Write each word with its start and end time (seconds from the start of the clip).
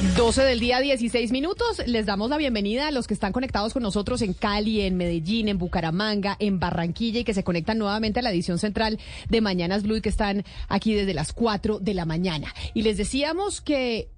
12 0.00 0.42
del 0.44 0.60
día, 0.60 0.80
16 0.80 1.30
minutos. 1.30 1.82
Les 1.86 2.06
damos 2.06 2.30
la 2.30 2.38
bienvenida 2.38 2.88
a 2.88 2.90
los 2.90 3.06
que 3.06 3.12
están 3.12 3.32
conectados 3.32 3.74
con 3.74 3.82
nosotros 3.82 4.22
en 4.22 4.32
Cali, 4.32 4.80
en 4.80 4.96
Medellín, 4.96 5.48
en 5.48 5.58
Bucaramanga, 5.58 6.36
en 6.38 6.58
Barranquilla 6.58 7.20
y 7.20 7.24
que 7.24 7.34
se 7.34 7.44
conectan 7.44 7.76
nuevamente 7.76 8.20
a 8.20 8.22
la 8.22 8.30
edición 8.30 8.58
central 8.58 8.98
de 9.28 9.40
Mañanas 9.42 9.82
Blue 9.82 9.96
y 9.96 10.00
que 10.00 10.08
están 10.08 10.44
aquí 10.68 10.94
desde 10.94 11.12
las 11.12 11.34
4 11.34 11.80
de 11.80 11.92
la 11.92 12.06
mañana. 12.06 12.54
Y 12.72 12.80
les 12.80 12.96
decíamos 12.96 13.60
que 13.60 14.08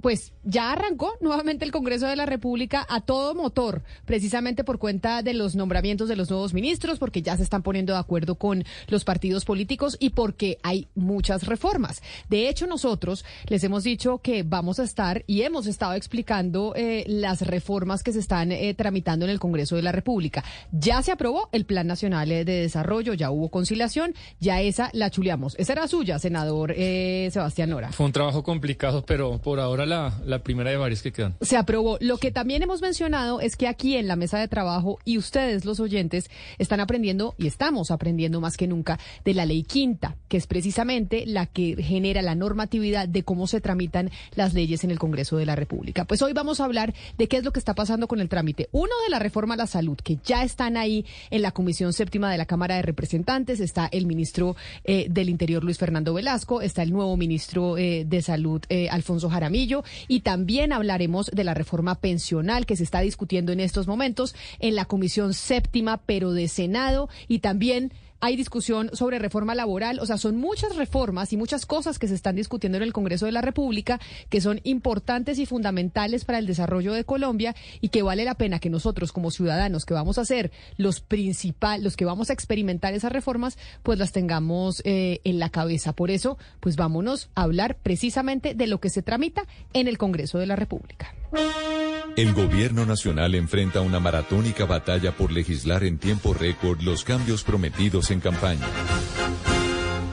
pues 0.00 0.32
ya 0.44 0.72
arrancó 0.72 1.14
nuevamente 1.20 1.64
el 1.64 1.72
Congreso 1.72 2.06
de 2.06 2.16
la 2.16 2.26
República 2.26 2.86
a 2.88 3.00
todo 3.00 3.34
motor, 3.34 3.82
precisamente 4.04 4.64
por 4.64 4.78
cuenta 4.78 5.22
de 5.22 5.34
los 5.34 5.56
nombramientos 5.56 6.08
de 6.08 6.16
los 6.16 6.30
nuevos 6.30 6.54
ministros, 6.54 6.98
porque 6.98 7.22
ya 7.22 7.36
se 7.36 7.42
están 7.42 7.62
poniendo 7.62 7.92
de 7.92 7.98
acuerdo 7.98 8.36
con 8.36 8.64
los 8.86 9.04
partidos 9.04 9.44
políticos 9.44 9.96
y 10.00 10.10
porque 10.10 10.58
hay 10.62 10.88
muchas 10.94 11.46
reformas. 11.46 12.02
De 12.28 12.48
hecho, 12.48 12.66
nosotros 12.66 13.24
les 13.46 13.64
hemos 13.64 13.84
dicho 13.84 14.18
que 14.18 14.42
vamos 14.42 14.78
a 14.78 14.84
estar 14.84 15.24
y 15.26 15.42
hemos 15.42 15.66
estado 15.66 15.94
explicando 15.94 16.72
eh, 16.76 17.04
las 17.06 17.42
reformas 17.42 18.02
que 18.02 18.12
se 18.12 18.20
están 18.20 18.52
eh, 18.52 18.74
tramitando 18.74 19.24
en 19.24 19.30
el 19.30 19.40
Congreso 19.40 19.76
de 19.76 19.82
la 19.82 19.92
República. 19.92 20.44
Ya 20.72 21.02
se 21.02 21.12
aprobó 21.12 21.48
el 21.52 21.64
Plan 21.64 21.86
Nacional 21.86 22.28
de 22.28 22.44
Desarrollo, 22.44 23.14
ya 23.14 23.30
hubo 23.30 23.48
conciliación, 23.48 24.14
ya 24.40 24.60
esa 24.60 24.90
la 24.92 25.10
chuleamos. 25.10 25.54
Esa 25.58 25.72
era 25.72 25.88
suya, 25.88 26.18
senador 26.18 26.72
eh, 26.76 27.28
Sebastián 27.32 27.70
Nora. 27.70 27.92
Fue 27.92 28.06
un 28.06 28.12
trabajo 28.12 28.42
complicado, 28.42 29.04
pero 29.04 29.38
por 29.38 29.60
ahora 29.60 29.86
la, 29.88 30.42
primera 30.42 30.70
de 30.70 30.76
varias 30.76 31.02
que 31.02 31.12
quedan. 31.12 31.34
Se 31.40 31.56
aprobó. 31.56 31.98
Lo 32.00 32.18
que 32.18 32.30
también 32.30 32.62
hemos 32.62 32.80
mencionado 32.80 33.40
es 33.40 33.56
que 33.56 33.66
aquí 33.66 33.96
en 33.96 34.06
la 34.06 34.16
mesa 34.16 34.38
de 34.38 34.48
trabajo 34.48 34.98
y 35.04 35.18
ustedes, 35.18 35.64
los 35.64 35.80
oyentes, 35.80 36.30
están 36.58 36.80
aprendiendo 36.80 37.34
y 37.38 37.46
estamos 37.46 37.90
aprendiendo 37.90 38.40
más 38.40 38.56
que 38.56 38.66
nunca 38.66 38.98
de 39.24 39.34
la 39.34 39.46
ley 39.46 39.62
quinta, 39.62 40.16
que 40.28 40.36
es 40.36 40.46
precisamente 40.46 41.24
la 41.26 41.46
que 41.46 41.76
genera 41.82 42.22
la 42.22 42.34
normatividad 42.34 43.08
de 43.08 43.22
cómo 43.22 43.46
se 43.46 43.60
tramitan 43.60 44.10
las 44.34 44.54
leyes 44.54 44.84
en 44.84 44.90
el 44.90 44.98
Congreso 44.98 45.36
de 45.36 45.46
la 45.46 45.56
República. 45.56 46.04
Pues 46.04 46.22
hoy 46.22 46.32
vamos 46.32 46.60
a 46.60 46.64
hablar 46.64 46.94
de 47.16 47.28
qué 47.28 47.38
es 47.38 47.44
lo 47.44 47.52
que 47.52 47.58
está 47.58 47.74
pasando 47.74 48.06
con 48.06 48.20
el 48.20 48.28
trámite. 48.28 48.68
Uno 48.72 48.92
de 49.04 49.10
la 49.10 49.18
reforma 49.18 49.54
a 49.54 49.56
la 49.56 49.66
salud, 49.66 49.96
que 49.96 50.18
ya 50.24 50.44
están 50.44 50.76
ahí 50.76 51.04
en 51.30 51.42
la 51.42 51.52
Comisión 51.52 51.92
Séptima 51.92 52.30
de 52.30 52.38
la 52.38 52.46
Cámara 52.46 52.76
de 52.76 52.82
Representantes. 52.82 53.60
Está 53.60 53.88
el 53.90 54.06
ministro 54.06 54.56
eh, 54.84 55.06
del 55.10 55.28
Interior, 55.28 55.64
Luis 55.64 55.78
Fernando 55.78 56.14
Velasco. 56.14 56.62
Está 56.62 56.82
el 56.82 56.92
nuevo 56.92 57.16
ministro 57.16 57.76
eh, 57.78 58.04
de 58.06 58.22
Salud, 58.22 58.62
eh, 58.68 58.88
Alfonso 58.88 59.28
Jaramillo 59.30 59.77
y 60.06 60.20
también 60.20 60.72
hablaremos 60.72 61.30
de 61.32 61.44
la 61.44 61.54
reforma 61.54 61.94
pensional 61.96 62.66
que 62.66 62.76
se 62.76 62.84
está 62.84 63.00
discutiendo 63.00 63.52
en 63.52 63.60
estos 63.60 63.86
momentos 63.86 64.34
en 64.58 64.74
la 64.74 64.84
Comisión 64.84 65.34
Séptima, 65.34 65.98
pero 66.04 66.32
de 66.32 66.48
Senado 66.48 67.08
y 67.28 67.40
también 67.40 67.92
hay 68.20 68.36
discusión 68.36 68.90
sobre 68.92 69.18
reforma 69.18 69.54
laboral, 69.54 70.00
o 70.00 70.06
sea, 70.06 70.18
son 70.18 70.36
muchas 70.36 70.76
reformas 70.76 71.32
y 71.32 71.36
muchas 71.36 71.66
cosas 71.66 71.98
que 71.98 72.08
se 72.08 72.14
están 72.14 72.36
discutiendo 72.36 72.76
en 72.76 72.84
el 72.84 72.92
Congreso 72.92 73.26
de 73.26 73.32
la 73.32 73.40
República 73.40 74.00
que 74.28 74.40
son 74.40 74.60
importantes 74.64 75.38
y 75.38 75.46
fundamentales 75.46 76.24
para 76.24 76.38
el 76.38 76.46
desarrollo 76.46 76.92
de 76.92 77.04
Colombia 77.04 77.54
y 77.80 77.88
que 77.88 78.02
vale 78.02 78.24
la 78.24 78.34
pena 78.34 78.58
que 78.58 78.70
nosotros 78.70 79.12
como 79.12 79.30
ciudadanos 79.30 79.84
que 79.84 79.94
vamos 79.94 80.18
a 80.18 80.24
ser 80.24 80.50
los 80.76 81.00
principales, 81.00 81.84
los 81.84 81.96
que 81.96 82.04
vamos 82.04 82.30
a 82.30 82.32
experimentar 82.32 82.94
esas 82.94 83.12
reformas, 83.12 83.58
pues 83.82 83.98
las 83.98 84.12
tengamos 84.12 84.82
eh, 84.84 85.20
en 85.24 85.38
la 85.38 85.50
cabeza. 85.50 85.92
Por 85.92 86.10
eso, 86.10 86.38
pues 86.60 86.76
vámonos 86.76 87.30
a 87.34 87.42
hablar 87.42 87.76
precisamente 87.82 88.54
de 88.54 88.66
lo 88.66 88.80
que 88.80 88.90
se 88.90 89.02
tramita 89.02 89.44
en 89.72 89.88
el 89.88 89.98
Congreso 89.98 90.38
de 90.38 90.46
la 90.46 90.56
República. 90.56 91.14
El 92.16 92.32
gobierno 92.32 92.84
nacional 92.84 93.34
enfrenta 93.34 93.80
una 93.80 94.00
maratónica 94.00 94.64
batalla 94.64 95.12
por 95.12 95.30
legislar 95.30 95.84
en 95.84 95.98
tiempo 95.98 96.34
récord 96.34 96.80
los 96.80 97.04
cambios 97.04 97.44
prometidos 97.44 98.07
en 98.10 98.20
campaña. 98.20 98.66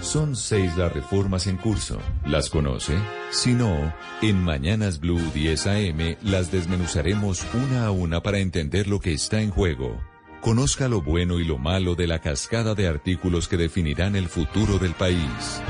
Son 0.01 0.35
seis 0.35 0.77
las 0.77 0.93
reformas 0.93 1.47
en 1.47 1.57
curso. 1.57 1.99
¿Las 2.25 2.49
conoce? 2.49 2.95
Si 3.31 3.53
no, 3.53 3.93
en 4.21 4.43
Mañanas 4.43 4.99
Blue 4.99 5.19
10 5.33 5.67
AM 5.67 6.15
las 6.21 6.51
desmenuzaremos 6.51 7.43
una 7.53 7.87
a 7.87 7.91
una 7.91 8.21
para 8.21 8.37
entender 8.37 8.87
lo 8.87 8.99
que 8.99 9.13
está 9.13 9.41
en 9.41 9.49
juego. 9.49 9.99
Conozca 10.41 10.87
lo 10.87 11.01
bueno 11.01 11.39
y 11.39 11.43
lo 11.43 11.57
malo 11.57 11.95
de 11.95 12.05
la 12.05 12.19
cascada 12.19 12.75
de 12.75 12.87
artículos 12.87 13.47
que 13.47 13.57
definirán 13.57 14.15
el 14.15 14.27
futuro 14.27 14.77
del 14.77 14.93
país. 14.93 15.61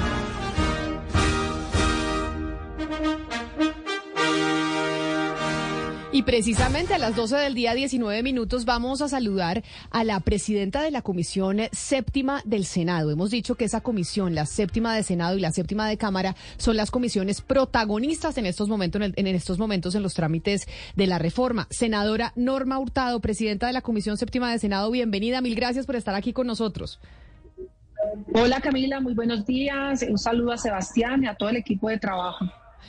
Y 6.16 6.24
precisamente 6.24 6.94
a 6.94 6.98
las 6.98 7.14
12 7.14 7.36
del 7.36 7.56
día, 7.56 7.74
19 7.74 8.24
minutos, 8.24 8.64
vamos 8.64 9.02
a 9.02 9.10
saludar 9.10 9.64
a 9.92 10.06
la 10.06 10.22
presidenta 10.22 10.82
de 10.82 10.90
la 10.90 11.02
Comisión 11.02 11.60
Séptima 11.74 12.42
del 12.46 12.64
Senado. 12.64 13.12
Hemos 13.12 13.32
dicho 13.32 13.56
que 13.56 13.66
esa 13.66 13.82
comisión, 13.82 14.34
la 14.34 14.46
séptima 14.46 14.96
de 14.96 15.04
Senado 15.04 15.38
y 15.38 15.42
la 15.42 15.52
séptima 15.52 15.90
de 15.90 15.98
Cámara, 15.98 16.38
son 16.56 16.78
las 16.78 16.90
comisiones 16.90 17.42
protagonistas 17.42 18.38
en 18.38 18.46
estos 18.46 18.70
momentos 18.70 19.02
en, 19.14 19.28
estos 19.28 19.60
momentos 19.60 19.94
en 19.94 20.04
los 20.04 20.14
trámites 20.14 20.70
de 20.96 21.06
la 21.06 21.20
reforma. 21.20 21.68
Senadora 21.70 22.32
Norma 22.38 22.80
Hurtado, 22.80 23.20
presidenta 23.20 23.68
de 23.68 23.74
la 23.74 23.82
Comisión 23.82 24.16
Séptima 24.16 24.50
de 24.54 24.60
Senado, 24.60 24.90
bienvenida. 24.92 25.42
Mil 25.42 25.56
gracias 25.56 25.86
por 25.86 25.98
estar 25.98 26.16
aquí 26.16 26.32
con 26.32 26.48
nosotros. 26.48 26.98
Hola 28.34 28.62
Camila, 28.62 29.02
muy 29.02 29.16
buenos 29.16 29.46
días. 29.46 30.06
Un 30.10 30.18
saludo 30.18 30.54
a 30.54 30.58
Sebastián 30.58 31.26
y 31.26 31.28
a 31.28 31.36
todo 31.36 31.50
el 31.50 31.58
equipo 31.58 31.90
de 31.90 32.00
trabajo. 32.00 32.46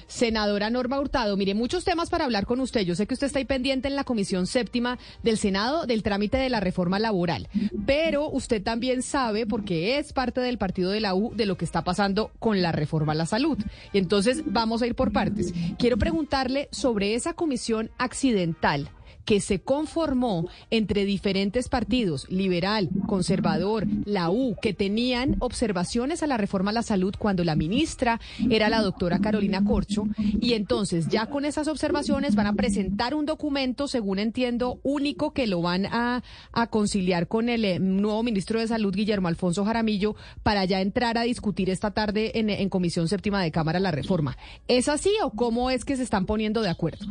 Senadora 0.06 0.70
Norma 0.70 1.00
Hurtado, 1.00 1.36
mire, 1.36 1.54
muchos 1.54 1.84
temas 1.84 2.10
para 2.10 2.24
hablar 2.24 2.46
con 2.46 2.60
usted. 2.60 2.82
Yo 2.82 2.94
sé 2.94 3.06
que 3.06 3.14
usted 3.14 3.26
está 3.26 3.38
ahí 3.38 3.44
pendiente 3.44 3.88
en 3.88 3.96
la 3.96 4.04
Comisión 4.04 4.46
Séptima 4.46 4.98
del 5.22 5.38
Senado 5.38 5.86
del 5.86 6.02
trámite 6.02 6.36
de 6.36 6.50
la 6.50 6.60
reforma 6.60 6.98
laboral, 6.98 7.48
pero 7.86 8.28
usted 8.28 8.62
también 8.62 9.02
sabe, 9.02 9.46
porque 9.46 9.98
es 9.98 10.12
parte 10.12 10.40
del 10.40 10.58
partido 10.58 10.90
de 10.90 11.00
la 11.00 11.14
U, 11.14 11.32
de 11.34 11.46
lo 11.46 11.56
que 11.56 11.64
está 11.64 11.84
pasando 11.84 12.30
con 12.38 12.62
la 12.62 12.72
reforma 12.72 13.12
a 13.12 13.16
la 13.16 13.26
salud. 13.26 13.58
Entonces 13.92 14.42
vamos 14.46 14.82
a 14.82 14.86
ir 14.86 14.94
por 14.94 15.12
partes. 15.12 15.52
Quiero 15.78 15.96
preguntarle 15.96 16.68
sobre 16.72 17.14
esa 17.14 17.34
comisión 17.34 17.90
accidental 17.98 18.90
que 19.26 19.40
se 19.40 19.60
conformó 19.60 20.48
entre 20.70 21.04
diferentes 21.04 21.68
partidos, 21.68 22.26
liberal, 22.30 22.88
conservador, 23.06 23.86
la 24.04 24.30
U, 24.30 24.56
que 24.62 24.72
tenían 24.72 25.36
observaciones 25.40 26.22
a 26.22 26.26
la 26.26 26.38
reforma 26.38 26.70
a 26.70 26.74
la 26.74 26.82
salud 26.82 27.14
cuando 27.18 27.44
la 27.44 27.56
ministra 27.56 28.20
era 28.48 28.70
la 28.70 28.80
doctora 28.80 29.18
Carolina 29.18 29.62
Corcho. 29.64 30.04
Y 30.40 30.54
entonces 30.54 31.08
ya 31.08 31.26
con 31.26 31.44
esas 31.44 31.68
observaciones 31.68 32.36
van 32.36 32.46
a 32.46 32.54
presentar 32.54 33.14
un 33.14 33.26
documento, 33.26 33.88
según 33.88 34.20
entiendo, 34.20 34.78
único 34.84 35.32
que 35.32 35.46
lo 35.46 35.60
van 35.60 35.86
a, 35.86 36.22
conciliar 36.70 37.26
con 37.26 37.48
el 37.48 37.64
eh, 37.64 37.78
nuevo 37.80 38.22
ministro 38.22 38.60
de 38.60 38.68
Salud, 38.68 38.94
Guillermo 38.94 39.28
Alfonso 39.28 39.64
Jaramillo, 39.64 40.14
para 40.42 40.64
ya 40.64 40.80
entrar 40.80 41.18
a 41.18 41.22
discutir 41.22 41.68
esta 41.68 41.90
tarde 41.90 42.38
en, 42.38 42.48
en 42.48 42.68
Comisión 42.68 43.08
Séptima 43.08 43.42
de 43.42 43.50
Cámara 43.50 43.80
la 43.80 43.90
reforma. 43.90 44.36
¿Es 44.68 44.88
así 44.88 45.10
o 45.24 45.30
cómo 45.30 45.70
es 45.70 45.84
que 45.84 45.96
se 45.96 46.04
están 46.04 46.26
poniendo 46.26 46.62
de 46.62 46.68
acuerdo? 46.68 47.06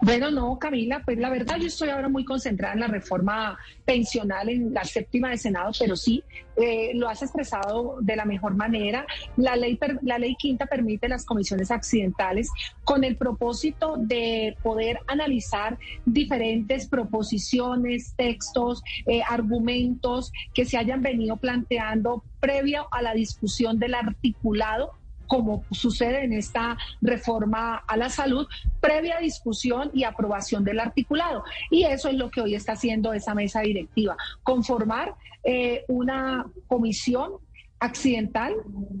Bueno, 0.00 0.30
no, 0.30 0.58
Camila, 0.58 1.02
pues 1.04 1.18
la 1.18 1.28
verdad 1.28 1.56
yo 1.58 1.66
estoy 1.66 1.90
ahora 1.90 2.08
muy 2.08 2.24
concentrada 2.24 2.74
en 2.74 2.80
la 2.80 2.86
reforma 2.86 3.58
pensional 3.84 4.48
en 4.48 4.72
la 4.72 4.84
séptima 4.84 5.30
de 5.30 5.36
Senado, 5.36 5.72
pero 5.78 5.94
sí, 5.94 6.24
eh, 6.56 6.92
lo 6.94 7.08
has 7.08 7.22
expresado 7.22 7.98
de 8.00 8.16
la 8.16 8.24
mejor 8.24 8.54
manera. 8.54 9.06
La 9.36 9.56
ley, 9.56 9.78
la 10.02 10.18
ley 10.18 10.36
quinta 10.36 10.66
permite 10.66 11.08
las 11.08 11.26
comisiones 11.26 11.70
accidentales 11.70 12.50
con 12.84 13.04
el 13.04 13.16
propósito 13.16 13.96
de 13.98 14.56
poder 14.62 15.00
analizar 15.06 15.78
diferentes 16.06 16.88
proposiciones, 16.88 18.14
textos, 18.16 18.82
eh, 19.06 19.20
argumentos 19.28 20.32
que 20.54 20.64
se 20.64 20.78
hayan 20.78 21.02
venido 21.02 21.36
planteando 21.36 22.24
previo 22.40 22.88
a 22.90 23.02
la 23.02 23.12
discusión 23.12 23.78
del 23.78 23.94
articulado 23.94 24.92
como 25.28 25.64
sucede 25.70 26.24
en 26.24 26.32
esta 26.32 26.76
reforma 27.00 27.76
a 27.86 27.96
la 27.96 28.10
salud, 28.10 28.48
previa 28.80 29.18
discusión 29.18 29.90
y 29.94 30.04
aprobación 30.04 30.64
del 30.64 30.80
articulado. 30.80 31.44
Y 31.70 31.84
eso 31.84 32.08
es 32.08 32.16
lo 32.16 32.30
que 32.30 32.40
hoy 32.40 32.54
está 32.54 32.72
haciendo 32.72 33.12
esa 33.12 33.34
mesa 33.34 33.60
directiva, 33.60 34.16
conformar 34.42 35.14
eh, 35.44 35.84
una 35.86 36.46
comisión 36.66 37.34
accidental 37.78 38.54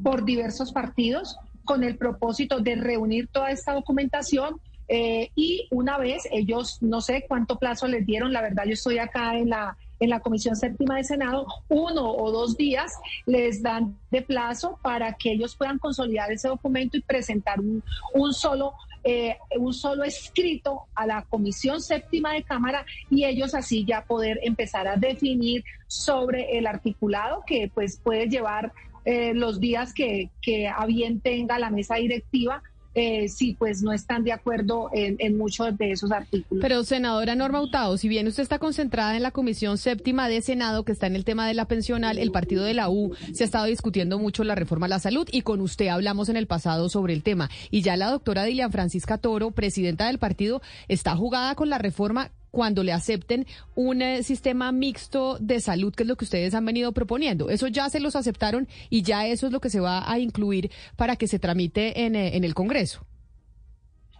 por 0.04 0.24
diversos 0.24 0.72
partidos 0.72 1.36
con 1.64 1.82
el 1.82 1.96
propósito 1.96 2.60
de 2.60 2.76
reunir 2.76 3.28
toda 3.28 3.50
esta 3.50 3.74
documentación 3.74 4.60
eh, 4.88 5.30
y 5.34 5.68
una 5.70 5.98
vez 5.98 6.26
ellos, 6.30 6.78
no 6.80 7.00
sé 7.00 7.26
cuánto 7.28 7.58
plazo 7.58 7.86
les 7.88 8.06
dieron, 8.06 8.32
la 8.32 8.40
verdad 8.40 8.64
yo 8.64 8.72
estoy 8.72 8.98
acá 8.98 9.36
en 9.36 9.50
la 9.50 9.76
en 10.00 10.10
la 10.10 10.20
Comisión 10.20 10.56
Séptima 10.56 10.96
de 10.96 11.04
Senado, 11.04 11.46
uno 11.68 12.10
o 12.10 12.30
dos 12.30 12.56
días 12.56 12.92
les 13.26 13.62
dan 13.62 13.98
de 14.10 14.22
plazo 14.22 14.78
para 14.82 15.14
que 15.14 15.32
ellos 15.32 15.56
puedan 15.56 15.78
consolidar 15.78 16.30
ese 16.30 16.48
documento 16.48 16.96
y 16.96 17.02
presentar 17.02 17.60
un, 17.60 17.82
un 18.14 18.32
solo 18.32 18.74
eh, 19.04 19.36
un 19.56 19.72
solo 19.72 20.02
escrito 20.02 20.82
a 20.94 21.06
la 21.06 21.22
Comisión 21.22 21.80
Séptima 21.80 22.32
de 22.32 22.42
Cámara 22.42 22.84
y 23.08 23.24
ellos 23.24 23.54
así 23.54 23.84
ya 23.84 24.04
poder 24.04 24.40
empezar 24.42 24.88
a 24.88 24.96
definir 24.96 25.64
sobre 25.86 26.58
el 26.58 26.66
articulado 26.66 27.42
que 27.46 27.70
pues 27.72 28.00
puede 28.02 28.28
llevar 28.28 28.72
eh, 29.04 29.32
los 29.34 29.60
días 29.60 29.94
que, 29.94 30.30
que 30.42 30.68
a 30.68 30.84
bien 30.84 31.20
tenga 31.20 31.58
la 31.58 31.70
mesa 31.70 31.94
directiva 31.94 32.62
eh, 32.94 33.28
si 33.28 33.54
pues 33.54 33.82
no 33.82 33.92
están 33.92 34.24
de 34.24 34.32
acuerdo 34.32 34.90
en, 34.92 35.36
muchos 35.36 35.76
de 35.76 35.92
esos 35.92 36.10
artículos. 36.10 36.60
Pero 36.60 36.84
senadora 36.84 37.34
Norma 37.34 37.60
Hurtado, 37.60 37.96
si 37.96 38.08
bien 38.08 38.26
usted 38.26 38.42
está 38.42 38.58
concentrada 38.58 39.16
en 39.16 39.22
la 39.22 39.30
Comisión 39.30 39.78
Séptima 39.78 40.28
de 40.28 40.42
Senado, 40.42 40.84
que 40.84 40.92
está 40.92 41.06
en 41.06 41.16
el 41.16 41.24
tema 41.24 41.46
de 41.46 41.54
la 41.54 41.66
pensional, 41.66 42.18
el 42.18 42.32
partido 42.32 42.64
de 42.64 42.74
la 42.74 42.88
U 42.90 43.14
se 43.32 43.44
ha 43.44 43.46
estado 43.46 43.66
discutiendo 43.66 44.18
mucho 44.18 44.44
la 44.44 44.54
reforma 44.54 44.86
a 44.86 44.88
la 44.88 44.98
salud 44.98 45.28
y 45.30 45.42
con 45.42 45.60
usted 45.60 45.88
hablamos 45.88 46.28
en 46.28 46.36
el 46.36 46.46
pasado 46.46 46.88
sobre 46.88 47.12
el 47.12 47.22
tema. 47.22 47.50
Y 47.70 47.82
ya 47.82 47.96
la 47.96 48.10
doctora 48.10 48.44
Dilian 48.44 48.72
Francisca 48.72 49.18
Toro, 49.18 49.50
presidenta 49.50 50.06
del 50.06 50.18
partido, 50.18 50.60
está 50.88 51.14
jugada 51.16 51.54
con 51.54 51.68
la 51.70 51.78
reforma 51.78 52.30
cuando 52.50 52.82
le 52.82 52.92
acepten 52.92 53.46
un 53.74 54.02
eh, 54.02 54.22
sistema 54.22 54.72
mixto 54.72 55.38
de 55.40 55.60
salud, 55.60 55.94
que 55.94 56.02
es 56.04 56.08
lo 56.08 56.16
que 56.16 56.24
ustedes 56.24 56.54
han 56.54 56.64
venido 56.64 56.92
proponiendo. 56.92 57.50
Eso 57.50 57.66
ya 57.66 57.88
se 57.90 58.00
los 58.00 58.16
aceptaron 58.16 58.68
y 58.90 59.02
ya 59.02 59.26
eso 59.26 59.46
es 59.46 59.52
lo 59.52 59.60
que 59.60 59.70
se 59.70 59.80
va 59.80 60.10
a 60.10 60.18
incluir 60.18 60.70
para 60.96 61.16
que 61.16 61.28
se 61.28 61.38
tramite 61.38 62.04
en, 62.04 62.16
eh, 62.16 62.36
en 62.36 62.44
el 62.44 62.54
Congreso. 62.54 63.07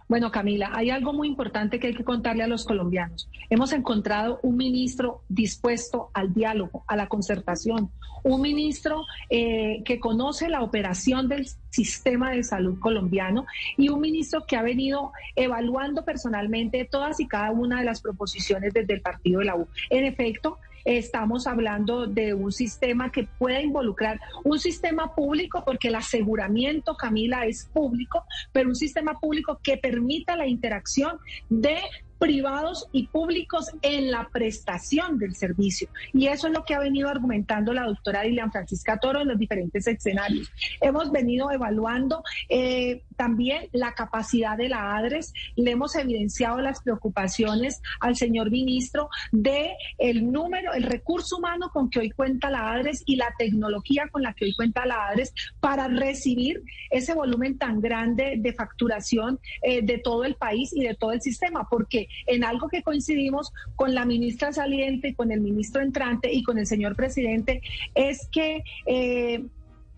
Bueno, 0.09 0.31
Camila, 0.31 0.71
hay 0.73 0.89
algo 0.89 1.13
muy 1.13 1.27
importante 1.27 1.79
que 1.79 1.85
hay 1.85 1.93
que 1.93 2.03
contarle 2.03 2.41
a 2.41 2.47
los 2.47 2.65
colombianos. 2.65 3.29
Hemos 3.47 3.71
encontrado 3.73 4.39
un 4.41 4.57
ministro 4.57 5.21
dispuesto 5.29 6.09
al 6.15 6.33
diálogo, 6.33 6.83
a 6.87 6.95
la 6.95 7.07
concertación, 7.07 7.91
un 8.23 8.41
ministro 8.41 9.05
eh, 9.29 9.83
que 9.85 9.99
conoce 9.99 10.49
la 10.49 10.63
operación 10.63 11.27
del 11.27 11.47
sistema 11.69 12.31
de 12.31 12.43
salud 12.43 12.79
colombiano 12.79 13.45
y 13.77 13.89
un 13.89 14.01
ministro 14.01 14.47
que 14.47 14.57
ha 14.57 14.63
venido 14.63 15.11
evaluando 15.35 16.03
personalmente 16.03 16.85
todas 16.85 17.19
y 17.19 17.27
cada 17.27 17.51
una 17.51 17.77
de 17.77 17.85
las 17.85 18.01
proposiciones 18.01 18.73
desde 18.73 18.95
el 18.95 19.01
partido 19.01 19.41
de 19.41 19.45
la 19.45 19.55
U. 19.57 19.67
En 19.91 20.05
efecto, 20.05 20.57
Estamos 20.85 21.47
hablando 21.47 22.07
de 22.07 22.33
un 22.33 22.51
sistema 22.51 23.11
que 23.11 23.27
pueda 23.37 23.61
involucrar 23.61 24.19
un 24.43 24.59
sistema 24.59 25.13
público, 25.15 25.63
porque 25.65 25.89
el 25.89 25.95
aseguramiento, 25.95 26.95
Camila, 26.95 27.45
es 27.45 27.69
público, 27.73 28.23
pero 28.51 28.69
un 28.69 28.75
sistema 28.75 29.19
público 29.19 29.59
que 29.61 29.77
permita 29.77 30.35
la 30.35 30.47
interacción 30.47 31.19
de 31.49 31.77
privados 32.19 32.87
y 32.91 33.07
públicos 33.07 33.71
en 33.81 34.11
la 34.11 34.29
prestación 34.31 35.17
del 35.17 35.35
servicio. 35.35 35.89
Y 36.13 36.27
eso 36.27 36.47
es 36.47 36.53
lo 36.53 36.65
que 36.65 36.75
ha 36.75 36.79
venido 36.79 37.09
argumentando 37.09 37.73
la 37.73 37.85
doctora 37.85 38.21
Dilian 38.21 38.51
Francisca 38.51 38.97
Toro 38.97 39.21
en 39.21 39.29
los 39.29 39.39
diferentes 39.39 39.87
escenarios. 39.87 40.51
Hemos 40.81 41.11
venido 41.11 41.49
evaluando 41.49 42.21
eh, 42.49 43.03
también 43.19 43.67
la 43.73 43.95
capacidad 43.95 44.55
de 44.55 44.69
la 44.69 44.95
ADRES, 44.95 45.33
le 45.57 45.71
hemos 45.71 45.93
evidenciado 45.97 46.61
las 46.61 46.81
preocupaciones 46.81 47.81
al 47.99 48.15
señor 48.15 48.49
ministro 48.49 49.09
de 49.33 49.73
el 49.97 50.31
número, 50.31 50.71
el 50.71 50.83
recurso 50.83 51.35
humano 51.35 51.69
con 51.73 51.89
que 51.89 51.99
hoy 51.99 52.11
cuenta 52.11 52.49
la 52.49 52.71
ADRES 52.71 53.03
y 53.05 53.17
la 53.17 53.27
tecnología 53.37 54.07
con 54.09 54.21
la 54.21 54.33
que 54.33 54.45
hoy 54.45 54.55
cuenta 54.55 54.85
la 54.85 55.07
ADRES 55.07 55.33
para 55.59 55.89
recibir 55.89 56.63
ese 56.91 57.13
volumen 57.13 57.57
tan 57.57 57.81
grande 57.81 58.35
de 58.37 58.53
facturación 58.53 59.37
eh, 59.63 59.81
de 59.81 59.97
todo 59.97 60.23
el 60.23 60.35
país 60.35 60.71
y 60.73 60.85
de 60.85 60.95
todo 60.95 61.11
el 61.11 61.21
sistema, 61.21 61.67
porque 61.69 62.07
en 62.25 62.45
algo 62.45 62.69
que 62.69 62.83
coincidimos 62.83 63.51
con 63.75 63.93
la 63.93 64.05
ministra 64.05 64.53
saliente, 64.53 65.13
con 65.13 65.33
el 65.33 65.41
ministro 65.41 65.81
entrante 65.81 66.31
y 66.31 66.41
con 66.41 66.57
el 66.57 66.67
señor 66.67 66.95
presidente, 66.95 67.61
es 67.95 68.29
que 68.31 68.63
eh, 68.85 69.43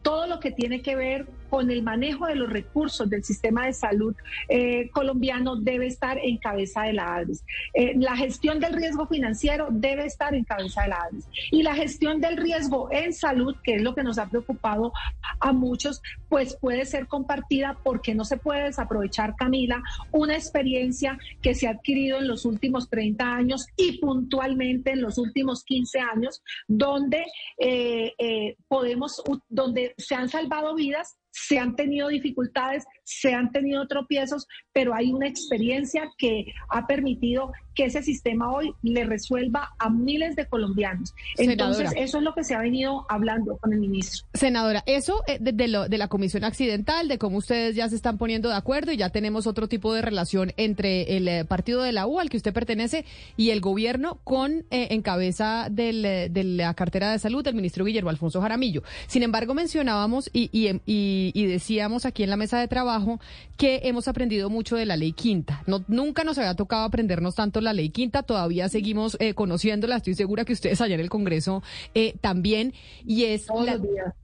todo 0.01 0.25
lo 0.25 0.39
que 0.39 0.49
tiene 0.49 0.81
que 0.81 0.95
ver 0.95 1.27
con 1.51 1.69
el 1.69 1.83
manejo 1.83 2.27
de 2.27 2.35
los 2.35 2.49
recursos 2.49 3.09
del 3.09 3.25
sistema 3.25 3.65
de 3.65 3.73
salud 3.73 4.15
eh, 4.47 4.89
colombiano 4.91 5.57
debe 5.57 5.85
estar 5.85 6.17
en 6.17 6.37
cabeza 6.37 6.83
de 6.83 6.93
la 6.93 7.15
ADRES. 7.15 7.43
Eh, 7.73 7.93
la 7.97 8.15
gestión 8.15 8.61
del 8.61 8.71
riesgo 8.71 9.05
financiero 9.05 9.67
debe 9.69 10.05
estar 10.05 10.33
en 10.33 10.45
cabeza 10.45 10.83
de 10.83 10.87
la 10.87 11.01
ADRES. 11.03 11.27
Y 11.51 11.61
la 11.63 11.75
gestión 11.75 12.21
del 12.21 12.37
riesgo 12.37 12.87
en 12.89 13.11
salud, 13.11 13.53
que 13.65 13.75
es 13.75 13.81
lo 13.81 13.93
que 13.93 14.01
nos 14.01 14.17
ha 14.17 14.29
preocupado 14.29 14.93
a 15.41 15.51
muchos, 15.51 16.01
pues 16.29 16.55
puede 16.55 16.85
ser 16.85 17.07
compartida 17.07 17.77
porque 17.83 18.15
no 18.15 18.23
se 18.23 18.37
puede 18.37 18.63
desaprovechar, 18.63 19.35
Camila, 19.35 19.83
una 20.13 20.35
experiencia 20.35 21.19
que 21.41 21.53
se 21.53 21.67
ha 21.67 21.71
adquirido 21.71 22.19
en 22.19 22.29
los 22.29 22.45
últimos 22.45 22.89
30 22.89 23.25
años 23.25 23.67
y 23.75 23.97
puntualmente 23.97 24.91
en 24.91 25.01
los 25.01 25.17
últimos 25.17 25.65
15 25.65 25.99
años, 25.99 26.41
donde 26.69 27.25
eh, 27.57 28.55
podemos, 28.69 29.21
donde 29.49 29.93
se 29.97 30.15
han 30.15 30.29
salvado 30.29 30.75
vidas 30.75 31.17
se 31.31 31.57
han 31.59 31.75
tenido 31.75 32.09
dificultades, 32.09 32.85
se 33.03 33.33
han 33.33 33.51
tenido 33.51 33.87
tropiezos, 33.87 34.47
pero 34.73 34.93
hay 34.93 35.11
una 35.11 35.27
experiencia 35.27 36.09
que 36.17 36.45
ha 36.69 36.85
permitido 36.87 37.51
que 37.75 37.85
ese 37.85 38.03
sistema 38.03 38.51
hoy 38.51 38.73
le 38.81 39.05
resuelva 39.05 39.73
a 39.79 39.89
miles 39.89 40.35
de 40.35 40.45
colombianos. 40.45 41.13
Entonces, 41.37 41.91
eso 41.95 42.17
es 42.17 42.23
lo 42.23 42.33
que 42.33 42.43
se 42.43 42.53
ha 42.53 42.59
venido 42.59 43.05
hablando 43.09 43.57
con 43.57 43.73
el 43.73 43.79
ministro. 43.79 44.27
Senadora, 44.33 44.83
eso 44.85 45.23
eh, 45.27 45.37
de, 45.39 45.53
de, 45.53 45.97
la 45.97 46.07
comisión 46.07 46.43
accidental, 46.43 47.07
de 47.07 47.17
cómo 47.17 47.37
ustedes 47.37 47.75
ya 47.75 47.87
se 47.89 47.95
están 47.95 48.17
poniendo 48.17 48.49
de 48.49 48.55
acuerdo 48.55 48.91
y 48.91 48.97
ya 48.97 49.09
tenemos 49.09 49.47
otro 49.47 49.67
tipo 49.67 49.93
de 49.93 50.01
relación 50.01 50.53
entre 50.57 51.17
el 51.17 51.27
eh, 51.27 51.45
partido 51.45 51.81
de 51.83 51.91
la 51.91 52.07
U 52.07 52.19
al 52.19 52.29
que 52.29 52.37
usted 52.37 52.53
pertenece 52.53 53.05
y 53.37 53.51
el 53.51 53.61
gobierno 53.61 54.19
con 54.23 54.65
eh, 54.71 54.89
en 54.91 55.01
cabeza 55.01 55.67
del, 55.71 56.01
de 56.01 56.43
la 56.43 56.73
cartera 56.73 57.11
de 57.11 57.19
salud 57.19 57.43
del 57.43 57.55
ministro 57.55 57.85
Guillermo 57.85 58.09
Alfonso 58.09 58.41
Jaramillo. 58.41 58.83
Sin 59.07 59.23
embargo, 59.23 59.53
mencionábamos 59.53 60.29
y, 60.33 60.49
y, 60.51 60.81
y 60.85 61.45
decíamos 61.45 62.05
aquí 62.05 62.23
en 62.23 62.29
la 62.29 62.37
mesa 62.37 62.59
de 62.59 62.67
trabajo 62.67 63.19
que 63.57 63.81
hemos 63.83 64.07
aprendido 64.07 64.49
mucho 64.49 64.75
de 64.75 64.85
la 64.85 64.97
ley 64.97 65.13
quinta. 65.13 65.63
No, 65.67 65.83
nunca 65.87 66.23
nos 66.23 66.37
había 66.37 66.55
tocado 66.55 66.83
aprendernos 66.83 67.35
tanto 67.35 67.61
la 67.61 67.70
ley 67.73 67.89
quinta, 67.89 68.23
todavía 68.23 68.69
seguimos 68.69 69.17
eh, 69.19 69.33
conociéndola, 69.33 69.97
estoy 69.97 70.15
segura 70.15 70.45
que 70.45 70.53
ustedes 70.53 70.81
allá 70.81 70.95
en 70.95 71.01
el 71.01 71.09
Congreso 71.09 71.63
eh, 71.93 72.15
también, 72.21 72.73
y 73.05 73.25
es 73.25 73.47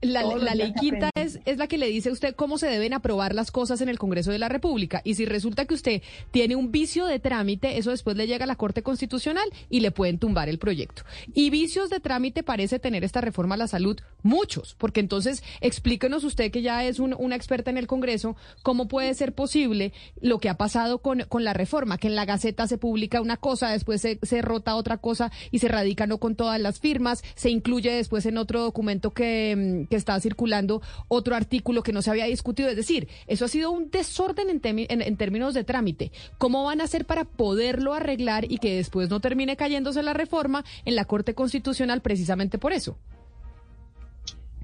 la, 0.00 0.54
ley 0.54 0.72
quinta 0.78 1.10
es, 1.14 1.40
es 1.44 1.58
la 1.58 1.66
que 1.66 1.78
le 1.78 1.88
dice 1.88 2.08
a 2.08 2.12
usted 2.12 2.34
cómo 2.34 2.58
se 2.58 2.68
deben 2.68 2.92
aprobar 2.92 3.34
las 3.34 3.50
cosas 3.50 3.80
en 3.80 3.88
el 3.88 3.98
Congreso 3.98 4.30
de 4.30 4.38
la 4.38 4.48
República, 4.48 5.02
y 5.04 5.14
si 5.14 5.24
resulta 5.26 5.64
que 5.64 5.74
usted 5.74 6.02
tiene 6.30 6.56
un 6.56 6.70
vicio 6.72 7.06
de 7.06 7.18
trámite, 7.18 7.78
eso 7.78 7.90
después 7.90 8.16
le 8.16 8.26
llega 8.26 8.44
a 8.44 8.48
la 8.48 8.56
Corte 8.56 8.82
Constitucional 8.82 9.48
y 9.70 9.80
le 9.80 9.90
pueden 9.90 10.18
tumbar 10.18 10.48
el 10.48 10.58
proyecto. 10.58 11.02
Y 11.34 11.50
vicios 11.50 11.90
de 11.90 12.00
trámite 12.00 12.42
parece 12.42 12.78
tener 12.78 13.04
esta 13.04 13.20
reforma 13.20 13.54
a 13.54 13.58
la 13.58 13.68
salud 13.68 13.98
muchos, 14.22 14.74
porque 14.78 15.00
entonces 15.00 15.42
explíquenos 15.60 16.24
usted 16.24 16.50
que 16.50 16.62
ya 16.62 16.84
es 16.84 16.98
una 16.98 17.36
experta 17.36 17.70
en 17.70 17.78
el 17.78 17.86
Congreso, 17.86 18.36
cómo 18.62 18.88
puede 18.88 19.14
ser 19.14 19.34
posible 19.34 19.92
lo 20.20 20.38
que 20.38 20.48
ha 20.48 20.56
pasado 20.56 20.98
con, 20.98 21.20
con 21.28 21.44
la 21.44 21.52
reforma, 21.52 21.98
que 21.98 22.08
en 22.08 22.16
la 22.16 22.24
Gaceta 22.24 22.66
se 22.66 22.78
publica 22.78 23.20
una 23.20 23.27
cosa, 23.36 23.70
después 23.70 24.00
se, 24.00 24.42
rota 24.42 24.76
otra 24.76 24.98
cosa 24.98 25.30
y 25.50 25.58
se 25.58 25.68
radica 25.68 26.06
no 26.06 26.18
con 26.18 26.34
todas 26.34 26.60
las 26.60 26.80
firmas, 26.80 27.22
se 27.34 27.50
incluye 27.50 27.92
después 27.92 28.26
en 28.26 28.38
otro 28.38 28.60
documento 28.62 29.10
que, 29.10 29.84
mm, 29.84 29.88
que 29.88 29.96
está 29.96 30.18
circulando 30.20 30.82
otro 31.08 31.36
artículo 31.36 31.82
que 31.82 31.92
no 31.92 32.02
se 32.02 32.10
había 32.10 32.26
discutido. 32.26 32.68
Es 32.68 32.76
decir, 32.76 33.08
eso 33.26 33.44
ha 33.44 33.48
sido 33.48 33.70
un 33.70 33.90
desorden 33.90 34.48
en, 34.50 34.60
en, 34.62 35.16
términos 35.16 35.54
de 35.54 35.64
trámite. 35.64 36.12
¿Cómo 36.38 36.64
van 36.64 36.80
a 36.80 36.84
hacer 36.84 37.04
para 37.04 37.24
poderlo 37.24 37.94
arreglar 37.94 38.50
y 38.50 38.58
que 38.58 38.76
después 38.76 39.10
no 39.10 39.20
termine 39.20 39.56
cayéndose 39.56 40.02
la 40.02 40.14
reforma 40.14 40.64
en 40.84 40.96
la 40.96 41.04
Corte 41.04 41.34
Constitucional 41.34 42.00
precisamente 42.00 42.58
por 42.58 42.72
eso? 42.72 42.98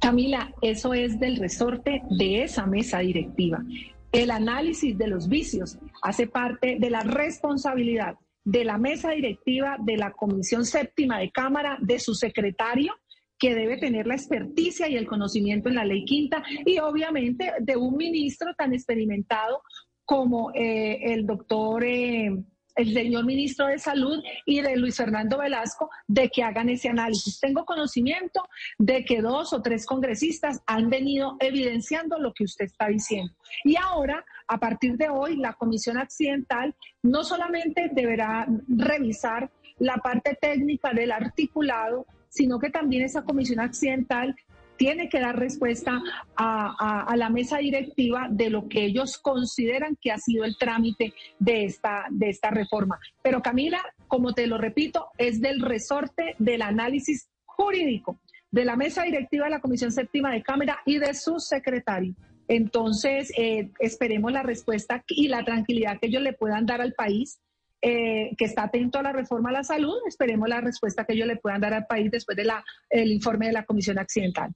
Camila, 0.01 0.53
eso 0.61 0.93
es 0.93 1.19
del 1.19 1.37
resorte 1.37 2.03
de 2.11 2.43
esa 2.43 2.67
mesa 2.67 2.99
directiva. 2.99 3.65
El 4.13 4.31
análisis 4.31 4.97
de 4.97 5.09
los 5.09 5.29
vicios 5.29 5.79
hace 6.03 6.27
parte 6.27 6.77
de 6.79 6.91
la 6.91 7.01
responsabilidad 7.01 8.17
de 8.45 8.65
la 8.65 8.79
mesa 8.79 9.11
directiva 9.11 9.77
de 9.81 9.97
la 9.97 10.13
Comisión 10.13 10.65
Séptima 10.65 11.19
de 11.19 11.31
Cámara, 11.31 11.79
de 11.81 11.99
su 11.99 12.15
secretario, 12.15 12.95
que 13.39 13.55
debe 13.55 13.79
tener 13.79 14.07
la 14.07 14.15
experticia 14.15 14.89
y 14.89 14.97
el 14.97 15.07
conocimiento 15.07 15.69
en 15.69 15.75
la 15.75 15.85
ley 15.85 16.05
quinta, 16.05 16.43
y 16.65 16.79
obviamente 16.79 17.53
de 17.61 17.77
un 17.77 17.97
ministro 17.97 18.55
tan 18.55 18.73
experimentado 18.73 19.63
como 20.05 20.53
eh, 20.55 21.13
el 21.13 21.27
doctor... 21.27 21.85
Eh, 21.85 22.31
el 22.77 22.93
señor 22.93 23.25
ministro 23.25 23.67
de 23.67 23.79
Salud 23.79 24.23
y 24.47 24.61
de 24.61 24.77
Luis 24.77 24.97
Fernando 24.97 25.39
Velasco 25.39 25.91
de 26.09 26.29
que 26.29 26.43
hagan 26.43 26.69
ese 26.69 26.89
análisis. 26.89 27.39
Tengo 27.41 27.65
conocimiento 27.65 28.43
de 28.79 29.05
que 29.05 29.21
dos 29.21 29.53
o 29.53 29.63
tres 29.63 29.87
congresistas 29.87 30.61
han 30.67 30.91
venido 30.91 31.37
evidenciando 31.41 32.19
lo 32.19 32.33
que 32.33 32.45
usted 32.45 32.65
está 32.65 32.89
diciendo. 32.89 33.33
Y 33.65 33.77
ahora, 33.77 34.25
a 34.47 34.59
partir 34.59 34.97
de 34.97 35.09
hoy, 35.09 35.37
la 35.37 35.55
Comisión 35.55 35.99
Accidental 35.99 36.75
no 37.03 37.25
solamente 37.25 37.91
deberá 37.93 38.47
revisar 38.69 39.51
la 39.79 39.97
parte 39.97 40.37
técnica 40.41 40.93
del 40.93 41.13
articulado, 41.13 42.07
sino 42.29 42.59
que 42.59 42.71
también 42.71 43.03
esa 43.03 43.23
comisión 43.23 43.61
accidental 43.61 44.35
tiene 44.77 45.09
que 45.09 45.21
dar 45.21 45.39
respuesta 45.39 46.01
a, 46.37 47.15
la 47.17 47.31
mesa 47.31 47.59
directiva 47.59 48.27
de 48.29 48.51
lo 48.51 48.69
que 48.69 48.85
ellos 48.85 49.19
consideran 49.19 49.97
que 50.01 50.11
ha 50.11 50.19
sido 50.19 50.45
el 50.45 50.57
trámite 50.59 51.15
de 51.39 51.65
esta, 51.65 52.07
de 52.11 52.31
esta 52.31 52.51
reforma. 52.51 52.99
Pero 53.23 53.41
Camila, 53.41 53.81
como 54.09 54.33
te 54.33 54.49
lo 54.49 54.59
repito, 54.59 55.11
es 55.17 55.41
del 55.41 55.61
resorte 55.61 56.35
del 56.39 56.63
análisis 56.63 57.29
jurídico 57.45 58.19
de 58.51 58.65
la 58.65 58.77
mesa 58.77 59.05
directiva 59.05 59.45
de 59.45 59.53
la 59.53 59.61
Comisión 59.61 59.93
Séptima 59.93 60.33
de 60.33 60.43
Cámara 60.43 60.79
y 60.85 60.99
de 60.99 61.15
su 61.15 61.39
secretario. 61.39 62.15
Entonces, 62.49 63.33
eh, 63.37 63.71
esperemos 63.79 64.33
la 64.33 64.43
respuesta 64.43 65.05
y 65.09 65.29
la 65.29 65.45
tranquilidad 65.45 65.99
que 66.01 66.09
ellos 66.09 66.23
le 66.23 66.33
puedan 66.33 66.67
dar 66.67 66.81
al 66.81 66.93
país, 66.93 67.41
eh, 67.83 68.31
que 68.39 68.45
está 68.45 68.65
atento 68.65 68.99
a 68.99 69.03
la 69.03 69.13
reforma 69.13 69.51
a 69.51 69.55
la 69.55 69.65
salud. 69.65 69.95
Esperemos 70.07 70.49
la 70.49 70.61
respuesta 70.61 71.05
que 71.05 71.15
ellos 71.15 71.27
le 71.27 71.37
puedan 71.37 71.61
dar 71.61 71.75
al 71.75 71.87
país 71.87 72.11
después 72.11 72.37
del 72.37 73.13
informe 73.13 73.47
de 73.47 73.53
la 73.53 73.65
Comisión 73.65 73.99
Accidental. 73.99 74.55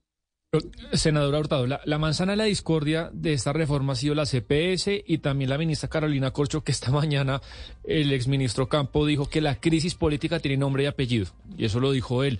Senadora 0.93 1.37
Hurtado, 1.37 1.67
la, 1.67 1.97
manzana 1.99 2.31
de 2.31 2.37
la 2.37 2.45
discordia 2.45 3.11
de 3.13 3.33
esta 3.33 3.53
reforma 3.53 3.93
ha 3.93 3.95
sido 3.95 4.15
la 4.15 4.25
CPS 4.25 5.03
y 5.05 5.19
también 5.19 5.51
la 5.51 5.59
ministra 5.59 5.89
Carolina 5.89 6.31
Corcho, 6.31 6.63
que 6.63 6.71
esta 6.71 6.89
mañana 6.91 7.39
el 7.83 8.11
exministro 8.11 8.67
Campo 8.67 9.05
dijo 9.05 9.29
que 9.29 9.41
la 9.41 9.59
crisis 9.59 9.93
política 9.93 10.39
tiene 10.39 10.57
nombre 10.57 10.83
y 10.83 10.87
apellido, 10.87 11.27
y 11.55 11.65
eso 11.65 11.79
lo 11.79 11.91
dijo 11.91 12.23
él. 12.23 12.39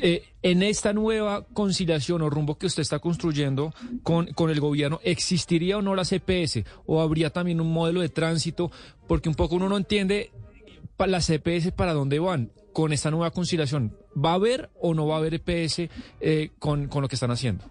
Eh, 0.00 0.24
en 0.42 0.62
esta 0.62 0.92
nueva 0.92 1.44
conciliación 1.52 2.22
o 2.22 2.30
rumbo 2.30 2.56
que 2.56 2.66
usted 2.66 2.82
está 2.82 2.98
construyendo 2.98 3.74
con, 4.02 4.26
con 4.32 4.50
el 4.50 4.60
gobierno, 4.60 5.00
¿existiría 5.04 5.78
o 5.78 5.82
no 5.82 5.94
la 5.94 6.04
CPS? 6.04 6.64
¿O 6.86 7.00
habría 7.00 7.30
también 7.30 7.60
un 7.60 7.72
modelo 7.72 8.00
de 8.00 8.08
tránsito? 8.08 8.70
Porque 9.06 9.28
un 9.28 9.34
poco 9.34 9.56
uno 9.56 9.68
no 9.68 9.76
entiende 9.76 10.30
la 11.06 11.20
CPS 11.20 11.72
para 11.72 11.94
dónde 11.94 12.18
van 12.18 12.52
con 12.72 12.92
esta 12.92 13.10
nueva 13.10 13.30
conciliación. 13.30 13.96
¿Va 14.16 14.30
a 14.30 14.34
haber 14.34 14.70
o 14.80 14.94
no 14.94 15.06
va 15.06 15.16
a 15.16 15.18
haber 15.18 15.34
EPS 15.34 15.88
eh, 16.20 16.50
con, 16.58 16.88
con 16.88 17.02
lo 17.02 17.08
que 17.08 17.16
están 17.16 17.30
haciendo? 17.30 17.64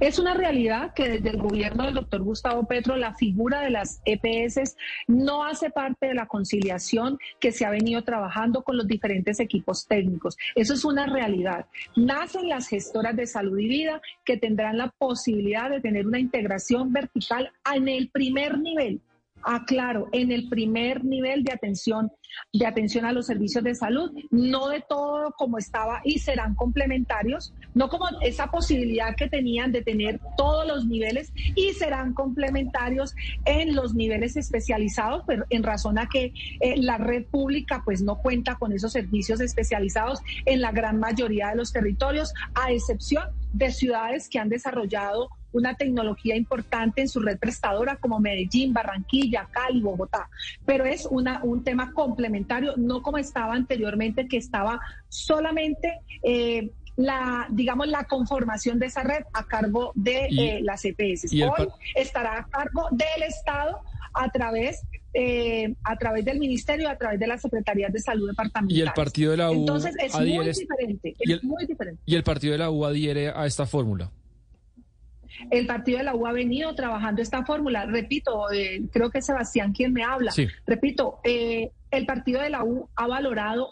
Es 0.00 0.18
una 0.18 0.34
realidad 0.34 0.94
que 0.94 1.08
desde 1.08 1.30
el 1.30 1.36
gobierno 1.36 1.84
del 1.84 1.94
doctor 1.94 2.22
Gustavo 2.22 2.64
Petro 2.64 2.96
la 2.96 3.14
figura 3.14 3.60
de 3.60 3.70
las 3.70 4.00
EPS 4.04 4.76
no 5.06 5.44
hace 5.44 5.70
parte 5.70 6.06
de 6.06 6.14
la 6.14 6.26
conciliación 6.26 7.18
que 7.40 7.52
se 7.52 7.64
ha 7.64 7.70
venido 7.70 8.02
trabajando 8.02 8.62
con 8.62 8.76
los 8.76 8.86
diferentes 8.86 9.38
equipos 9.38 9.86
técnicos. 9.86 10.36
Eso 10.54 10.74
es 10.74 10.84
una 10.84 11.06
realidad. 11.06 11.66
Nacen 11.94 12.48
las 12.48 12.68
gestoras 12.68 13.16
de 13.16 13.26
salud 13.26 13.58
y 13.58 13.68
vida 13.68 14.00
que 14.24 14.36
tendrán 14.36 14.78
la 14.78 14.88
posibilidad 14.98 15.70
de 15.70 15.80
tener 15.80 16.06
una 16.06 16.18
integración 16.18 16.92
vertical 16.92 17.52
en 17.74 17.88
el 17.88 18.08
primer 18.08 18.58
nivel 18.58 19.00
aclaro, 19.42 20.08
en 20.12 20.32
el 20.32 20.48
primer 20.48 21.04
nivel 21.04 21.44
de 21.44 21.52
atención, 21.52 22.10
de 22.52 22.66
atención 22.66 23.04
a 23.04 23.12
los 23.12 23.26
servicios 23.26 23.64
de 23.64 23.74
salud, 23.74 24.10
no 24.30 24.68
de 24.68 24.84
todo 24.88 25.32
como 25.36 25.58
estaba 25.58 26.00
y 26.04 26.18
serán 26.18 26.54
complementarios, 26.54 27.54
no 27.74 27.88
como 27.88 28.06
esa 28.22 28.50
posibilidad 28.50 29.14
que 29.16 29.28
tenían 29.28 29.72
de 29.72 29.82
tener 29.82 30.20
todos 30.36 30.66
los 30.66 30.86
niveles 30.86 31.32
y 31.54 31.72
serán 31.72 32.12
complementarios 32.12 33.14
en 33.44 33.74
los 33.74 33.94
niveles 33.94 34.36
especializados, 34.36 35.22
pero 35.26 35.44
en 35.50 35.62
razón 35.62 35.98
a 35.98 36.08
que 36.08 36.32
eh, 36.60 36.76
la 36.76 36.98
red 36.98 37.24
pública 37.24 37.82
pues 37.84 38.02
no 38.02 38.16
cuenta 38.18 38.56
con 38.56 38.72
esos 38.72 38.92
servicios 38.92 39.40
especializados 39.40 40.20
en 40.44 40.60
la 40.60 40.72
gran 40.72 40.98
mayoría 40.98 41.50
de 41.50 41.56
los 41.56 41.72
territorios, 41.72 42.34
a 42.54 42.72
excepción 42.72 43.24
de 43.52 43.70
ciudades 43.70 44.28
que 44.28 44.38
han 44.38 44.48
desarrollado 44.48 45.30
una 45.56 45.74
tecnología 45.74 46.36
importante 46.36 47.00
en 47.00 47.08
su 47.08 47.20
red 47.20 47.38
prestadora 47.38 47.96
como 47.96 48.20
Medellín, 48.20 48.72
Barranquilla, 48.72 49.48
Cali, 49.50 49.80
Bogotá. 49.80 50.28
Pero 50.64 50.84
es 50.84 51.06
una, 51.10 51.40
un 51.42 51.64
tema 51.64 51.92
complementario, 51.92 52.74
no 52.76 53.02
como 53.02 53.18
estaba 53.18 53.54
anteriormente, 53.54 54.28
que 54.28 54.36
estaba 54.36 54.80
solamente... 55.08 56.00
Eh, 56.22 56.70
la, 56.98 57.46
digamos, 57.50 57.88
la 57.88 58.04
conformación 58.04 58.78
de 58.78 58.86
esa 58.86 59.02
red 59.02 59.22
a 59.34 59.44
cargo 59.44 59.92
de 59.94 60.28
eh, 60.30 60.60
las 60.62 60.82
EPS. 60.82 61.30
Hoy 61.30 61.68
estará 61.94 62.38
a 62.38 62.46
cargo 62.46 62.88
del 62.90 63.22
Estado 63.22 63.82
a 64.14 64.30
través 64.30 64.82
eh, 65.18 65.74
a 65.82 65.96
través 65.96 66.26
del 66.26 66.38
ministerio, 66.38 66.90
a 66.90 66.96
través 66.96 67.18
de 67.18 67.26
la 67.26 67.38
Secretaría 67.38 67.88
de 67.88 67.98
Salud 68.00 68.28
Departamental. 68.28 68.76
Y 68.76 68.82
el 68.82 68.92
partido 68.92 69.30
de 69.30 69.38
la 69.38 69.50
U 69.50 69.54
Entonces 69.54 69.94
es 69.98 70.14
muy 70.14 70.46
diferente, 70.46 71.16
es 71.18 71.42
muy 71.42 71.64
diferente. 71.64 72.02
Y 72.04 72.16
el 72.16 72.22
partido 72.22 72.52
de 72.52 72.58
la 72.58 72.70
U 72.70 72.84
adhiere 72.84 73.30
a 73.30 73.46
esta 73.46 73.64
fórmula. 73.64 74.10
El 75.50 75.66
partido 75.66 75.98
de 75.98 76.04
la 76.04 76.14
U 76.14 76.26
ha 76.26 76.32
venido 76.32 76.74
trabajando 76.74 77.22
esta 77.22 77.44
fórmula. 77.44 77.86
Repito, 77.86 78.50
eh, 78.52 78.82
creo 78.92 79.10
que 79.10 79.22
Sebastián 79.22 79.72
quien 79.72 79.92
me 79.92 80.04
habla. 80.04 80.32
Repito, 80.66 81.20
eh, 81.24 81.70
el 81.90 82.06
partido 82.06 82.40
de 82.40 82.50
la 82.50 82.64
U 82.64 82.88
ha 82.96 83.06
valorado 83.06 83.70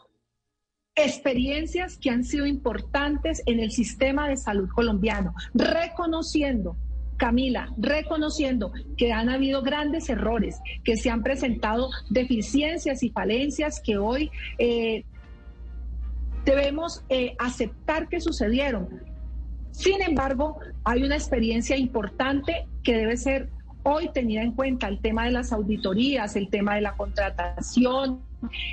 experiencias 0.94 1.98
que 1.98 2.10
han 2.10 2.24
sido 2.24 2.46
importantes 2.46 3.42
en 3.46 3.58
el 3.58 3.72
sistema 3.72 4.28
de 4.28 4.36
salud 4.36 4.68
colombiano, 4.68 5.34
reconociendo 5.52 6.76
Camila, 7.16 7.72
reconociendo 7.76 8.72
que 8.96 9.12
han 9.12 9.28
habido 9.28 9.62
grandes 9.62 10.08
errores, 10.08 10.60
que 10.84 10.96
se 10.96 11.10
han 11.10 11.22
presentado 11.22 11.90
deficiencias 12.10 13.02
y 13.02 13.10
falencias 13.10 13.80
que 13.80 13.98
hoy 13.98 14.30
eh, 14.58 15.04
debemos 16.44 17.04
aceptar 17.38 18.08
que 18.08 18.20
sucedieron, 18.20 19.13
sin 19.74 20.00
embargo, 20.02 20.60
hay 20.84 21.02
una 21.02 21.16
experiencia 21.16 21.76
importante 21.76 22.68
que 22.84 22.94
debe 22.94 23.16
ser 23.16 23.50
hoy 23.82 24.08
tenida 24.14 24.40
en 24.40 24.52
cuenta, 24.52 24.86
el 24.86 25.00
tema 25.00 25.24
de 25.24 25.32
las 25.32 25.52
auditorías, 25.52 26.36
el 26.36 26.48
tema 26.48 26.76
de 26.76 26.80
la 26.80 26.92
contratación, 26.92 28.20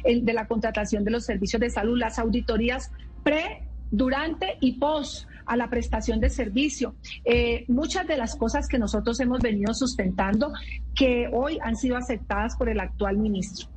el 0.04 0.24
de 0.24 0.34
la 0.34 0.48
contratación 0.48 1.04
de 1.04 1.10
los 1.10 1.26
servicios 1.26 1.60
de 1.60 1.72
salud, 1.72 1.98
las 1.98 2.20
auditorías 2.20 2.92
pre, 3.24 3.64
durante 3.90 4.58
y 4.62 4.74
post 4.74 5.28
a 5.48 5.58
la 5.58 5.72
prestación 5.72 6.20
de 6.20 6.30
servicio. 6.30 6.94
Eh, 7.26 7.66
muchas 7.68 8.08
de 8.08 8.16
las 8.16 8.36
cosas 8.36 8.68
que 8.68 8.78
nosotros 8.78 9.20
hemos 9.22 9.40
venido 9.40 9.74
sustentando 9.74 10.54
que 10.96 11.30
hoy 11.34 11.58
han 11.64 11.76
sido 11.76 11.98
aceptadas 11.98 12.56
por 12.56 12.70
el 12.70 12.80
actual 12.80 13.18
ministro. 13.18 13.68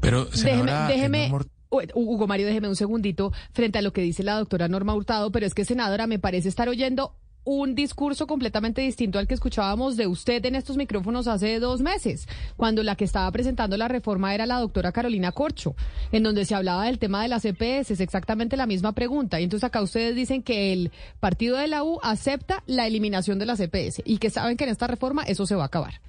Pero, 0.00 0.26
déjeme, 0.26 1.32
Hugo 1.70 2.26
Mario, 2.26 2.46
déjeme 2.46 2.68
un 2.68 2.76
segundito 2.76 3.32
frente 3.52 3.78
a 3.78 3.82
lo 3.82 3.92
que 3.92 4.02
dice 4.02 4.22
la 4.22 4.38
doctora 4.38 4.68
Norma 4.68 4.94
Hurtado, 4.94 5.30
pero 5.30 5.46
es 5.46 5.54
que, 5.54 5.64
senadora, 5.64 6.06
me 6.06 6.18
parece 6.18 6.48
estar 6.48 6.68
oyendo 6.68 7.14
un 7.48 7.74
discurso 7.74 8.26
completamente 8.26 8.82
distinto 8.82 9.18
al 9.18 9.26
que 9.26 9.32
escuchábamos 9.32 9.96
de 9.96 10.06
usted 10.06 10.44
en 10.44 10.54
estos 10.54 10.76
micrófonos 10.76 11.26
hace 11.28 11.58
dos 11.60 11.80
meses, 11.80 12.28
cuando 12.58 12.82
la 12.82 12.94
que 12.94 13.04
estaba 13.04 13.32
presentando 13.32 13.78
la 13.78 13.88
reforma 13.88 14.34
era 14.34 14.44
la 14.44 14.60
doctora 14.60 14.92
Carolina 14.92 15.32
Corcho, 15.32 15.74
en 16.12 16.24
donde 16.24 16.44
se 16.44 16.54
hablaba 16.54 16.84
del 16.84 16.98
tema 16.98 17.22
de 17.22 17.28
las 17.28 17.46
EPS, 17.46 17.92
es 17.92 18.00
exactamente 18.00 18.58
la 18.58 18.66
misma 18.66 18.92
pregunta. 18.92 19.40
Y 19.40 19.44
entonces 19.44 19.66
acá 19.66 19.80
ustedes 19.80 20.14
dicen 20.14 20.42
que 20.42 20.74
el 20.74 20.92
partido 21.20 21.56
de 21.56 21.68
la 21.68 21.84
U 21.84 21.98
acepta 22.02 22.62
la 22.66 22.86
eliminación 22.86 23.38
de 23.38 23.46
las 23.46 23.60
EPS 23.60 24.02
y 24.04 24.18
que 24.18 24.28
saben 24.28 24.58
que 24.58 24.64
en 24.64 24.70
esta 24.70 24.86
reforma 24.86 25.22
eso 25.22 25.46
se 25.46 25.54
va 25.54 25.62
a 25.62 25.66
acabar. 25.66 26.02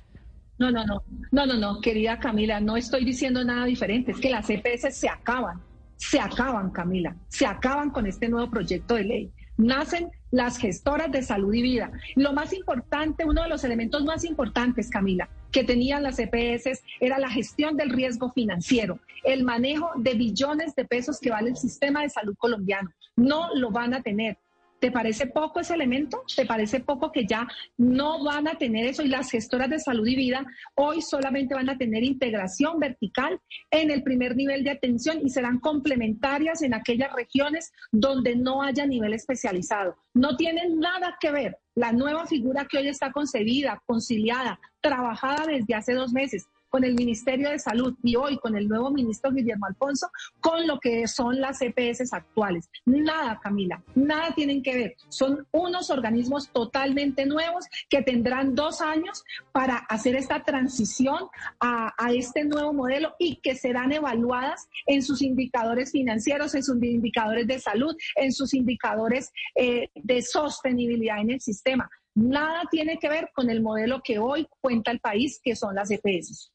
No, 0.60 0.70
no, 0.72 0.86
no, 0.86 1.04
no, 1.32 1.46
no, 1.46 1.54
no, 1.54 1.80
querida 1.80 2.20
Camila, 2.20 2.60
no 2.60 2.76
estoy 2.76 3.06
diciendo 3.06 3.44
nada 3.46 3.66
diferente, 3.66 4.12
es 4.12 4.20
que 4.20 4.30
las 4.30 4.50
EPS 4.50 4.94
se 4.94 5.08
acaban, 5.08 5.62
se 5.96 6.20
acaban, 6.20 6.70
Camila, 6.72 7.16
se 7.30 7.46
acaban 7.46 7.92
con 7.92 8.06
este 8.06 8.28
nuevo 8.28 8.52
proyecto 8.52 8.96
de 8.96 9.06
ley. 9.06 9.32
Nacen 9.56 10.10
las 10.32 10.58
gestoras 10.58 11.12
de 11.12 11.24
salud 11.24 11.54
y 11.54 11.62
vida. 11.62 11.92
Lo 12.16 12.34
más 12.34 12.54
importante, 12.54 13.26
uno 13.26 13.44
de 13.44 13.50
los 13.50 13.64
elementos 13.64 14.04
más 14.04 14.26
importantes, 14.26 14.90
Camila, 14.90 15.30
que 15.52 15.64
tenían 15.64 16.04
las 16.04 16.20
EPS 16.20 16.82
era 17.00 17.20
la 17.20 17.30
gestión 17.30 17.78
del 17.78 17.90
riesgo 17.90 18.32
financiero, 18.32 19.00
el 19.24 19.44
manejo 19.44 19.92
de 19.96 20.14
billones 20.14 20.76
de 20.76 20.86
pesos 20.86 21.20
que 21.20 21.30
vale 21.30 21.50
el 21.50 21.58
sistema 21.58 22.02
de 22.02 22.10
salud 22.10 22.36
colombiano. 22.38 22.90
No 23.16 23.54
lo 23.56 23.72
van 23.72 23.94
a 23.94 24.02
tener. 24.02 24.38
¿Te 24.80 24.92
parece 24.92 25.28
poco 25.28 25.60
ese 25.60 25.74
elemento? 25.74 26.24
¿Te 26.36 26.46
parece 26.46 26.80
poco 26.80 27.12
que 27.12 27.26
ya 27.26 27.48
no 27.78 28.24
van 28.24 28.48
a 28.48 28.56
tener 28.56 28.86
eso? 28.86 29.04
Y 29.04 29.08
las 29.10 29.30
gestoras 29.30 29.70
de 29.70 29.80
salud 29.80 30.08
y 30.08 30.16
vida 30.16 30.46
hoy 30.76 31.02
solamente 31.02 31.54
van 31.54 31.70
a 31.70 31.78
tener 31.78 32.04
integración 32.04 32.80
vertical 32.80 33.40
en 33.72 33.92
el 33.92 34.04
primer 34.04 34.36
nivel 34.36 34.64
de 34.64 34.72
atención 34.72 35.20
y 35.22 35.30
serán 35.30 35.60
complementarias 35.60 36.62
en 36.62 36.74
aquellas 36.74 37.12
regiones 37.14 37.74
donde 37.92 38.36
no 38.36 38.62
haya 38.62 38.86
nivel 38.86 39.14
especializado. 39.14 39.98
No 40.14 40.38
tienen 40.38 40.80
nada 40.80 41.18
que 41.20 41.32
ver 41.32 41.58
la 41.76 41.92
nueva 41.92 42.26
figura 42.26 42.66
que 42.66 42.78
hoy 42.78 42.88
está 42.88 43.12
concebida, 43.12 43.82
conciliada, 43.86 44.60
trabajada 44.82 45.46
desde 45.46 45.76
hace 45.76 45.94
dos 45.94 46.14
meses 46.14 46.48
con 46.70 46.84
el 46.84 46.96
Ministerio 46.96 47.50
de 47.50 47.60
Salud 47.60 47.96
y 48.04 48.16
hoy 48.16 48.38
con 48.38 48.56
el 48.56 48.68
nuevo 48.68 48.92
ministro 48.92 49.32
Guillermo 49.32 49.66
Alfonso, 49.66 50.10
con 50.40 50.68
lo 50.68 50.80
que 50.80 51.08
son 51.08 51.42
las 51.42 51.62
EPS 51.62 52.14
actuales. 52.14 52.70
Nada, 52.86 53.40
Camila, 53.42 53.84
nada 53.96 54.34
tienen 54.36 54.62
que 54.62 54.76
ver. 54.76 54.96
Son 55.10 55.46
unos 55.52 55.90
organismos 55.90 56.50
totalmente 56.50 57.26
nuevos 57.26 57.66
que 57.90 58.02
tendrán 58.02 58.56
dos 58.56 58.82
años 58.82 59.24
para 59.52 59.78
hacer 59.78 60.16
esta 60.16 60.44
transición 60.44 61.28
a, 61.60 61.94
este 62.10 62.44
nuevo 62.44 62.74
modelo 62.74 63.14
y 63.20 63.36
que 63.38 63.56
serán 63.56 63.92
evaluadas 63.92 64.68
en 64.88 65.04
sus 65.04 65.22
indicadores 65.22 65.92
financieros, 65.92 66.56
en 66.56 66.64
sus 66.64 66.82
indicadores 66.84 67.48
de 67.48 67.60
salud, 67.60 67.96
en 68.16 68.32
sus 68.32 68.54
indicadores 68.54 69.32
eh, 69.56 69.90
de 69.94 70.22
sostenibilidad 70.22 71.20
en 71.20 71.32
el 71.32 71.42
sistema. 71.42 71.90
Nada 72.16 72.64
tiene 72.70 72.98
que 72.98 73.10
ver 73.10 73.30
con 73.34 73.50
el 73.50 73.62
modelo 73.62 74.02
que 74.04 74.20
hoy 74.20 74.48
cuenta 74.62 74.92
el 74.92 75.00
país, 75.00 75.40
que 75.44 75.56
son 75.56 75.76
las 75.76 75.92
EPS. 75.92 76.52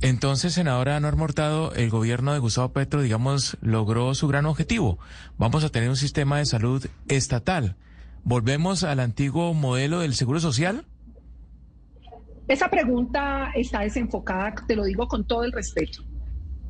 Entonces, 0.00 0.54
senadora 0.54 0.98
Norma 0.98 1.24
Hurtado, 1.24 1.72
el 1.74 1.90
gobierno 1.90 2.32
de 2.32 2.38
Gustavo 2.38 2.72
Petro, 2.72 3.02
digamos, 3.02 3.56
logró 3.60 4.14
su 4.14 4.26
gran 4.26 4.46
objetivo. 4.46 4.98
Vamos 5.36 5.64
a 5.64 5.68
tener 5.68 5.88
un 5.88 5.96
sistema 5.96 6.38
de 6.38 6.46
salud 6.46 6.84
estatal. 7.08 7.76
¿Volvemos 8.24 8.84
al 8.84 9.00
antiguo 9.00 9.54
modelo 9.54 10.00
del 10.00 10.14
Seguro 10.14 10.40
Social? 10.40 10.86
Esa 12.48 12.68
pregunta 12.68 13.52
está 13.54 13.80
desenfocada, 13.80 14.54
te 14.66 14.76
lo 14.76 14.84
digo 14.84 15.06
con 15.08 15.26
todo 15.26 15.44
el 15.44 15.52
respeto. 15.52 16.02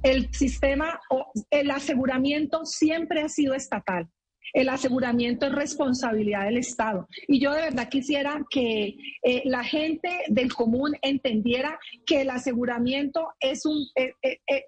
El 0.02 0.32
sistema 0.34 1.00
o 1.08 1.30
el 1.50 1.70
aseguramiento 1.70 2.66
siempre 2.66 3.22
ha 3.22 3.28
sido 3.28 3.54
estatal 3.54 4.08
el 4.52 4.68
aseguramiento 4.68 5.46
es 5.46 5.52
responsabilidad 5.52 6.44
del 6.44 6.58
Estado. 6.58 7.08
Y 7.28 7.40
yo 7.40 7.52
de 7.52 7.62
verdad 7.62 7.88
quisiera 7.88 8.44
que 8.50 8.96
eh, 9.22 9.42
la 9.44 9.64
gente 9.64 10.24
del 10.28 10.52
común 10.52 10.96
entendiera 11.02 11.78
que 12.06 12.22
el 12.22 12.30
aseguramiento 12.30 13.28
es 13.40 13.64
un... 13.66 13.86
Eh, 13.96 14.14
eh, 14.22 14.64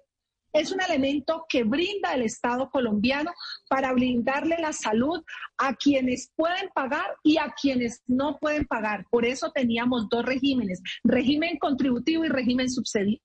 es 0.55 0.71
un 0.71 0.81
elemento 0.81 1.45
que 1.49 1.63
brinda 1.63 2.13
el 2.13 2.21
Estado 2.21 2.69
colombiano 2.69 3.31
para 3.69 3.91
brindarle 3.91 4.57
la 4.57 4.71
salud 4.71 5.21
a 5.57 5.75
quienes 5.75 6.31
pueden 6.35 6.69
pagar 6.73 7.07
y 7.23 7.37
a 7.37 7.53
quienes 7.61 8.01
no 8.07 8.37
pueden 8.39 8.65
pagar. 8.65 9.05
Por 9.11 9.25
eso 9.25 9.51
teníamos 9.51 10.07
dos 10.09 10.25
regímenes, 10.25 10.81
régimen 11.03 11.57
contributivo 11.57 12.23
y 12.23 12.29
régimen, 12.29 12.67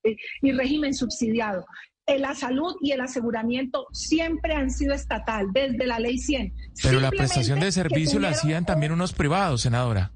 eh, 0.02 0.16
y 0.42 0.52
régimen 0.52 0.92
subsidiado 0.92 1.64
la 2.18 2.34
salud 2.34 2.76
y 2.80 2.92
el 2.92 3.00
aseguramiento 3.00 3.86
siempre 3.92 4.54
han 4.54 4.70
sido 4.70 4.94
estatal, 4.94 5.48
desde 5.52 5.86
la 5.86 5.98
ley 5.98 6.18
100. 6.18 6.52
Pero 6.82 7.00
la 7.00 7.10
prestación 7.10 7.60
de 7.60 7.72
servicio 7.72 8.18
la 8.18 8.30
hacían 8.30 8.64
también 8.64 8.92
unos 8.92 9.12
privados, 9.12 9.62
senadora. 9.62 10.12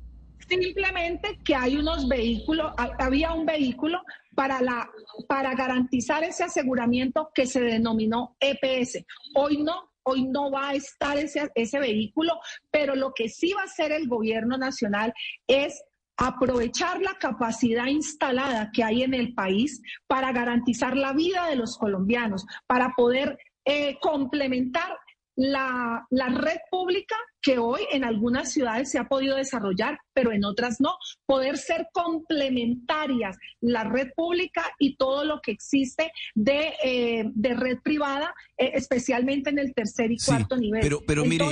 Simplemente 0.49 1.39
que 1.43 1.55
hay 1.55 1.77
unos 1.77 2.07
vehículos, 2.07 2.73
había 2.99 3.33
un 3.33 3.47
vehículo 3.47 4.01
para, 4.35 4.61
la, 4.61 4.91
para 5.29 5.55
garantizar 5.55 6.23
ese 6.23 6.45
aseguramiento 6.45 7.31
que 7.35 7.47
se 7.47 7.61
denominó 7.61 8.37
EPS. 8.41 9.05
Hoy 9.35 9.63
no, 9.63 9.91
hoy 10.03 10.25
no 10.25 10.51
va 10.51 10.71
a 10.71 10.75
estar 10.75 11.17
ese, 11.17 11.51
ese 11.55 11.79
vehículo, 11.79 12.39
pero 12.71 12.95
lo 12.95 13.13
que 13.15 13.29
sí 13.29 13.53
va 13.53 13.63
a 13.63 13.65
hacer 13.65 13.93
el 13.93 14.09
gobierno 14.09 14.59
nacional 14.59 15.15
es 15.47 15.83
aprovechar 16.17 17.01
la 17.01 17.15
capacidad 17.19 17.87
instalada 17.87 18.71
que 18.73 18.85
hay 18.85 19.03
en 19.03 19.15
el 19.15 19.35
país 19.35 19.83
para 20.07 20.33
garantizar 20.33 20.97
la 20.97 21.13
vida 21.13 21.49
de 21.49 21.57
los 21.57 21.77
colombianos, 21.77 22.47
para 22.67 22.95
poder 22.97 23.39
eh, 23.65 23.99
complementar 24.01 24.99
la, 25.37 26.07
la, 26.11 26.29
red 26.29 26.59
pública 26.71 27.17
que 27.43 27.59
hoy 27.59 27.83
en 27.91 28.05
algunas 28.05 28.53
ciudades 28.53 28.91
se 28.91 28.99
ha 28.99 29.09
podido 29.09 29.37
desarrollar, 29.37 29.99
pero 30.13 30.33
en 30.33 30.45
otras 30.45 30.81
no, 30.81 30.97
poder 31.27 31.59
ser 31.59 31.89
complementarias 31.93 33.37
la 33.61 33.85
red 33.85 34.11
pública 34.15 34.65
y 34.79 34.97
todo 34.97 35.25
lo 35.25 35.41
que 35.41 35.51
existe 35.51 36.13
de, 36.35 36.75
eh, 36.85 37.25
de 37.35 37.55
red 37.55 37.79
privada, 37.83 38.35
eh, 38.57 38.73
especialmente 38.75 39.51
en 39.51 39.59
el 39.59 39.75
tercer 39.75 40.13
y 40.13 40.19
cuarto 40.19 40.57
nivel. 40.57 40.81
Pero, 40.83 41.01
pero 41.05 41.25
mire, 41.25 41.47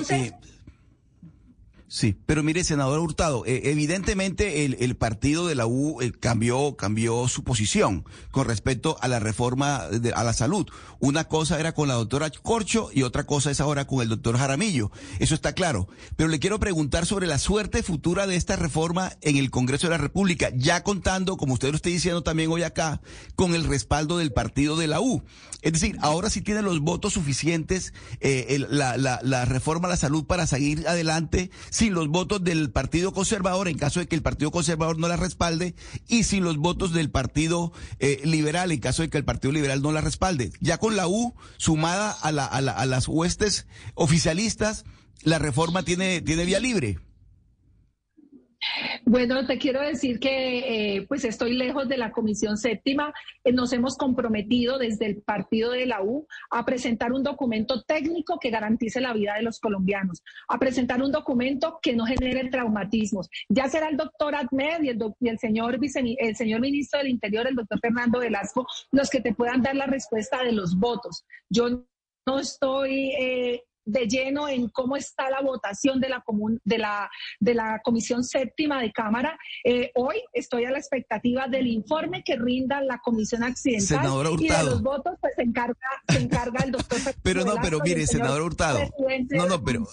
Sí, 1.92 2.16
pero 2.24 2.42
mire, 2.42 2.64
senador 2.64 3.00
Hurtado, 3.00 3.44
eh, 3.44 3.64
evidentemente 3.64 4.64
el, 4.64 4.96
partido 4.96 5.46
de 5.46 5.54
la 5.54 5.66
U 5.66 6.00
eh, 6.00 6.10
cambió, 6.10 6.74
cambió 6.74 7.28
su 7.28 7.44
posición 7.44 8.06
con 8.30 8.46
respecto 8.46 8.96
a 9.02 9.08
la 9.08 9.20
reforma 9.20 9.88
de, 9.88 10.10
a 10.14 10.24
la 10.24 10.32
salud. 10.32 10.66
Una 11.00 11.24
cosa 11.24 11.60
era 11.60 11.74
con 11.74 11.88
la 11.88 11.94
doctora 11.94 12.30
Corcho 12.30 12.88
y 12.94 13.02
otra 13.02 13.24
cosa 13.24 13.50
es 13.50 13.60
ahora 13.60 13.86
con 13.86 14.00
el 14.00 14.08
doctor 14.08 14.38
Jaramillo. 14.38 14.90
Eso 15.18 15.34
está 15.34 15.52
claro. 15.52 15.86
Pero 16.16 16.30
le 16.30 16.38
quiero 16.38 16.58
preguntar 16.58 17.04
sobre 17.04 17.26
la 17.26 17.36
suerte 17.36 17.82
futura 17.82 18.26
de 18.26 18.36
esta 18.36 18.56
reforma 18.56 19.12
en 19.20 19.36
el 19.36 19.50
Congreso 19.50 19.88
de 19.88 19.90
la 19.90 19.98
República, 19.98 20.48
ya 20.56 20.82
contando, 20.82 21.36
como 21.36 21.52
usted 21.52 21.72
lo 21.72 21.76
está 21.76 21.90
diciendo 21.90 22.22
también 22.22 22.50
hoy 22.50 22.62
acá, 22.62 23.02
con 23.34 23.54
el 23.54 23.64
respaldo 23.64 24.16
del 24.16 24.32
partido 24.32 24.78
de 24.78 24.86
la 24.86 25.02
U. 25.02 25.24
Es 25.60 25.74
decir, 25.74 25.98
ahora 26.00 26.30
sí 26.30 26.40
tiene 26.40 26.62
los 26.62 26.80
votos 26.80 27.12
suficientes 27.12 27.92
eh, 28.20 28.64
la, 28.70 28.96
la, 28.96 29.20
la 29.22 29.44
reforma 29.44 29.88
a 29.88 29.90
la 29.90 29.96
salud 29.98 30.24
para 30.24 30.46
seguir 30.46 30.88
adelante 30.88 31.50
sin 31.82 31.94
los 31.94 32.06
votos 32.06 32.44
del 32.44 32.70
Partido 32.70 33.12
Conservador, 33.12 33.66
en 33.66 33.76
caso 33.76 33.98
de 33.98 34.06
que 34.06 34.14
el 34.14 34.22
Partido 34.22 34.52
Conservador 34.52 35.00
no 35.00 35.08
la 35.08 35.16
respalde, 35.16 35.74
y 36.06 36.22
sin 36.22 36.44
los 36.44 36.56
votos 36.56 36.92
del 36.92 37.10
Partido 37.10 37.72
eh, 37.98 38.20
Liberal, 38.22 38.70
en 38.70 38.78
caso 38.78 39.02
de 39.02 39.10
que 39.10 39.18
el 39.18 39.24
Partido 39.24 39.50
Liberal 39.50 39.82
no 39.82 39.90
la 39.90 40.00
respalde. 40.00 40.52
Ya 40.60 40.78
con 40.78 40.94
la 40.94 41.08
U 41.08 41.34
sumada 41.56 42.12
a, 42.12 42.30
la, 42.30 42.46
a, 42.46 42.60
la, 42.60 42.70
a 42.70 42.86
las 42.86 43.08
huestes 43.08 43.66
oficialistas, 43.94 44.84
la 45.24 45.40
reforma 45.40 45.82
tiene, 45.82 46.20
tiene 46.20 46.44
vía 46.44 46.60
libre. 46.60 47.00
Bueno, 49.04 49.46
te 49.46 49.58
quiero 49.58 49.80
decir 49.80 50.20
que 50.20 50.96
eh, 50.96 51.06
pues 51.08 51.24
estoy 51.24 51.54
lejos 51.54 51.88
de 51.88 51.98
la 51.98 52.12
Comisión 52.12 52.56
Séptima. 52.56 53.12
Eh, 53.44 53.52
nos 53.52 53.72
hemos 53.72 53.96
comprometido 53.96 54.78
desde 54.78 55.06
el 55.06 55.22
partido 55.22 55.72
de 55.72 55.86
la 55.86 56.02
U 56.02 56.26
a 56.50 56.64
presentar 56.64 57.12
un 57.12 57.22
documento 57.22 57.82
técnico 57.82 58.38
que 58.40 58.50
garantice 58.50 59.00
la 59.00 59.12
vida 59.12 59.34
de 59.34 59.42
los 59.42 59.58
colombianos, 59.58 60.22
a 60.48 60.58
presentar 60.58 61.02
un 61.02 61.12
documento 61.12 61.78
que 61.82 61.94
no 61.94 62.06
genere 62.06 62.48
traumatismos. 62.50 63.28
Ya 63.48 63.68
será 63.68 63.88
el 63.88 63.96
doctor 63.96 64.34
Admed 64.34 64.82
y 64.82 65.28
el, 65.28 65.38
señor, 65.38 65.78
el 65.82 66.36
señor 66.36 66.60
ministro 66.60 66.98
del 66.98 67.08
Interior, 67.08 67.46
el 67.46 67.56
doctor 67.56 67.80
Fernando 67.80 68.20
Velasco, 68.20 68.66
los 68.92 69.10
que 69.10 69.20
te 69.20 69.34
puedan 69.34 69.62
dar 69.62 69.74
la 69.74 69.86
respuesta 69.86 70.42
de 70.42 70.52
los 70.52 70.78
votos. 70.78 71.24
Yo 71.50 71.84
no 72.26 72.38
estoy 72.38 73.12
eh, 73.18 73.64
de 73.84 74.06
lleno 74.06 74.48
en 74.48 74.68
cómo 74.68 74.96
está 74.96 75.30
la 75.30 75.40
votación 75.40 76.00
de 76.00 76.08
la, 76.08 76.24
de 76.64 76.78
la, 76.78 77.10
de 77.40 77.54
la 77.54 77.80
Comisión 77.82 78.24
Séptima 78.24 78.80
de 78.80 78.92
Cámara. 78.92 79.38
Eh, 79.64 79.90
hoy 79.94 80.22
estoy 80.32 80.64
a 80.64 80.70
la 80.70 80.78
expectativa 80.78 81.48
del 81.48 81.66
informe 81.66 82.22
que 82.24 82.36
rinda 82.36 82.80
la 82.82 82.98
Comisión 82.98 83.42
Accidental 83.42 84.06
y 84.38 84.48
de 84.48 84.64
los 84.64 84.82
votos 84.82 85.14
pues 85.20 85.34
se 85.36 85.42
encarga, 85.42 85.76
se 86.08 86.18
encarga 86.18 86.64
el 86.64 86.72
doctor. 86.72 86.98
pero 87.22 87.44
no, 87.44 87.54
pero 87.62 87.80
mire, 87.80 88.06
senador 88.06 88.42
Hurtado. 88.42 88.80
No, 89.30 89.46
no, 89.46 89.62
pero... 89.62 89.84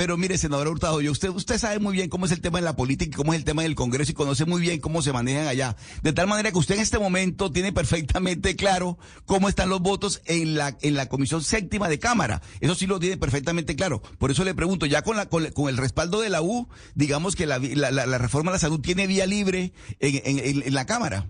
Pero 0.00 0.16
mire, 0.16 0.38
senador 0.38 0.66
Hurtado, 0.66 1.02
yo, 1.02 1.12
usted, 1.12 1.28
usted 1.28 1.58
sabe 1.58 1.78
muy 1.78 1.92
bien 1.92 2.08
cómo 2.08 2.24
es 2.24 2.32
el 2.32 2.40
tema 2.40 2.58
de 2.58 2.64
la 2.64 2.74
política 2.74 3.10
y 3.12 3.14
cómo 3.18 3.34
es 3.34 3.38
el 3.38 3.44
tema 3.44 3.64
del 3.64 3.74
Congreso 3.74 4.12
y 4.12 4.14
conoce 4.14 4.46
muy 4.46 4.62
bien 4.62 4.80
cómo 4.80 5.02
se 5.02 5.12
manejan 5.12 5.46
allá. 5.46 5.76
De 6.02 6.14
tal 6.14 6.26
manera 6.26 6.50
que 6.50 6.56
usted 6.56 6.76
en 6.76 6.80
este 6.80 6.98
momento 6.98 7.52
tiene 7.52 7.70
perfectamente 7.70 8.56
claro 8.56 8.96
cómo 9.26 9.50
están 9.50 9.68
los 9.68 9.82
votos 9.82 10.22
en 10.24 10.54
la, 10.54 10.74
en 10.80 10.94
la 10.94 11.04
Comisión 11.10 11.42
Séptima 11.42 11.90
de 11.90 11.98
Cámara. 11.98 12.40
Eso 12.60 12.74
sí 12.74 12.86
lo 12.86 12.98
tiene 12.98 13.18
perfectamente 13.18 13.76
claro. 13.76 14.00
Por 14.16 14.30
eso 14.30 14.42
le 14.42 14.54
pregunto, 14.54 14.86
ya 14.86 15.02
con, 15.02 15.18
la, 15.18 15.26
con, 15.26 15.44
el 15.44 15.76
respaldo 15.76 16.22
de 16.22 16.30
la 16.30 16.40
U, 16.40 16.66
digamos 16.94 17.36
que 17.36 17.44
la, 17.44 17.58
la, 17.58 18.16
reforma 18.16 18.52
de 18.52 18.54
la 18.54 18.60
salud 18.60 18.80
tiene 18.80 19.06
vía 19.06 19.26
libre 19.26 19.74
en, 19.98 20.22
en, 20.24 20.62
en 20.62 20.72
la 20.72 20.86
Cámara. 20.86 21.26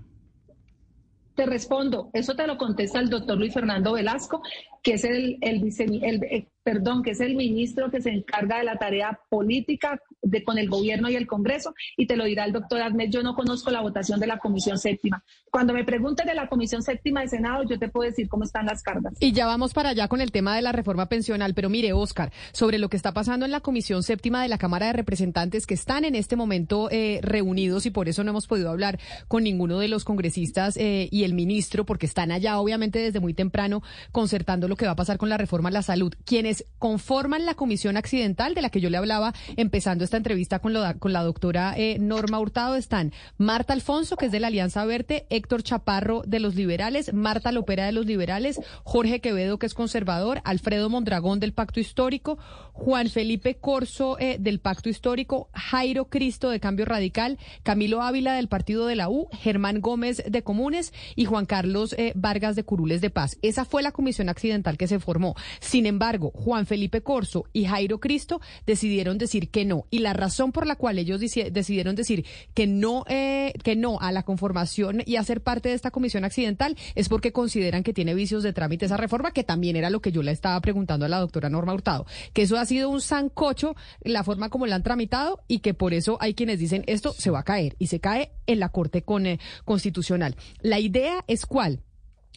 Te 1.34 1.46
respondo, 1.46 2.10
eso 2.12 2.34
te 2.34 2.46
lo 2.46 2.58
contesta 2.58 3.00
el 3.00 3.08
doctor 3.08 3.38
Luis 3.38 3.54
Fernando 3.54 3.92
Velasco, 3.92 4.42
que 4.82 4.94
es 4.94 5.04
el, 5.04 5.38
el, 5.40 5.72
el, 5.80 6.24
el 6.24 6.48
perdón, 6.62 7.02
que 7.02 7.12
es 7.12 7.20
el 7.20 7.36
ministro 7.36 7.90
que 7.90 8.00
se 8.00 8.10
encarga 8.10 8.58
de 8.58 8.64
la 8.64 8.76
tarea 8.76 9.18
política 9.28 10.00
de, 10.22 10.44
con 10.44 10.58
el 10.58 10.68
gobierno 10.68 11.08
y 11.08 11.16
el 11.16 11.26
Congreso, 11.26 11.74
y 11.96 12.06
te 12.06 12.16
lo 12.16 12.24
dirá 12.24 12.44
el 12.44 12.52
doctor 12.52 12.82
Ahmed, 12.82 13.10
yo 13.10 13.22
no 13.22 13.34
conozco 13.34 13.70
la 13.70 13.80
votación 13.80 14.20
de 14.20 14.26
la 14.26 14.38
Comisión 14.38 14.78
Séptima. 14.78 15.22
Cuando 15.50 15.72
me 15.72 15.84
pregunten 15.84 16.26
de 16.26 16.34
la 16.34 16.48
Comisión 16.48 16.82
Séptima 16.82 17.22
de 17.22 17.28
Senado, 17.28 17.64
yo 17.68 17.78
te 17.78 17.88
puedo 17.88 18.08
decir 18.08 18.28
cómo 18.28 18.44
están 18.44 18.66
las 18.66 18.82
cargas. 18.82 19.14
Y 19.20 19.32
ya 19.32 19.46
vamos 19.46 19.74
para 19.74 19.90
allá 19.90 20.08
con 20.08 20.20
el 20.20 20.32
tema 20.32 20.54
de 20.54 20.62
la 20.62 20.72
reforma 20.72 21.06
pensional, 21.06 21.54
pero 21.54 21.68
mire, 21.68 21.92
Oscar, 21.92 22.32
sobre 22.52 22.78
lo 22.78 22.88
que 22.88 22.96
está 22.96 23.12
pasando 23.12 23.46
en 23.46 23.52
la 23.52 23.60
Comisión 23.60 24.02
Séptima 24.02 24.42
de 24.42 24.48
la 24.48 24.58
Cámara 24.58 24.86
de 24.86 24.92
Representantes, 24.92 25.66
que 25.66 25.74
están 25.74 26.04
en 26.04 26.14
este 26.14 26.36
momento 26.36 26.88
eh, 26.90 27.20
reunidos 27.22 27.86
y 27.86 27.90
por 27.90 28.08
eso 28.08 28.24
no 28.24 28.30
hemos 28.30 28.46
podido 28.46 28.70
hablar 28.70 28.98
con 29.28 29.44
ninguno 29.44 29.78
de 29.78 29.88
los 29.88 30.04
congresistas 30.04 30.76
eh, 30.76 31.08
y 31.10 31.24
el 31.24 31.34
ministro, 31.34 31.84
porque 31.84 32.06
están 32.06 32.32
allá 32.32 32.58
obviamente 32.58 32.98
desde 32.98 33.20
muy 33.20 33.34
temprano 33.34 33.82
concertando 34.12 34.68
lo 34.68 34.76
que 34.76 34.86
va 34.86 34.92
a 34.92 34.96
pasar 34.96 35.18
con 35.18 35.28
la 35.28 35.36
reforma 35.36 35.68
a 35.68 35.72
la 35.72 35.82
salud. 35.82 36.14
Quienes 36.24 36.66
conforman 36.78 37.46
la 37.46 37.54
comisión 37.54 37.96
accidental 37.96 38.54
de 38.54 38.62
la 38.62 38.70
que 38.70 38.80
yo 38.80 38.90
le 38.90 38.96
hablaba 38.96 39.34
empezando 39.56 40.04
esta 40.10 40.16
entrevista 40.16 40.58
con, 40.58 40.74
con 40.98 41.12
la 41.12 41.22
doctora 41.22 41.72
eh, 41.76 41.96
Norma 42.00 42.40
Hurtado 42.40 42.74
están 42.74 43.12
Marta 43.38 43.74
Alfonso, 43.74 44.16
que 44.16 44.26
es 44.26 44.32
de 44.32 44.40
la 44.40 44.48
Alianza 44.48 44.84
Verde, 44.84 45.24
Héctor 45.30 45.62
Chaparro 45.62 46.24
de 46.26 46.40
los 46.40 46.56
Liberales, 46.56 47.14
Marta 47.14 47.52
Lopera 47.52 47.86
de 47.86 47.92
los 47.92 48.06
Liberales, 48.06 48.60
Jorge 48.82 49.20
Quevedo, 49.20 49.60
que 49.60 49.66
es 49.66 49.74
conservador, 49.74 50.40
Alfredo 50.42 50.90
Mondragón 50.90 51.38
del 51.38 51.52
Pacto 51.52 51.78
Histórico, 51.78 52.38
Juan 52.72 53.08
Felipe 53.08 53.54
Corso 53.54 54.18
eh, 54.18 54.38
del 54.40 54.58
Pacto 54.58 54.88
Histórico, 54.88 55.48
Jairo 55.52 56.06
Cristo 56.06 56.50
de 56.50 56.58
Cambio 56.58 56.86
Radical, 56.86 57.38
Camilo 57.62 58.02
Ávila 58.02 58.32
del 58.34 58.48
Partido 58.48 58.86
de 58.86 58.96
la 58.96 59.08
U, 59.08 59.28
Germán 59.30 59.80
Gómez 59.80 60.24
de 60.26 60.42
Comunes 60.42 60.92
y 61.14 61.24
Juan 61.24 61.46
Carlos 61.46 61.94
eh, 61.98 62.14
Vargas 62.16 62.56
de 62.56 62.64
Curules 62.64 63.00
de 63.00 63.10
Paz. 63.10 63.38
Esa 63.42 63.64
fue 63.64 63.84
la 63.84 63.92
comisión 63.92 64.28
accidental 64.28 64.76
que 64.76 64.88
se 64.88 64.98
formó. 64.98 65.36
Sin 65.60 65.86
embargo, 65.86 66.32
Juan 66.34 66.66
Felipe 66.66 67.00
Corso 67.00 67.44
y 67.52 67.66
Jairo 67.66 68.00
Cristo 68.00 68.40
decidieron 68.66 69.16
decir 69.16 69.50
que 69.50 69.64
no. 69.64 69.84
La 70.00 70.12
razón 70.12 70.52
por 70.52 70.66
la 70.66 70.76
cual 70.76 70.98
ellos 70.98 71.20
decidieron 71.20 71.94
decir 71.94 72.24
que 72.54 72.66
no, 72.66 73.04
eh, 73.08 73.52
que 73.62 73.76
no 73.76 74.00
a 74.00 74.12
la 74.12 74.22
conformación 74.22 75.02
y 75.06 75.16
a 75.16 75.24
ser 75.24 75.42
parte 75.42 75.68
de 75.68 75.74
esta 75.74 75.90
comisión 75.90 76.24
accidental 76.24 76.76
es 76.94 77.08
porque 77.08 77.32
consideran 77.32 77.82
que 77.82 77.92
tiene 77.92 78.14
vicios 78.14 78.42
de 78.42 78.52
trámite 78.52 78.86
esa 78.86 78.96
reforma, 78.96 79.32
que 79.32 79.44
también 79.44 79.76
era 79.76 79.90
lo 79.90 80.00
que 80.00 80.12
yo 80.12 80.22
le 80.22 80.32
estaba 80.32 80.60
preguntando 80.60 81.06
a 81.06 81.08
la 81.08 81.18
doctora 81.18 81.48
Norma 81.48 81.74
Hurtado, 81.74 82.06
que 82.32 82.42
eso 82.42 82.56
ha 82.56 82.64
sido 82.66 82.90
un 82.90 83.00
sancocho 83.00 83.76
la 84.02 84.24
forma 84.24 84.48
como 84.48 84.66
la 84.66 84.76
han 84.76 84.82
tramitado 84.82 85.42
y 85.48 85.60
que 85.60 85.74
por 85.74 85.94
eso 85.94 86.18
hay 86.20 86.34
quienes 86.34 86.58
dicen 86.58 86.84
esto 86.86 87.12
se 87.12 87.30
va 87.30 87.40
a 87.40 87.44
caer 87.44 87.76
y 87.78 87.86
se 87.86 88.00
cae 88.00 88.32
en 88.46 88.60
la 88.60 88.70
Corte 88.70 89.04
eh, 89.06 89.38
Constitucional. 89.64 90.36
La 90.62 90.78
idea 90.78 91.24
es 91.26 91.46
cuál 91.46 91.80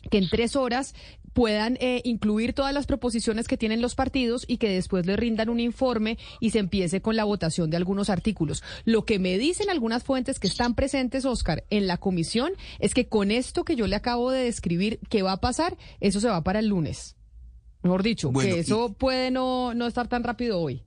que 0.10 0.18
en 0.18 0.30
tres 0.30 0.56
horas 0.56 0.94
puedan 1.34 1.78
eh, 1.80 2.02
incluir 2.04 2.54
todas 2.54 2.74
las 2.74 2.86
proposiciones 2.86 3.48
que 3.48 3.58
tienen 3.58 3.82
los 3.82 3.96
partidos 3.96 4.46
y 4.48 4.58
que 4.58 4.70
después 4.70 5.06
le 5.06 5.16
rindan 5.16 5.50
un 5.50 5.60
informe 5.60 6.18
y 6.40 6.52
se 6.52 6.60
empiece 6.60 7.02
con 7.02 7.16
la 7.16 7.24
votación 7.24 7.70
de 7.70 7.78
algunos 7.78 8.10
artículos. 8.10 8.64
Lo 8.86 9.06
que 9.06 9.20
me 9.20 9.38
dicen 9.38 9.70
algunas 9.70 10.04
fuentes 10.04 10.40
que 10.40 10.48
están 10.48 10.76
presentes, 10.76 11.26
Oscar, 11.26 11.66
en 11.70 11.88
la 11.88 11.98
comisión 11.98 12.54
es 12.80 12.94
que 12.94 13.08
con 13.08 13.32
esto 13.32 13.64
que 13.66 13.76
yo 13.76 13.88
le 13.88 13.96
acabo 13.96 14.32
de 14.32 14.44
describir, 14.44 15.00
¿qué 15.10 15.22
va 15.24 15.34
a 15.34 15.42
pasar? 15.42 15.78
Eso 16.00 16.20
se 16.20 16.30
va 16.30 16.44
para 16.44 16.60
el 16.60 16.68
lunes. 16.68 17.16
Mejor 17.82 18.02
dicho, 18.02 18.32
que 18.32 18.60
eso 18.60 18.94
puede 18.94 19.30
no, 19.30 19.74
no 19.74 19.88
estar 19.88 20.08
tan 20.08 20.24
rápido 20.24 20.60
hoy. 20.60 20.84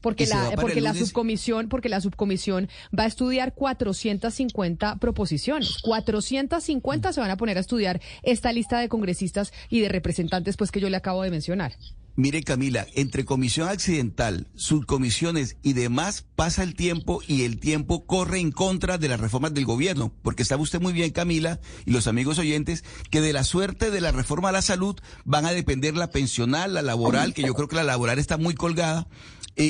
Porque 0.00 0.26
la, 0.26 0.52
porque 0.56 0.80
la 0.80 0.94
subcomisión, 0.94 1.68
porque 1.68 1.88
la 1.88 2.00
subcomisión 2.00 2.68
va 2.96 3.04
a 3.04 3.06
estudiar 3.06 3.54
450 3.54 4.96
proposiciones. 4.96 5.78
450 5.82 7.12
se 7.12 7.20
van 7.20 7.30
a 7.30 7.36
poner 7.36 7.56
a 7.56 7.60
estudiar 7.60 8.00
esta 8.22 8.52
lista 8.52 8.78
de 8.80 8.88
congresistas 8.88 9.52
y 9.68 9.80
de 9.80 9.88
representantes, 9.88 10.56
pues 10.56 10.70
que 10.70 10.80
yo 10.80 10.88
le 10.88 10.96
acabo 10.96 11.22
de 11.22 11.30
mencionar. 11.30 11.72
Mire 12.16 12.42
Camila, 12.42 12.86
entre 12.94 13.24
comisión 13.24 13.68
accidental, 13.68 14.48
subcomisiones 14.54 15.56
y 15.62 15.72
demás 15.72 16.26
pasa 16.34 16.62
el 16.62 16.74
tiempo 16.74 17.22
y 17.26 17.44
el 17.44 17.58
tiempo 17.58 18.04
corre 18.04 18.40
en 18.40 18.50
contra 18.50 18.98
de 18.98 19.08
las 19.08 19.20
reformas 19.20 19.54
del 19.54 19.64
gobierno, 19.64 20.12
porque 20.22 20.44
sabe 20.44 20.62
usted 20.62 20.82
muy 20.82 20.92
bien 20.92 21.12
Camila 21.12 21.60
y 21.86 21.92
los 21.92 22.08
amigos 22.08 22.38
oyentes 22.38 22.84
que 23.10 23.20
de 23.20 23.32
la 23.32 23.44
suerte 23.44 23.90
de 23.90 24.00
la 24.00 24.12
reforma 24.12 24.50
a 24.50 24.52
la 24.52 24.60
salud 24.60 24.96
van 25.24 25.46
a 25.46 25.52
depender 25.52 25.96
la 25.96 26.10
pensional, 26.10 26.74
la 26.74 26.82
laboral, 26.82 27.32
que 27.32 27.42
yo 27.42 27.54
creo 27.54 27.68
que 27.68 27.76
la 27.76 27.84
laboral 27.84 28.18
está 28.18 28.36
muy 28.36 28.54
colgada, 28.54 29.06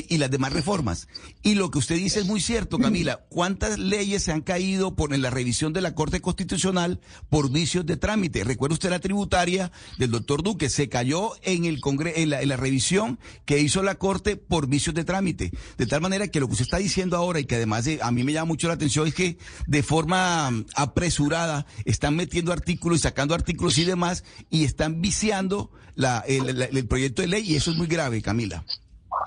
y 0.09 0.17
las 0.17 0.31
demás 0.31 0.53
reformas. 0.53 1.07
Y 1.43 1.55
lo 1.55 1.69
que 1.71 1.79
usted 1.79 1.95
dice 1.95 2.19
es 2.19 2.25
muy 2.25 2.39
cierto, 2.41 2.77
Camila. 2.79 3.25
¿Cuántas 3.29 3.77
leyes 3.79 4.23
se 4.23 4.31
han 4.31 4.41
caído 4.41 4.95
por 4.95 5.13
en 5.13 5.21
la 5.21 5.29
revisión 5.29 5.73
de 5.73 5.81
la 5.81 5.95
Corte 5.95 6.21
Constitucional 6.21 6.99
por 7.29 7.51
vicios 7.51 7.85
de 7.85 7.97
trámite? 7.97 8.43
Recuerda 8.43 8.73
usted 8.73 8.89
la 8.89 8.99
tributaria 8.99 9.71
del 9.97 10.11
doctor 10.11 10.43
Duque, 10.43 10.69
se 10.69 10.89
cayó 10.89 11.31
en 11.43 11.65
el 11.65 11.81
congre 11.81 12.21
en 12.21 12.29
la, 12.29 12.57
revisión 12.57 13.19
que 13.45 13.59
hizo 13.59 13.83
la 13.83 13.95
Corte 13.95 14.37
por 14.37 14.67
vicios 14.67 14.95
de 14.95 15.03
trámite. 15.03 15.51
De 15.77 15.85
tal 15.85 16.01
manera 16.01 16.27
que 16.27 16.39
lo 16.39 16.47
que 16.47 16.53
usted 16.53 16.65
está 16.65 16.77
diciendo 16.77 17.17
ahora 17.17 17.39
y 17.39 17.45
que 17.45 17.55
además 17.55 17.85
a 18.01 18.11
mí 18.11 18.23
me 18.23 18.33
llama 18.33 18.45
mucho 18.45 18.67
la 18.67 18.75
atención 18.75 19.07
es 19.07 19.13
que 19.13 19.37
de 19.67 19.83
forma 19.83 20.51
mm, 20.51 20.65
apresurada 20.75 21.65
están 21.85 22.15
metiendo 22.15 22.51
artículos 22.53 22.99
y 22.99 23.01
sacando 23.01 23.33
artículos 23.33 23.77
y 23.77 23.85
demás 23.85 24.23
y 24.49 24.63
están 24.63 25.01
viciando 25.01 25.71
la- 25.95 26.19
el 26.27 26.87
proyecto 26.87 27.21
de 27.21 27.27
ley 27.27 27.43
y 27.51 27.55
eso 27.55 27.71
es 27.71 27.77
muy 27.77 27.87
grave, 27.87 28.21
Camila. 28.21 28.63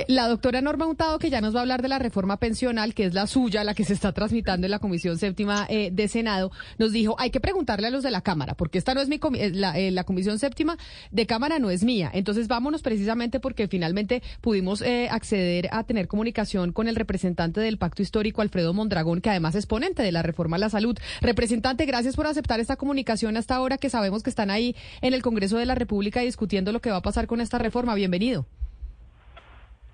La 0.08 0.28
doctora 0.28 0.60
Norma 0.60 0.86
Hurtado, 0.86 1.18
que 1.18 1.30
ya 1.30 1.40
nos 1.40 1.54
va 1.54 1.58
a 1.58 1.62
hablar 1.62 1.82
de 1.82 1.88
la 1.88 1.98
reforma 1.98 2.38
pensional, 2.38 2.94
que 2.94 3.04
es 3.04 3.14
la 3.14 3.26
suya, 3.26 3.62
la 3.64 3.74
que 3.74 3.84
se 3.84 3.92
está 3.92 4.12
transmitando 4.12 4.66
en 4.66 4.70
la 4.70 4.78
Comisión 4.78 5.18
Séptima 5.18 5.66
eh, 5.68 5.90
de 5.92 6.08
Senado, 6.08 6.50
nos 6.78 6.90
dijo, 6.92 7.14
hay 7.18 7.30
que 7.30 7.38
preguntarle 7.38 7.86
a 7.86 7.90
los 7.90 8.02
de 8.02 8.10
la 8.10 8.20
Cámara, 8.22 8.54
porque 8.54 8.78
esta 8.78 8.94
no 8.94 9.00
es 9.00 9.08
mi 9.08 9.18
comi- 9.18 9.38
eh, 9.40 9.50
la, 9.52 9.78
eh, 9.78 9.90
la 9.90 10.04
Comisión 10.04 10.38
Séptima 10.38 10.78
de 11.10 11.26
Cámara 11.26 11.58
no 11.58 11.70
es 11.70 11.84
mía. 11.84 12.10
Entonces 12.12 12.48
vámonos 12.48 12.82
precisamente 12.82 13.40
porque 13.40 13.68
finalmente 13.68 14.22
pudimos 14.40 14.82
acceder 15.10 15.68
a 15.70 15.84
tener 15.84 16.08
comunicación 16.08 16.72
con 16.72 16.88
el 16.88 16.96
representante 16.96 17.60
del 17.60 17.78
Pacto 17.78 18.02
Histórico, 18.02 18.42
Alfredo 18.42 18.72
Mondragón, 18.74 19.20
que 19.20 19.30
además 19.30 19.54
es 19.54 19.66
ponente 19.66 20.02
de 20.02 20.12
la 20.12 20.22
reforma 20.22 20.56
a 20.56 20.60
la 20.60 20.70
salud. 20.70 20.98
Representante, 21.20 21.86
gracias 21.86 22.16
por 22.16 22.26
aceptar 22.26 22.58
esta 22.58 22.76
comunicación 22.76 23.36
hasta 23.36 23.54
ahora 23.54 23.78
que 23.78 23.90
sabemos 23.90 24.22
que 24.22 24.30
están 24.30 24.50
ahí 24.50 24.74
en 25.02 25.14
el 25.14 25.22
Congreso 25.22 25.56
de 25.56 25.66
la 25.66 25.74
República 25.74 26.20
discutiendo 26.20 26.72
lo 26.72 26.80
que 26.80 26.90
va 26.90 26.96
a 26.96 27.02
pasar 27.02 27.26
con 27.26 27.40
esta 27.40 27.58
reforma. 27.58 27.94
Bienvenido. 27.94 28.46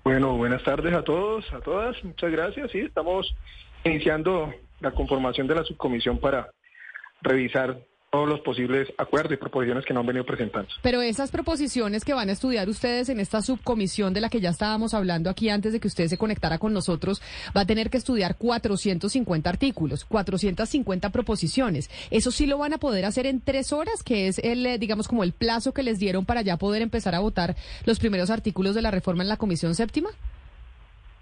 Bueno, 0.03 0.35
buenas 0.35 0.63
tardes 0.63 0.93
a 0.93 1.03
todos, 1.03 1.45
a 1.53 1.59
todas. 1.59 2.03
Muchas 2.03 2.31
gracias. 2.31 2.71
Sí, 2.71 2.79
estamos 2.79 3.35
iniciando 3.83 4.51
la 4.79 4.91
conformación 4.91 5.45
de 5.47 5.55
la 5.55 5.63
subcomisión 5.63 6.19
para 6.19 6.49
revisar 7.21 7.77
todos 8.11 8.27
los 8.27 8.41
posibles 8.41 8.91
acuerdos 8.97 9.31
y 9.31 9.37
proposiciones 9.37 9.85
que 9.85 9.93
nos 9.93 10.01
han 10.01 10.07
venido 10.07 10.25
presentando. 10.25 10.67
Pero 10.81 11.01
esas 11.01 11.31
proposiciones 11.31 12.03
que 12.03 12.13
van 12.13 12.27
a 12.27 12.33
estudiar 12.33 12.67
ustedes 12.67 13.07
en 13.07 13.21
esta 13.21 13.41
subcomisión 13.41 14.13
de 14.13 14.19
la 14.19 14.27
que 14.27 14.41
ya 14.41 14.49
estábamos 14.49 14.93
hablando 14.93 15.29
aquí 15.29 15.47
antes 15.47 15.71
de 15.71 15.79
que 15.79 15.87
usted 15.87 16.07
se 16.07 16.17
conectara 16.17 16.57
con 16.57 16.73
nosotros, 16.73 17.21
va 17.55 17.61
a 17.61 17.65
tener 17.65 17.89
que 17.89 17.97
estudiar 17.97 18.35
450 18.35 19.49
artículos, 19.49 20.03
450 20.03 21.09
proposiciones. 21.09 21.89
¿Eso 22.11 22.31
sí 22.31 22.47
lo 22.47 22.57
van 22.57 22.73
a 22.73 22.79
poder 22.79 23.05
hacer 23.05 23.25
en 23.27 23.39
tres 23.39 23.71
horas, 23.71 24.03
que 24.03 24.27
es 24.27 24.39
el, 24.39 24.65
eh, 24.65 24.77
digamos, 24.77 25.07
como 25.07 25.23
el 25.23 25.31
plazo 25.31 25.73
que 25.73 25.81
les 25.81 25.97
dieron 25.97 26.25
para 26.25 26.41
ya 26.41 26.57
poder 26.57 26.81
empezar 26.81 27.15
a 27.15 27.19
votar 27.19 27.55
los 27.85 27.97
primeros 27.99 28.29
artículos 28.29 28.75
de 28.75 28.81
la 28.81 28.91
reforma 28.91 29.23
en 29.23 29.29
la 29.29 29.37
Comisión 29.37 29.73
Séptima? 29.73 30.09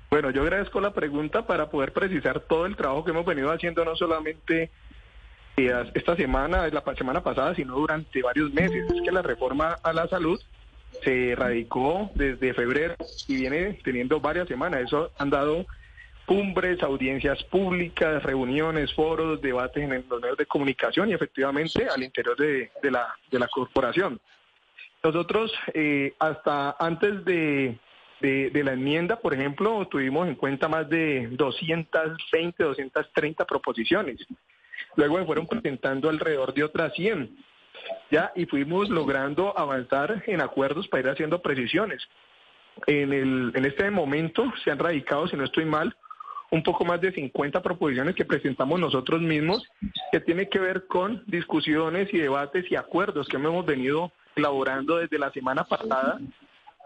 Bueno, 0.10 0.32
yo 0.32 0.42
agradezco 0.42 0.82
la 0.82 0.92
pregunta 0.92 1.46
para 1.46 1.70
poder 1.70 1.94
precisar 1.94 2.40
todo 2.40 2.66
el 2.66 2.76
trabajo 2.76 3.04
que 3.06 3.12
hemos 3.12 3.28
venido 3.28 3.52
haciendo, 3.52 3.86
no 3.86 3.96
solamente 3.96 4.72
esta 5.68 6.16
semana, 6.16 6.68
la 6.68 6.84
semana 6.96 7.22
pasada, 7.22 7.56
sino 7.56 7.76
durante 7.76 8.22
varios 8.22 8.54
meses. 8.54 8.90
Es 8.92 9.02
que 9.02 9.12
la 9.12 9.22
reforma 9.22 9.78
a 9.84 9.94
la 9.94 10.08
salud 10.08 10.40
se 11.04 11.36
radicó 11.36 12.12
desde 12.16 12.54
febrero 12.54 12.96
y 13.28 13.36
viene 13.36 13.80
teniendo 13.84 14.20
varias 14.20 14.48
semanas. 14.48 14.82
Eso 14.86 15.12
han 15.18 15.30
dado 15.30 15.66
cumbres, 16.26 16.82
audiencias 16.84 17.44
públicas, 17.46 18.22
reuniones, 18.24 18.94
foros, 18.94 19.42
debates 19.42 19.84
en 19.84 20.06
los 20.10 20.22
medios 20.22 20.38
de 20.38 20.46
comunicación 20.46 21.10
y 21.10 21.14
efectivamente 21.14 21.88
al 21.88 22.04
interior 22.04 22.38
de, 22.38 22.70
la, 22.84 23.16
de 23.32 23.40
la 23.40 23.48
corporación. 23.48 24.20
Nosotros, 25.04 25.52
eh, 25.74 26.14
hasta 26.20 26.76
antes 26.78 27.24
de, 27.26 27.80
de 28.20 28.64
la 28.64 28.74
enmienda, 28.74 29.16
por 29.16 29.34
ejemplo, 29.34 29.88
tuvimos 29.88 30.28
en 30.28 30.36
cuenta 30.36 30.68
más 30.68 30.90
de 30.90 31.28
220, 31.32 32.64
230 32.64 33.46
proposiciones. 33.46 34.20
Luego 34.96 35.20
se 35.20 35.26
fueron 35.26 35.48
presentando 35.48 36.10
alrededor 36.10 36.54
de 36.54 36.64
otras 36.64 36.94
100. 36.94 37.38
Ya, 38.12 38.32
y 38.36 38.46
fuimos 38.46 38.90
logrando 38.90 39.58
avanzar 39.58 40.24
en 40.28 40.42
acuerdos 40.42 40.88
para 40.88 41.02
ir 41.02 41.10
haciendo 41.10 41.42
precisiones. 41.42 42.02
En, 42.88 43.14
el, 43.14 43.52
en 43.56 43.66
este 43.66 43.90
momento 43.90 44.52
se 44.64 44.72
han 44.72 44.80
radicado, 44.80 45.28
si 45.28 45.36
no 45.36 45.44
estoy 45.44 45.66
mal, 45.66 45.96
un 46.52 46.64
poco 46.64 46.84
más 46.84 47.00
de 47.00 47.12
50 47.12 47.62
proposiciones 47.62 48.16
que 48.16 48.26
presentamos 48.26 48.80
nosotros 48.80 49.22
mismos, 49.22 49.64
que 50.12 50.20
tiene 50.20 50.50
que 50.50 50.60
ver 50.60 50.88
con 50.88 51.24
discusiones 51.28 52.12
y 52.14 52.18
debates 52.18 52.70
y 52.72 52.76
acuerdos 52.76 53.28
que 53.28 53.38
hemos 53.38 53.66
venido 53.66 54.12
elaborando 54.36 54.98
desde 54.98 55.20
la 55.20 55.32
semana 55.32 55.64
pasada, 55.64 56.20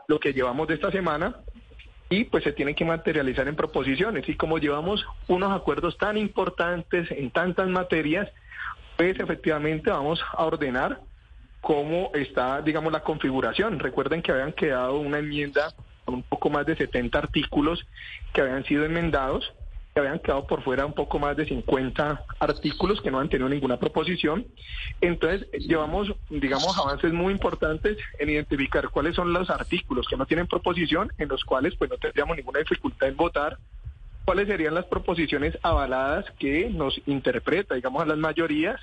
lo 0.08 0.20
que 0.20 0.34
llevamos 0.34 0.68
de 0.68 0.76
esta 0.76 0.92
semana, 0.92 1.36
y 2.14 2.26
pues 2.26 2.44
se 2.44 2.54
tienen 2.54 2.76
que 2.76 2.86
materializar 2.86 3.48
en 3.48 3.56
proposiciones. 3.56 4.30
Y 4.30 4.36
como 4.36 4.60
llevamos 4.60 5.04
unos 5.28 5.52
acuerdos 5.52 5.98
tan 5.98 6.16
importantes 6.16 7.10
en 7.10 7.32
tantas 7.32 7.68
materias, 7.68 8.30
pues 8.98 9.20
efectivamente 9.20 9.90
vamos 9.90 10.22
a 10.32 10.46
ordenar 10.46 11.00
cómo 11.62 12.12
está, 12.14 12.62
digamos, 12.62 12.94
la 12.94 13.00
configuración. 13.00 13.80
Recuerden 13.80 14.22
que 14.22 14.32
habían 14.32 14.54
quedado 14.54 15.00
una 15.00 15.18
enmienda 15.18 15.74
con 16.06 16.16
un 16.16 16.24
poco 16.24 16.52
más 16.52 16.68
de 16.68 16.76
70 16.76 17.18
artículos 17.18 17.84
que 18.32 18.42
habían 18.42 18.64
sido 18.66 18.86
enmendados, 18.86 19.52
que 19.94 20.00
habían 20.00 20.20
quedado 20.20 20.48
por 20.48 20.64
fuera 20.64 20.86
un 20.86 20.94
poco 20.94 21.20
más 21.20 21.38
de 21.38 21.46
50 21.46 22.26
artículos 22.40 23.00
que 23.02 23.12
no 23.12 23.20
han 23.20 23.30
tenido 23.30 23.48
ninguna 23.48 23.78
proposición. 23.78 24.48
Entonces, 25.02 25.48
llevamos, 25.52 26.14
digamos, 26.30 26.78
avances 26.78 27.14
muy 27.14 27.32
importantes 27.32 27.98
en 28.18 28.30
identificar 28.30 28.90
cuáles 28.90 29.16
son 29.16 29.34
los 29.34 29.50
artículos 29.50 30.08
que 30.08 30.18
no 30.18 30.26
tienen 30.26 30.48
proposición, 30.48 31.12
en 31.18 31.30
los 31.30 31.44
cuales 31.44 31.76
pues 31.76 31.92
no 31.92 31.98
tendríamos 31.98 32.38
ninguna 32.38 32.60
dificultad 32.60 33.10
en 33.10 33.18
votar, 33.18 33.58
cuáles 34.26 34.48
serían 34.48 34.74
las 34.74 34.86
proposiciones 34.86 35.58
avaladas 35.62 36.26
que 36.40 36.70
nos 36.70 37.00
interpreta, 37.06 37.76
digamos, 37.76 38.02
a 38.02 38.06
las 38.06 38.18
mayorías, 38.18 38.80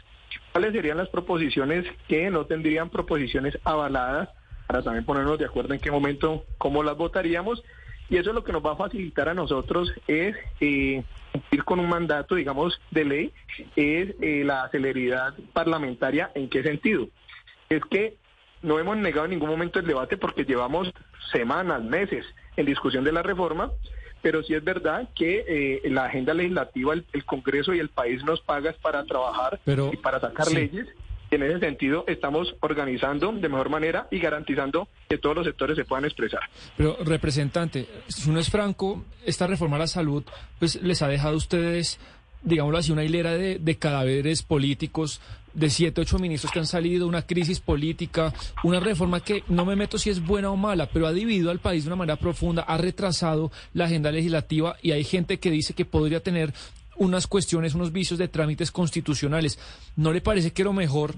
cuáles 0.53 0.73
serían 0.73 0.99
las 0.99 1.09
proposiciones 1.09 1.87
que 2.07 2.31
no 2.31 2.47
tendrían 2.47 2.91
proposiciones 2.91 3.59
avaladas, 3.65 4.29
para 4.67 4.83
también 4.83 5.05
ponernos 5.05 5.39
de 5.39 5.47
acuerdo 5.47 5.75
en 5.75 5.81
qué 5.81 5.91
momento, 5.91 6.45
cómo 6.57 6.85
las 6.85 6.97
votaríamos. 6.97 7.65
Y 8.11 8.17
eso 8.17 8.33
lo 8.33 8.43
que 8.43 8.53
nos 8.53 8.65
va 8.65 8.73
a 8.73 8.77
facilitar 8.77 9.29
a 9.29 9.35
nosotros 9.35 9.93
es 10.09 10.37
eh, 10.61 11.05
cumplir 11.33 11.65
con 11.65 11.79
un 11.79 11.89
mandato, 11.89 12.35
digamos, 12.35 12.81
de 12.91 13.05
ley, 13.05 13.33
es 13.77 14.15
eh, 14.21 14.43
la 14.45 14.69
celeridad 14.71 15.33
parlamentaria. 15.53 16.33
¿En 16.35 16.51
qué 16.51 16.65
sentido? 16.65 17.09
Es 17.69 17.83
que 17.85 18.17
no 18.63 18.81
hemos 18.81 18.97
negado 18.97 19.27
en 19.27 19.31
ningún 19.31 19.49
momento 19.49 19.79
el 19.79 19.87
debate 19.87 20.17
porque 20.17 20.45
llevamos 20.45 20.93
semanas, 21.31 21.83
meses 21.85 22.27
en 22.57 22.67
discusión 22.67 23.05
de 23.05 23.13
la 23.13 23.23
reforma, 23.23 23.71
pero 24.23 24.43
sí 24.43 24.55
es 24.55 24.65
verdad 24.65 25.09
que 25.15 25.45
eh, 25.47 25.89
la 25.89 26.07
agenda 26.07 26.35
legislativa, 26.35 26.93
el, 26.93 27.07
el 27.13 27.25
Congreso 27.25 27.73
y 27.75 27.79
el 27.79 27.91
país 27.91 28.25
nos 28.25 28.41
pagas 28.41 28.77
para 28.79 29.05
trabajar 29.05 29.61
Pero, 29.65 29.91
y 29.93 29.97
para 29.97 30.19
sacar 30.21 30.47
sí. 30.47 30.57
leyes. 30.57 30.89
Y 31.31 31.37
en 31.37 31.45
ese 31.45 31.61
sentido 31.61 32.05
estamos 32.09 32.55
organizando 32.61 33.33
de 33.33 33.49
mejor 33.49 33.71
manera 33.71 34.09
y 34.11 34.19
garantizando 34.19 34.89
que 35.09 35.19
todos 35.19 35.37
los 35.37 35.47
sectores 35.47 35.77
se 35.77 35.85
puedan 35.85 36.05
expresar. 36.05 36.41
Pero, 36.77 36.97
representante, 37.05 37.87
si 38.09 38.29
uno 38.29 38.41
es 38.41 38.51
franco, 38.51 39.05
esta 39.25 39.47
reforma 39.47 39.77
a 39.77 39.81
la 39.81 39.87
salud, 39.87 40.25
pues 40.59 40.83
les 40.83 41.03
ha 41.03 41.09
dejado 41.09 41.35
a 41.35 41.37
ustedes, 41.37 42.01
digámoslo 42.43 42.79
así, 42.79 42.91
una 42.91 43.05
hilera 43.05 43.33
de, 43.33 43.59
de 43.61 43.79
cadáveres 43.79 44.43
políticos, 44.43 45.21
de 45.55 45.71
siete, 45.71 46.01
ocho 46.01 46.19
ministros 46.19 46.53
que 46.53 46.59
han 46.59 46.67
salido, 46.67 47.07
una 47.07 47.23
crisis 47.23 47.61
política, 47.61 48.33
una 48.63 48.81
reforma 48.81 49.21
que 49.21 49.45
no 49.49 49.65
me 49.65 49.77
meto 49.77 49.99
si 49.99 50.11
es 50.11 50.25
buena 50.25 50.51
o 50.51 50.57
mala, 50.57 50.87
pero 50.87 51.07
ha 51.07 51.13
dividido 51.13 51.51
al 51.51 51.61
país 51.61 51.85
de 51.85 51.91
una 51.91 51.97
manera 51.97 52.17
profunda, 52.17 52.63
ha 52.63 52.77
retrasado 52.77 53.51
la 53.73 53.87
agenda 53.87 54.11
legislativa 54.13 54.77
y 54.83 54.93
hay 54.93 55.05
gente 55.05 55.39
que 55.39 55.51
dice 55.51 55.75
que 55.75 55.85
podría 55.85 56.21
tener 56.21 56.53
unas 57.01 57.27
cuestiones, 57.27 57.75
unos 57.75 57.93
vicios 57.93 58.19
de 58.19 58.29
trámites 58.29 58.71
constitucionales. 58.71 59.59
¿No 59.97 60.13
le 60.13 60.21
parece 60.21 60.53
que 60.53 60.65
lo 60.65 60.75
mejor 60.75 61.15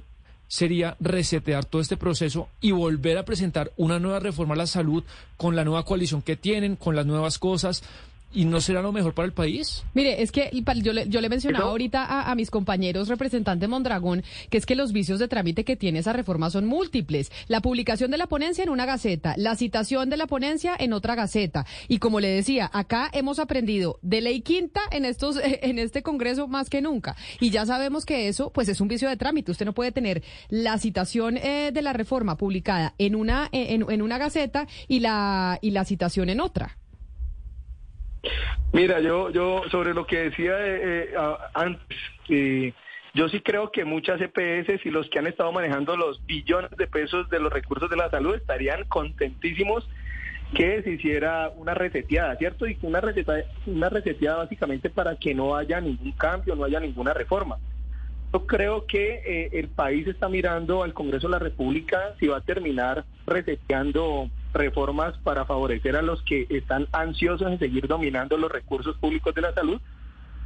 sería 0.47 0.97
resetear 1.01 1.65
todo 1.65 1.83
este 1.83 1.97
proceso 1.97 2.49
y 2.61 2.71
volver 2.71 3.19
a 3.19 3.25
presentar 3.25 3.73
una 3.77 3.99
nueva 3.99 4.21
reforma 4.21 4.55
a 4.55 4.59
la 4.59 4.67
salud 4.67 5.03
con 5.37 5.57
la 5.57 5.65
nueva 5.65 5.85
coalición 5.85 6.23
que 6.23 6.37
tienen, 6.37 6.77
con 6.77 6.95
las 6.95 7.05
nuevas 7.05 7.39
cosas? 7.39 7.83
¿Y 8.35 8.45
no 8.45 8.61
será 8.61 8.81
lo 8.83 8.93
mejor 8.93 9.15
para 9.15 9.27
el 9.27 9.33
país? 9.33 9.85
Mire, 9.95 10.23
es 10.23 10.33
que 10.33 10.51
yo 10.83 10.93
le, 10.93 11.09
yo 11.09 11.21
le 11.21 11.29
mencionaba 11.29 11.67
ahorita 11.67 12.05
a, 12.05 12.31
a, 12.31 12.35
mis 12.35 12.51
compañeros 12.51 13.09
representantes 13.09 13.69
Mondragón 13.69 14.23
que 14.51 14.59
es 14.59 14.67
que 14.67 14.75
los 14.75 14.93
vicios 14.93 15.19
de 15.19 15.29
trámite 15.29 15.65
que 15.65 15.77
tiene 15.77 15.99
esa 15.99 16.13
reforma 16.13 16.51
son 16.51 16.67
múltiples. 16.67 17.31
La 17.49 17.61
publicación 17.61 18.11
de 18.11 18.19
la 18.19 18.27
ponencia 18.27 18.65
en 18.65 18.71
una 18.71 18.87
gaceta, 18.87 19.35
la 19.37 19.55
citación 19.57 20.09
de 20.11 20.17
la 20.17 20.27
ponencia 20.27 20.75
en 20.79 20.93
otra 20.93 21.15
gaceta. 21.15 21.67
Y 21.89 21.99
como 21.99 22.21
le 22.21 22.29
decía, 22.29 22.71
acá 22.73 23.11
hemos 23.13 23.39
aprendido 23.39 23.99
de 24.03 24.21
ley 24.21 24.41
quinta 24.41 24.81
en 24.91 25.05
estos, 25.05 25.39
en 25.43 25.79
este 25.79 26.03
Congreso 26.03 26.49
más 26.49 26.71
que 26.71 26.81
nunca. 26.81 27.17
Y 27.41 27.51
ya 27.51 27.67
sabemos 27.67 28.07
que 28.07 28.29
eso, 28.29 28.51
pues 28.51 28.69
es 28.69 28.81
un 28.81 28.89
vicio 28.89 29.09
de 29.09 29.17
trámite. 29.17 29.51
Usted 29.51 29.67
no 29.67 29.75
puede 29.75 29.93
tener 29.93 30.23
la 30.49 30.79
citación 30.79 31.37
eh, 31.37 31.71
de 31.73 31.83
la 31.83 31.93
reforma 31.93 32.37
publicada 32.37 32.95
en 32.99 33.15
una, 33.15 33.49
en, 33.53 33.91
en 33.91 34.03
una 34.03 34.19
gaceta 34.19 34.67
y 34.89 35.01
la, 35.01 35.59
y 35.61 35.71
la 35.71 35.85
citación 35.85 36.31
en 36.31 36.41
otra. 36.41 36.79
Mira, 38.73 39.01
yo, 39.01 39.31
yo 39.31 39.63
sobre 39.71 39.95
lo 39.95 40.07
que 40.07 40.31
decía 40.31 40.55
eh, 40.59 41.11
eh 41.13 41.15
antes, 41.55 41.99
eh, 42.29 42.73
yo 43.15 43.29
sí 43.29 43.41
creo 43.41 43.71
que 43.71 43.85
muchas 43.85 44.21
EPS 44.21 44.87
y 44.87 44.91
los 44.91 45.09
que 45.11 45.19
han 45.19 45.27
estado 45.27 45.53
manejando 45.53 45.97
los 45.97 46.25
billones 46.25 46.71
de 46.71 46.87
pesos 46.87 47.29
de 47.29 47.41
los 47.41 47.53
recursos 47.53 47.91
de 47.91 47.97
la 47.97 48.09
salud 48.11 48.35
estarían 48.35 48.85
contentísimos 48.85 49.87
que 50.55 50.83
se 50.83 50.93
hiciera 50.93 51.51
una 51.57 51.75
reseteada, 51.75 52.37
¿cierto? 52.37 52.67
Y 52.67 52.79
una, 52.83 53.01
receta, 53.01 53.35
una 53.67 53.89
reseteada 53.89 54.39
básicamente 54.39 54.91
para 54.91 55.17
que 55.17 55.35
no 55.35 55.57
haya 55.57 55.81
ningún 55.81 56.13
cambio, 56.13 56.55
no 56.55 56.65
haya 56.65 56.81
ninguna 56.81 57.13
reforma. 57.15 57.59
Yo 58.33 58.47
creo 58.47 58.87
que 58.87 59.23
eh, 59.27 59.51
el 59.53 59.69
país 59.69 60.07
está 60.07 60.29
mirando 60.29 60.83
al 60.83 60.95
Congreso 60.95 61.27
de 61.27 61.33
la 61.33 61.39
República 61.39 62.15
si 62.19 62.29
va 62.29 62.39
a 62.39 62.41
terminar 62.43 63.05
reseteando 63.27 64.31
reformas 64.53 65.17
para 65.19 65.45
favorecer 65.45 65.97
a 65.97 66.03
los 66.03 66.23
que 66.23 66.47
están 66.51 66.89
ansiosos 66.93 67.51
en 67.51 67.59
seguir 67.59 67.87
dominando 67.87 68.37
los 68.37 68.51
recursos 68.51 68.97
públicos 68.99 69.35
de 69.35 69.43
la 69.43 69.55
salud 69.55 69.81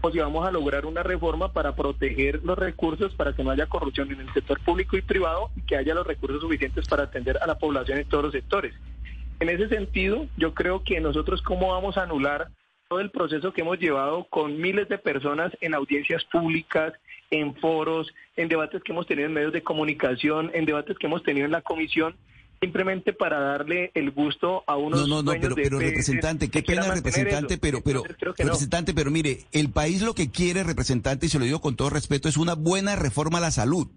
o 0.01 0.11
si 0.11 0.19
vamos 0.19 0.47
a 0.47 0.53
lograr 0.53 0.87
una 0.87 1.03
reforma 1.03 1.53
para 1.53 1.75
proteger 1.75 2.41
los 2.45 2.59
recursos, 2.59 3.15
para 3.15 3.33
que 3.33 3.43
no 3.43 3.51
haya 3.51 3.67
corrupción 3.67 4.11
en 4.13 4.21
el 4.21 4.33
sector 4.33 4.61
público 4.61 4.97
y 4.97 5.03
privado 5.03 5.51
y 5.57 5.63
que 5.63 5.77
haya 5.77 5.95
los 5.95 6.07
recursos 6.07 6.41
suficientes 6.41 6.87
para 6.87 7.05
atender 7.05 7.39
a 7.43 7.47
la 7.47 7.59
población 7.59 7.99
en 7.99 8.09
todos 8.09 8.25
los 8.25 8.33
sectores. 8.33 8.75
En 9.41 9.49
ese 9.49 9.69
sentido, 9.69 10.27
yo 10.37 10.55
creo 10.55 10.83
que 10.83 11.01
nosotros 11.01 11.43
cómo 11.43 11.73
vamos 11.73 11.97
a 11.97 12.03
anular 12.03 12.49
todo 12.89 13.01
el 13.01 13.11
proceso 13.11 13.53
que 13.53 13.63
hemos 13.63 13.79
llevado 13.79 14.25
con 14.31 14.61
miles 14.61 14.89
de 14.89 14.99
personas 14.99 15.53
en 15.61 15.75
audiencias 15.75 16.25
públicas, 16.25 16.93
en 17.31 17.55
foros, 17.57 18.13
en 18.37 18.49
debates 18.49 18.83
que 18.83 18.93
hemos 18.93 19.07
tenido 19.07 19.27
en 19.27 19.35
medios 19.35 19.53
de 19.53 19.63
comunicación, 19.63 20.51
en 20.55 20.65
debates 20.67 20.97
que 20.99 21.07
hemos 21.07 21.23
tenido 21.23 21.47
en 21.47 21.53
la 21.53 21.63
comisión, 21.63 22.15
simplemente 22.61 23.13
para 23.13 23.39
darle 23.41 23.91
el 23.95 24.11
gusto 24.11 24.65
a 24.67 24.77
unos 24.77 25.01
No, 25.01 25.23
no, 25.23 25.23
no, 25.23 25.41
pero, 25.41 25.55
pero 25.55 25.79
representante, 25.79 26.49
qué 26.49 26.63
pena 26.63 26.83
representante, 26.93 27.59
pero 27.59 27.83
pero 27.83 28.03
representante, 28.03 28.95
pero 28.95 29.11
mire, 29.11 29.45
el 29.53 29.71
país 29.71 30.03
lo 30.03 30.15
que 30.15 30.31
quiere 30.31 30.65
representante 30.65 31.27
y 31.27 31.29
se 31.29 31.39
lo 31.39 31.45
digo 31.45 31.61
con 31.61 31.77
todo 31.77 31.91
respeto 31.91 32.29
es 32.29 32.37
una 32.37 32.55
buena 32.55 32.97
reforma 32.97 33.39
a 33.39 33.43
la 33.43 33.51
salud. 33.51 33.89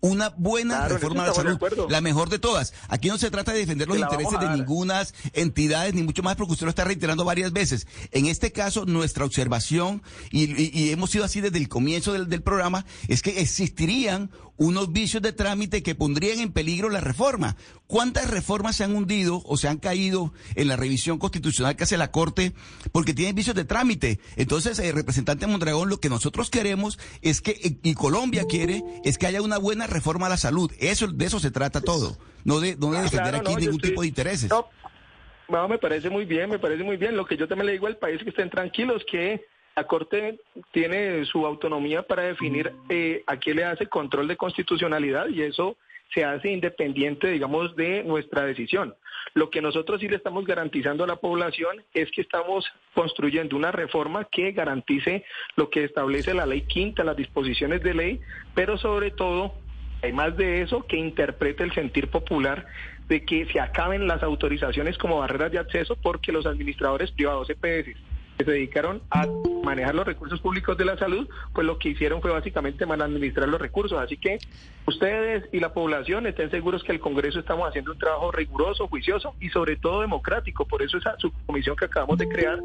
Una 0.00 0.28
buena 0.36 0.86
reforma 0.86 1.22
de 1.22 1.28
la 1.28 1.34
salud, 1.34 1.58
la 1.88 2.02
mejor 2.02 2.28
de 2.28 2.38
todas. 2.38 2.74
Aquí 2.88 3.08
no 3.08 3.16
se 3.16 3.30
trata 3.30 3.54
de 3.54 3.60
defender 3.60 3.88
los 3.88 3.96
intereses 3.96 4.38
de 4.38 4.50
ninguna 4.50 5.02
entidades, 5.32 5.94
ni 5.94 6.02
mucho 6.02 6.22
más, 6.22 6.36
porque 6.36 6.52
usted 6.52 6.66
lo 6.66 6.70
está 6.70 6.84
reiterando 6.84 7.24
varias 7.24 7.54
veces. 7.54 7.86
En 8.10 8.26
este 8.26 8.52
caso, 8.52 8.84
nuestra 8.84 9.24
observación, 9.24 10.02
y, 10.30 10.90
hemos 10.90 11.08
sido 11.08 11.24
así 11.24 11.40
desde 11.40 11.56
el 11.56 11.70
comienzo 11.70 12.12
del, 12.12 12.28
del 12.28 12.42
programa, 12.42 12.84
es 13.08 13.22
que 13.22 13.40
existirían 13.40 14.30
unos 14.56 14.92
vicios 14.92 15.22
de 15.22 15.32
trámite 15.32 15.82
que 15.82 15.94
pondrían 15.94 16.40
en 16.40 16.52
peligro 16.52 16.88
la 16.88 17.00
reforma. 17.00 17.56
¿Cuántas 17.86 18.30
reformas 18.30 18.76
se 18.76 18.84
han 18.84 18.94
hundido 18.94 19.42
o 19.44 19.56
se 19.56 19.68
han 19.68 19.78
caído 19.78 20.32
en 20.54 20.68
la 20.68 20.76
revisión 20.76 21.18
constitucional 21.18 21.76
que 21.76 21.84
hace 21.84 21.96
la 21.96 22.10
Corte 22.10 22.52
porque 22.92 23.14
tienen 23.14 23.34
vicios 23.34 23.56
de 23.56 23.64
trámite? 23.64 24.20
Entonces, 24.36 24.78
el 24.78 24.86
eh, 24.86 24.92
representante 24.92 25.46
Mondragón, 25.46 25.88
lo 25.88 25.98
que 25.98 26.08
nosotros 26.08 26.50
queremos 26.50 26.98
es 27.22 27.40
que, 27.40 27.52
eh, 27.52 27.78
y 27.82 27.94
Colombia 27.94 28.44
quiere, 28.48 28.82
es 29.04 29.18
que 29.18 29.26
haya 29.26 29.42
una 29.42 29.58
buena 29.58 29.86
reforma 29.86 30.26
a 30.26 30.30
la 30.30 30.36
salud. 30.36 30.70
Eso, 30.78 31.08
de 31.08 31.24
eso 31.24 31.40
se 31.40 31.50
trata 31.50 31.80
todo. 31.80 32.16
No 32.44 32.60
de, 32.60 32.76
no 32.76 32.92
de 32.92 33.02
defender 33.02 33.36
aquí 33.36 33.56
ningún 33.56 33.80
tipo 33.80 34.02
de 34.02 34.08
intereses. 34.08 34.50
No, 35.48 35.68
me 35.68 35.78
parece 35.78 36.08
muy 36.08 36.24
bien, 36.24 36.50
me 36.50 36.58
parece 36.58 36.82
muy 36.82 36.96
bien. 36.96 37.16
Lo 37.16 37.26
que 37.26 37.36
yo 37.36 37.46
también 37.46 37.66
le 37.66 37.72
digo 37.72 37.86
al 37.86 37.96
país 37.96 38.16
es 38.16 38.24
que 38.24 38.30
estén 38.30 38.50
tranquilos, 38.50 39.02
que 39.10 39.44
la 39.76 39.84
Corte 39.84 40.38
tiene 40.72 41.24
su 41.24 41.44
autonomía 41.46 42.02
para 42.02 42.22
definir 42.22 42.72
eh, 42.88 43.24
a 43.26 43.36
quién 43.36 43.56
le 43.56 43.64
hace 43.64 43.86
control 43.86 44.28
de 44.28 44.36
constitucionalidad 44.36 45.28
y 45.28 45.42
eso 45.42 45.76
se 46.12 46.24
hace 46.24 46.50
independiente, 46.50 47.28
digamos, 47.28 47.74
de 47.74 48.04
nuestra 48.04 48.44
decisión. 48.44 48.94
Lo 49.32 49.50
que 49.50 49.60
nosotros 49.60 50.00
sí 50.00 50.08
le 50.08 50.16
estamos 50.16 50.44
garantizando 50.44 51.02
a 51.02 51.08
la 51.08 51.16
población 51.16 51.82
es 51.92 52.10
que 52.12 52.20
estamos 52.20 52.64
construyendo 52.94 53.56
una 53.56 53.72
reforma 53.72 54.24
que 54.24 54.52
garantice 54.52 55.24
lo 55.56 55.70
que 55.70 55.84
establece 55.84 56.34
la 56.34 56.46
ley 56.46 56.62
quinta, 56.62 57.02
las 57.02 57.16
disposiciones 57.16 57.82
de 57.82 57.94
ley, 57.94 58.20
pero 58.54 58.78
sobre 58.78 59.10
todo, 59.10 59.54
además 60.02 60.36
de 60.36 60.62
eso, 60.62 60.86
que 60.86 60.96
interprete 60.96 61.64
el 61.64 61.72
sentir 61.72 62.08
popular 62.08 62.66
de 63.08 63.24
que 63.24 63.46
se 63.46 63.58
acaben 63.58 64.06
las 64.06 64.22
autorizaciones 64.22 64.96
como 64.98 65.18
barreras 65.18 65.50
de 65.50 65.58
acceso 65.58 65.96
porque 65.96 66.32
los 66.32 66.46
administradores 66.46 67.10
privados 67.10 67.50
EPS 67.50 67.96
que 68.36 68.44
se 68.44 68.50
dedicaron 68.50 69.02
a 69.10 69.26
manejar 69.62 69.94
los 69.94 70.06
recursos 70.06 70.40
públicos 70.40 70.76
de 70.76 70.84
la 70.84 70.98
salud, 70.98 71.28
pues 71.52 71.66
lo 71.66 71.78
que 71.78 71.90
hicieron 71.90 72.20
fue 72.20 72.30
básicamente 72.30 72.86
mal 72.86 73.00
administrar 73.00 73.48
los 73.48 73.60
recursos. 73.60 73.98
Así 73.98 74.16
que 74.16 74.38
ustedes 74.86 75.44
y 75.52 75.60
la 75.60 75.72
población 75.72 76.26
estén 76.26 76.50
seguros 76.50 76.82
que 76.82 76.92
el 76.92 77.00
Congreso 77.00 77.38
estamos 77.38 77.68
haciendo 77.68 77.92
un 77.92 77.98
trabajo 77.98 78.32
riguroso, 78.32 78.88
juicioso 78.88 79.34
y 79.40 79.48
sobre 79.50 79.76
todo 79.76 80.00
democrático. 80.00 80.66
Por 80.66 80.82
eso 80.82 80.98
esa 80.98 81.16
subcomisión 81.18 81.76
que 81.76 81.86
acabamos 81.86 82.18
de 82.18 82.28
crear 82.28 82.60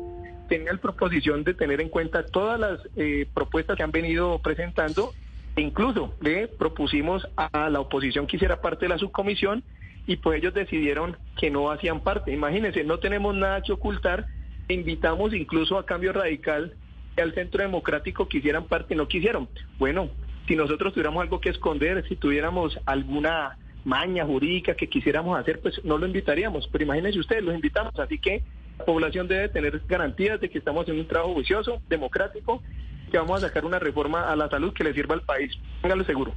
tenía 0.47 0.73
la 0.73 0.79
proposición 0.79 1.43
de 1.43 1.53
tener 1.53 1.79
en 1.79 1.89
cuenta 1.89 2.25
todas 2.25 2.60
las 2.60 2.79
eh, 2.95 3.27
propuestas 3.34 3.77
que 3.77 3.84
han 3.84 3.91
venido 3.91 4.39
presentando. 4.39 5.13
E 5.55 5.62
incluso 5.62 6.13
le 6.21 6.47
propusimos 6.47 7.27
a 7.36 7.69
la 7.69 7.79
oposición 7.79 8.27
que 8.27 8.38
hiciera 8.38 8.62
parte 8.62 8.86
de 8.86 8.89
la 8.89 8.97
subcomisión 8.97 9.63
y 10.08 10.15
pues 10.17 10.39
ellos 10.39 10.53
decidieron 10.53 11.17
que 11.38 11.51
no 11.51 11.69
hacían 11.69 12.01
parte. 12.01 12.32
Imagínense, 12.32 12.84
no 12.84 12.99
tenemos 12.99 13.36
nada 13.36 13.62
que 13.62 13.71
ocultar 13.71 14.25
invitamos 14.73 15.34
incluso 15.34 15.77
a 15.77 15.86
Cambio 15.86 16.13
Radical 16.13 16.73
y 17.17 17.21
al 17.21 17.34
Centro 17.34 17.62
Democrático 17.62 18.27
que 18.27 18.38
hicieran 18.38 18.65
parte 18.65 18.93
y 18.93 18.97
no 18.97 19.08
quisieron. 19.08 19.49
Bueno, 19.77 20.10
si 20.47 20.55
nosotros 20.55 20.93
tuviéramos 20.93 21.21
algo 21.21 21.41
que 21.41 21.49
esconder, 21.49 22.08
si 22.08 22.15
tuviéramos 22.15 22.79
alguna 22.86 23.58
maña 23.86 24.25
jurídica 24.25 24.75
que 24.75 24.89
quisiéramos 24.89 25.39
hacer, 25.39 25.60
pues 25.62 25.84
no 25.84 25.97
lo 25.97 26.05
invitaríamos. 26.05 26.67
Pero 26.71 26.84
imagínense 26.84 27.19
ustedes, 27.19 27.43
los 27.43 27.55
invitamos. 27.55 27.97
Así 27.99 28.19
que 28.19 28.43
la 28.77 28.86
población 28.86 29.27
debe 29.27 29.49
tener 29.49 29.82
garantías 29.88 30.39
de 30.39 30.49
que 30.49 30.60
estamos 30.60 30.84
haciendo 30.84 31.01
un 31.01 31.08
trabajo 31.08 31.34
juicioso, 31.34 31.82
democrático, 31.89 32.62
que 33.12 33.17
vamos 33.17 33.43
a 33.43 33.47
sacar 33.47 33.65
una 33.65 33.79
reforma 33.79 34.32
a 34.32 34.36
la 34.36 34.49
salud 34.49 34.73
que 34.73 34.84
le 34.84 34.93
sirva 34.93 35.15
al 35.15 35.21
país. 35.21 35.51
Póngalo 35.82 36.03
seguro. 36.03 36.34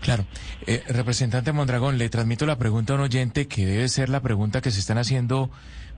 Claro. 0.00 0.24
Eh, 0.66 0.82
representante 0.88 1.52
Mondragón, 1.52 1.96
le 1.96 2.08
transmito 2.08 2.44
la 2.44 2.58
pregunta 2.58 2.92
a 2.92 2.96
un 2.96 3.02
oyente 3.02 3.46
que 3.46 3.64
debe 3.64 3.88
ser 3.88 4.08
la 4.08 4.20
pregunta 4.20 4.60
que 4.60 4.72
se 4.72 4.80
están 4.80 4.98
haciendo 4.98 5.50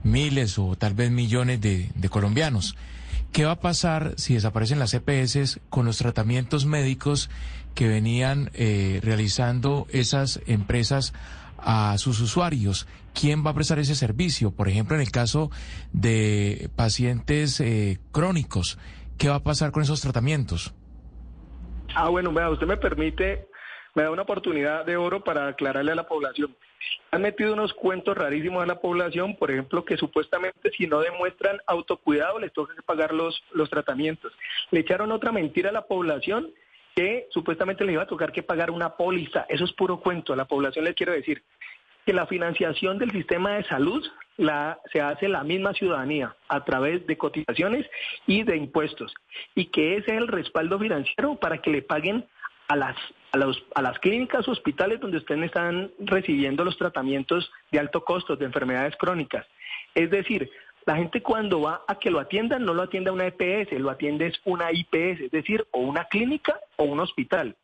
miles 0.05 0.57
o 0.57 0.75
tal 0.75 0.93
vez 0.93 1.11
millones 1.11 1.59
de, 1.59 2.09
colombianos. 2.09 2.77
¿Qué 3.33 3.43
va 3.43 3.51
a 3.51 3.59
pasar 3.59 4.13
si 4.15 4.35
desaparecen 4.35 4.79
las 4.79 4.93
EPS 4.93 5.59
con 5.69 5.85
los 5.85 5.97
tratamientos 5.97 6.65
médicos 6.65 7.29
que 7.73 7.89
venían 7.89 8.49
eh, 8.53 9.01
realizando 9.03 9.87
esas 9.89 10.39
empresas 10.47 11.13
a 11.57 11.97
sus 11.97 12.21
usuarios? 12.21 12.87
¿Quién 13.13 13.45
va 13.45 13.51
a 13.51 13.53
prestar 13.53 13.79
ese 13.79 13.95
servicio? 13.95 14.51
Por 14.51 14.69
ejemplo, 14.69 14.95
en 14.95 15.01
el 15.01 15.11
caso 15.11 15.51
de 15.91 16.69
pacientes 16.75 17.59
eh, 17.59 17.99
crónicos, 18.11 18.77
¿qué 19.17 19.27
va 19.27 19.35
a 19.35 19.43
pasar 19.43 19.71
con 19.71 19.83
esos 19.83 19.99
tratamientos? 19.99 20.73
Ah, 21.93 22.09
bueno, 22.09 22.31
vea, 22.31 22.49
usted 22.49 22.67
me 22.67 22.77
permite 22.77 23.47
me 23.95 24.03
da 24.03 24.11
una 24.11 24.23
oportunidad 24.23 24.85
de 24.85 24.97
oro 24.97 25.23
para 25.23 25.47
aclararle 25.47 25.93
a 25.93 25.95
la 25.95 26.07
población. 26.07 26.55
Han 27.11 27.21
metido 27.21 27.53
unos 27.53 27.73
cuentos 27.73 28.17
rarísimos 28.17 28.63
a 28.63 28.65
la 28.65 28.81
población, 28.81 29.35
por 29.35 29.51
ejemplo, 29.51 29.85
que 29.85 29.97
supuestamente 29.97 30.71
si 30.71 30.87
no 30.87 30.99
demuestran 30.99 31.59
autocuidado 31.67 32.39
les 32.39 32.53
toca 32.53 32.73
pagar 32.85 33.13
los, 33.13 33.43
los 33.53 33.69
tratamientos. 33.69 34.33
Le 34.71 34.81
echaron 34.81 35.11
otra 35.11 35.31
mentira 35.31 35.69
a 35.69 35.73
la 35.73 35.85
población 35.85 36.51
que 36.95 37.27
supuestamente 37.31 37.83
le 37.83 37.93
iba 37.93 38.03
a 38.03 38.07
tocar 38.07 38.31
que 38.31 38.43
pagar 38.43 38.71
una 38.71 38.95
póliza. 38.95 39.45
Eso 39.49 39.65
es 39.65 39.73
puro 39.73 39.99
cuento. 39.99 40.33
A 40.33 40.37
la 40.37 40.45
población 40.45 40.85
le 40.85 40.93
quiero 40.93 41.11
decir 41.11 41.43
que 42.05 42.13
la 42.13 42.27
financiación 42.27 42.97
del 42.97 43.11
sistema 43.11 43.55
de 43.55 43.63
salud 43.63 44.05
la, 44.37 44.79
se 44.91 45.01
hace 45.01 45.27
la 45.27 45.43
misma 45.43 45.73
ciudadanía 45.73 46.35
a 46.47 46.63
través 46.63 47.05
de 47.07 47.17
cotizaciones 47.17 47.85
y 48.27 48.43
de 48.43 48.57
impuestos 48.57 49.13
y 49.55 49.65
que 49.65 49.97
ese 49.97 50.11
es 50.11 50.17
el 50.17 50.27
respaldo 50.27 50.77
financiero 50.77 51.35
para 51.35 51.59
que 51.59 51.71
le 51.71 51.81
paguen 51.81 52.25
a 52.67 52.75
las, 52.75 52.95
a, 53.31 53.37
los, 53.37 53.63
a 53.75 53.81
las 53.81 53.99
clínicas, 53.99 54.47
hospitales 54.47 54.99
donde 54.99 55.17
ustedes 55.17 55.45
están 55.45 55.91
recibiendo 55.99 56.63
los 56.63 56.77
tratamientos 56.77 57.51
de 57.71 57.79
alto 57.79 58.03
costo 58.03 58.35
de 58.35 58.45
enfermedades 58.45 58.95
crónicas. 58.97 59.45
Es 59.93 60.09
decir, 60.09 60.49
la 60.85 60.95
gente 60.95 61.21
cuando 61.21 61.61
va 61.61 61.81
a 61.87 61.95
que 61.95 62.11
lo 62.11 62.19
atiendan 62.19 62.63
no 62.63 62.73
lo 62.73 62.83
atiende 62.83 63.11
una 63.11 63.27
EPS, 63.27 63.71
lo 63.79 63.89
atiende 63.89 64.27
es 64.27 64.39
una 64.45 64.71
IPS, 64.71 65.21
es 65.21 65.31
decir, 65.31 65.65
o 65.71 65.79
una 65.79 66.05
clínica 66.05 66.59
o 66.77 66.83
un 66.83 66.99
hospital. 66.99 67.55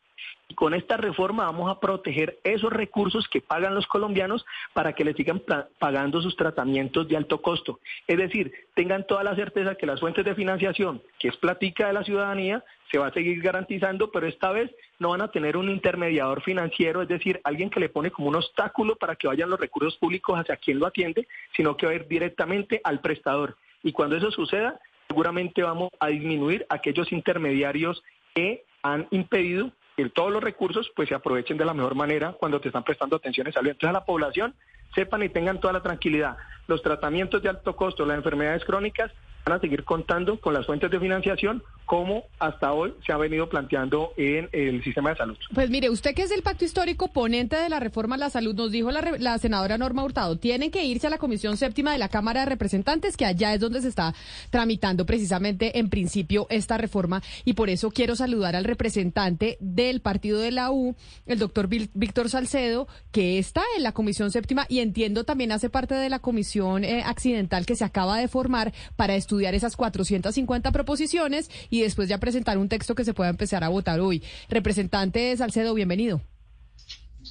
Con 0.56 0.74
esta 0.74 0.98
reforma 0.98 1.46
vamos 1.46 1.70
a 1.70 1.80
proteger 1.80 2.40
esos 2.44 2.72
recursos 2.72 3.28
que 3.28 3.42
pagan 3.42 3.76
los 3.76 3.88
colombianos 3.88 4.46
para 4.74 4.94
que 4.94 5.04
les 5.04 5.16
sigan 5.16 5.42
pagando 5.80 6.22
sus 6.22 6.36
tratamientos 6.36 7.08
de 7.08 7.18
alto 7.18 7.42
costo. 7.42 7.80
Es 8.08 8.18
decir, 8.18 8.52
tengan 8.74 9.06
toda 9.06 9.24
la 9.24 9.36
certeza 9.36 9.76
que 9.76 9.86
las 9.86 10.00
fuentes 10.00 10.26
de 10.26 10.36
financiación, 10.36 11.02
que 11.20 11.30
es 11.30 11.38
platica 11.38 11.88
de 11.88 11.94
la 11.94 12.04
ciudadanía, 12.04 12.64
se 12.92 12.98
va 12.98 13.08
a 13.08 13.14
seguir 13.14 13.42
garantizando, 13.42 14.12
pero 14.12 14.28
esta 14.28 14.52
vez 14.52 14.70
no 15.00 15.10
van 15.10 15.22
a 15.22 15.32
tener 15.32 15.56
un 15.58 15.70
intermediador 15.70 16.42
financiero, 16.42 17.02
es 17.02 17.08
decir, 17.08 17.40
alguien 17.44 17.70
que 17.70 17.80
le 17.80 17.90
pone 17.90 18.12
como 18.12 18.30
un 18.30 18.36
obstáculo 18.36 18.96
para 18.98 19.16
que 19.16 19.28
vayan 19.28 19.50
los 19.50 19.60
recursos 19.60 19.96
públicos 19.98 20.38
hacia 20.38 20.58
quien 20.58 20.80
lo 20.80 20.88
atiende, 20.88 21.28
sino 21.56 21.78
que 21.78 21.86
va 21.86 21.94
a 21.94 21.96
ir 21.96 22.08
directamente 22.08 22.82
al 22.84 23.00
prestador. 23.00 23.56
Y 23.84 23.94
cuando 23.94 24.18
eso 24.18 24.30
suceda, 24.32 24.80
seguramente 25.08 25.64
vamos 25.64 25.90
a 26.00 26.08
disminuir 26.08 26.66
aquellos 26.70 27.12
intermediarios 27.12 28.04
que 28.34 28.64
han 28.84 29.08
impedido 29.12 29.72
que 30.04 30.10
todos 30.10 30.32
los 30.32 30.44
recursos 30.44 30.92
pues 30.96 31.10
se 31.10 31.16
aprovechen 31.16 31.58
de 31.58 31.66
la 31.66 31.74
mejor 31.74 31.96
manera 31.96 32.34
cuando 32.34 32.60
te 32.60 32.70
están 32.70 32.84
prestando 32.84 33.16
atención 33.16 33.48
en 33.48 33.54
salud. 33.54 33.70
Entonces 33.70 33.90
a 33.90 34.00
la 34.00 34.06
población 34.06 34.56
sepan 34.96 35.24
y 35.24 35.30
tengan 35.30 35.60
toda 35.60 35.74
la 35.74 35.82
tranquilidad. 35.82 36.38
Los 36.68 36.82
tratamientos 36.82 37.42
de 37.42 37.50
alto 37.50 37.76
costo, 37.76 38.06
las 38.06 38.18
enfermedades 38.18 38.66
crónicas 38.66 39.12
van 39.46 39.58
a 39.58 39.60
seguir 39.60 39.84
contando 39.84 40.40
con 40.40 40.54
las 40.54 40.66
fuentes 40.66 40.90
de 40.92 41.00
financiación 41.00 41.64
como 41.92 42.24
hasta 42.40 42.72
hoy 42.72 42.94
se 43.06 43.12
ha 43.12 43.18
venido 43.18 43.50
planteando 43.50 44.14
en 44.16 44.48
el 44.54 44.82
sistema 44.82 45.10
de 45.10 45.18
salud. 45.18 45.38
Pues 45.54 45.70
mire, 45.70 45.90
usted 45.90 46.16
que 46.16 46.22
es 46.22 46.32
el 46.32 46.42
pacto 46.42 46.64
histórico 46.64 47.10
ponente 47.10 47.58
de 47.58 47.68
la 47.68 47.82
reforma 47.82 48.16
a 48.16 48.18
la 48.18 48.30
salud, 48.30 48.56
nos 48.56 48.72
dijo 48.72 48.92
la, 48.92 49.02
la, 49.20 49.38
senadora 49.40 49.78
Norma 49.78 50.02
Hurtado, 50.02 50.38
tienen 50.38 50.72
que 50.72 50.86
irse 50.86 51.08
a 51.08 51.10
la 51.10 51.18
Comisión 51.18 51.58
Séptima 51.58 51.92
de 51.92 51.98
la 51.98 52.08
Cámara 52.08 52.40
de 52.40 52.46
Representantes, 52.46 53.18
que 53.18 53.26
allá 53.26 53.54
es 53.54 53.60
donde 53.60 53.82
se 53.82 53.90
está 53.90 54.16
tramitando 54.52 55.06
precisamente 55.06 55.80
en 55.80 55.90
principio 55.90 56.48
esta 56.50 56.78
reforma, 56.78 57.22
y 57.44 57.56
por 57.56 57.70
eso 57.70 57.92
quiero 57.92 58.16
saludar 58.16 58.56
al 58.56 58.64
representante 58.64 59.58
del 59.60 60.00
partido 60.00 60.40
de 60.40 60.52
la 60.52 60.72
U, 60.72 60.96
el 61.26 61.40
doctor 61.40 61.68
Víctor 61.68 62.30
Salcedo, 62.30 62.88
que 63.12 63.38
está 63.38 63.64
en 63.76 63.84
la 63.84 63.92
Comisión 63.92 64.32
Séptima 64.32 64.66
y 64.70 64.80
entiendo 64.80 65.26
también 65.26 65.52
hace 65.52 65.70
parte 65.70 65.96
de 65.96 66.08
la 66.08 66.20
Comisión 66.20 66.86
eh, 66.86 67.04
Accidental 67.06 67.66
que 67.66 67.76
se 67.76 67.84
acaba 67.84 68.18
de 68.18 68.30
formar 68.30 68.72
para 68.96 69.16
estudiar 69.16 69.56
esas 69.56 69.76
450 69.76 70.72
proposiciones 70.72 71.52
y 71.70 71.81
después 71.84 72.10
ya 72.10 72.20
presentar 72.20 72.58
un 72.58 72.70
texto 72.70 72.96
que 72.96 73.06
se 73.06 73.14
pueda 73.14 73.30
empezar 73.30 73.64
a 73.64 73.70
votar 73.70 74.00
hoy. 74.00 74.24
Representante 74.50 75.36
Salcedo, 75.38 75.74
bienvenido. 75.74 76.22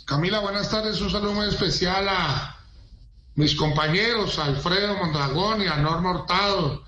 Camila, 0.06 0.40
buenas 0.40 0.70
tardes. 0.70 1.00
Un 1.00 1.10
saludo 1.10 1.34
muy 1.34 1.48
especial 1.48 2.08
a 2.08 2.56
mis 3.34 3.54
compañeros, 3.54 4.38
Alfredo 4.38 4.96
Mondragón 4.96 5.62
y 5.62 5.66
a 5.66 5.76
Norma 5.76 6.10
Hurtado, 6.10 6.82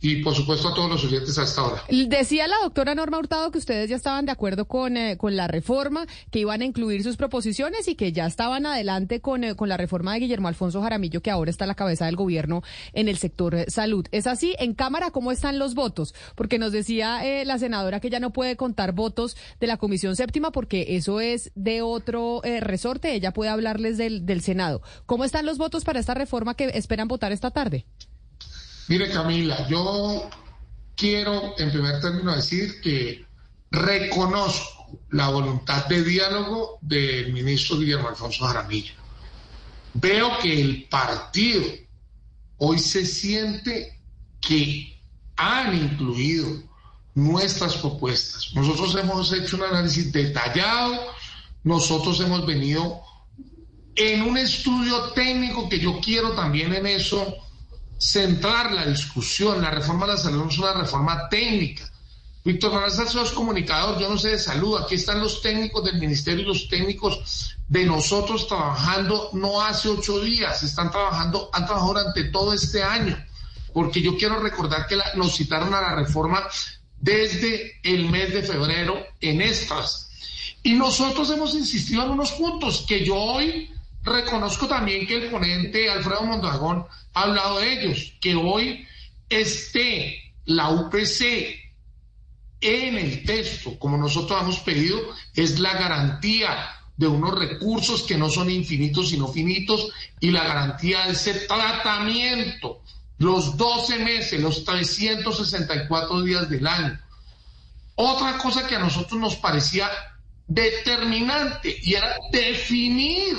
y 0.00 0.22
por 0.22 0.34
supuesto 0.34 0.68
a 0.68 0.74
todos 0.74 0.90
los 0.90 1.04
oyentes 1.04 1.36
hasta 1.38 1.60
ahora. 1.60 1.82
Decía 1.88 2.46
la 2.46 2.56
doctora 2.62 2.94
Norma 2.94 3.18
Hurtado 3.18 3.50
que 3.50 3.58
ustedes 3.58 3.90
ya 3.90 3.96
estaban 3.96 4.26
de 4.26 4.32
acuerdo 4.32 4.66
con, 4.66 4.96
eh, 4.96 5.16
con 5.16 5.36
la 5.36 5.48
reforma, 5.48 6.06
que 6.30 6.40
iban 6.40 6.62
a 6.62 6.64
incluir 6.64 7.02
sus 7.02 7.16
proposiciones 7.16 7.88
y 7.88 7.94
que 7.94 8.12
ya 8.12 8.26
estaban 8.26 8.66
adelante 8.66 9.20
con, 9.20 9.44
eh, 9.44 9.54
con 9.56 9.68
la 9.68 9.76
reforma 9.76 10.14
de 10.14 10.20
Guillermo 10.20 10.48
Alfonso 10.48 10.82
Jaramillo, 10.82 11.20
que 11.20 11.30
ahora 11.30 11.50
está 11.50 11.64
a 11.64 11.68
la 11.68 11.74
cabeza 11.74 12.06
del 12.06 12.16
gobierno 12.16 12.62
en 12.92 13.08
el 13.08 13.18
sector 13.18 13.54
eh, 13.54 13.66
salud. 13.68 14.06
¿Es 14.12 14.26
así? 14.26 14.54
En 14.58 14.74
Cámara, 14.74 15.10
¿cómo 15.10 15.32
están 15.32 15.58
los 15.58 15.74
votos? 15.74 16.14
Porque 16.34 16.58
nos 16.58 16.72
decía 16.72 17.22
la 17.44 17.58
senadora 17.58 18.00
que 18.00 18.10
ya 18.10 18.20
no 18.20 18.32
puede 18.32 18.56
contar 18.56 18.92
votos 18.92 19.36
de 19.60 19.66
la 19.66 19.76
Comisión 19.76 20.16
Séptima 20.16 20.50
porque 20.52 20.96
eso 20.96 21.20
es 21.20 21.50
de 21.54 21.82
otro 21.82 22.40
resorte. 22.60 23.14
Ella 23.14 23.32
puede 23.32 23.50
hablarles 23.50 23.98
del, 23.98 24.26
del 24.26 24.40
Senado. 24.40 24.82
¿Cómo 25.06 25.24
están 25.24 25.46
los 25.46 25.58
votos 25.58 25.84
para 25.84 26.00
esta 26.00 26.14
reforma 26.14 26.54
que 26.54 26.66
esperan 26.74 27.08
votar 27.08 27.32
esta 27.32 27.50
tarde? 27.50 27.84
Mire 28.88 29.10
Camila, 29.10 29.68
yo 29.68 30.30
quiero 30.96 31.54
en 31.58 31.70
primer 31.70 32.00
término 32.00 32.34
decir 32.34 32.80
que 32.80 33.26
reconozco 33.70 34.98
la 35.10 35.28
voluntad 35.28 35.86
de 35.86 36.02
diálogo 36.02 36.78
del 36.80 37.34
ministro 37.34 37.78
Guillermo 37.78 38.08
Alfonso 38.08 38.46
Jaramillo. 38.46 38.94
Veo 39.92 40.38
que 40.38 40.58
el 40.58 40.84
partido 40.84 41.62
hoy 42.56 42.78
se 42.78 43.04
siente 43.04 44.00
que 44.40 44.98
han 45.36 45.76
incluido 45.76 46.48
nuestras 47.14 47.76
propuestas. 47.76 48.54
Nosotros 48.54 48.96
hemos 48.96 49.30
hecho 49.34 49.56
un 49.56 49.64
análisis 49.64 50.10
detallado, 50.12 50.98
nosotros 51.62 52.20
hemos 52.20 52.46
venido 52.46 53.02
en 53.96 54.22
un 54.22 54.38
estudio 54.38 55.10
técnico 55.10 55.68
que 55.68 55.78
yo 55.78 56.00
quiero 56.00 56.32
también 56.32 56.72
en 56.72 56.86
eso 56.86 57.36
centrar 57.98 58.72
la 58.72 58.86
discusión. 58.86 59.60
La 59.60 59.70
reforma 59.70 60.06
de 60.06 60.12
la 60.12 60.18
salud 60.18 60.44
no 60.44 60.50
es 60.50 60.58
una 60.58 60.72
reforma 60.72 61.28
técnica. 61.28 61.90
Víctor 62.44 62.90
Salcedo 62.90 63.24
es 63.24 63.32
comunicador, 63.32 63.98
yo 63.98 64.08
no 64.08 64.16
sé 64.16 64.30
de 64.30 64.38
salud. 64.38 64.80
Aquí 64.80 64.94
están 64.94 65.20
los 65.20 65.42
técnicos 65.42 65.84
del 65.84 65.98
ministerio 65.98 66.44
y 66.44 66.46
los 66.46 66.68
técnicos 66.68 67.56
de 67.68 67.84
nosotros 67.84 68.46
trabajando 68.48 69.30
no 69.34 69.60
hace 69.60 69.88
ocho 69.88 70.20
días, 70.20 70.62
están 70.62 70.90
trabajando, 70.90 71.50
han 71.52 71.66
trabajado 71.66 71.92
durante 71.92 72.24
todo 72.24 72.54
este 72.54 72.82
año. 72.82 73.22
Porque 73.74 74.00
yo 74.00 74.16
quiero 74.16 74.38
recordar 74.38 74.86
que 74.86 74.96
nos 75.14 75.36
citaron 75.36 75.74
a 75.74 75.80
la 75.82 75.94
reforma 75.94 76.42
desde 76.98 77.78
el 77.82 78.08
mes 78.08 78.32
de 78.32 78.42
febrero 78.42 78.96
en 79.20 79.42
estas. 79.42 80.08
Y 80.62 80.72
nosotros 80.72 81.30
hemos 81.30 81.54
insistido 81.54 82.04
en 82.04 82.10
unos 82.10 82.32
puntos 82.32 82.84
que 82.88 83.04
yo 83.04 83.14
hoy 83.14 83.70
reconozco 84.08 84.66
también 84.66 85.06
que 85.06 85.16
el 85.16 85.30
ponente 85.30 85.90
Alfredo 85.90 86.22
Mondragón 86.22 86.86
ha 87.14 87.22
hablado 87.22 87.60
de 87.60 87.72
ellos, 87.72 88.14
que 88.20 88.34
hoy 88.34 88.86
esté 89.28 90.32
la 90.44 90.70
UPC 90.70 91.22
en 92.60 92.98
el 92.98 93.24
texto, 93.24 93.78
como 93.78 93.96
nosotros 93.96 94.40
hemos 94.42 94.60
pedido, 94.60 95.00
es 95.34 95.58
la 95.58 95.74
garantía 95.74 96.70
de 96.96 97.06
unos 97.06 97.38
recursos 97.38 98.02
que 98.02 98.18
no 98.18 98.28
son 98.28 98.50
infinitos, 98.50 99.10
sino 99.10 99.28
finitos, 99.28 99.92
y 100.18 100.30
la 100.30 100.44
garantía 100.44 101.06
de 101.06 101.12
ese 101.12 101.34
tratamiento, 101.46 102.80
los 103.18 103.56
12 103.56 103.98
meses, 104.00 104.40
los 104.40 104.64
364 104.64 106.22
días 106.22 106.50
del 106.50 106.66
año. 106.66 106.98
Otra 107.94 108.38
cosa 108.38 108.66
que 108.66 108.74
a 108.74 108.80
nosotros 108.80 109.20
nos 109.20 109.36
parecía 109.36 109.88
determinante 110.48 111.76
y 111.82 111.94
era 111.94 112.16
definir 112.32 113.36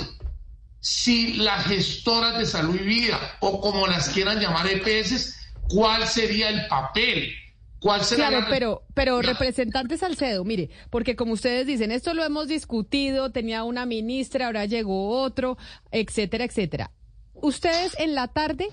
si 0.80 1.34
las 1.34 1.66
gestoras 1.66 2.38
de 2.38 2.46
salud 2.46 2.74
y 2.74 2.84
vida, 2.84 3.36
o 3.40 3.60
como 3.60 3.86
las 3.86 4.08
quieran 4.08 4.40
llamar 4.40 4.66
EPS, 4.66 5.36
cuál 5.68 6.06
sería 6.06 6.48
el 6.48 6.66
papel. 6.66 7.32
¿Cuál 7.80 8.04
sería 8.04 8.28
claro, 8.28 8.46
pero, 8.50 8.82
pero 8.92 9.22
representante 9.22 9.96
Salcedo, 9.96 10.44
mire, 10.44 10.68
porque 10.90 11.16
como 11.16 11.32
ustedes 11.32 11.66
dicen, 11.66 11.92
esto 11.92 12.12
lo 12.12 12.24
hemos 12.24 12.46
discutido, 12.46 13.30
tenía 13.32 13.64
una 13.64 13.86
ministra, 13.86 14.46
ahora 14.46 14.66
llegó 14.66 15.08
otro, 15.22 15.56
etcétera, 15.90 16.44
etcétera. 16.44 16.90
Ustedes 17.32 17.96
en 17.98 18.14
la 18.14 18.28
tarde 18.28 18.68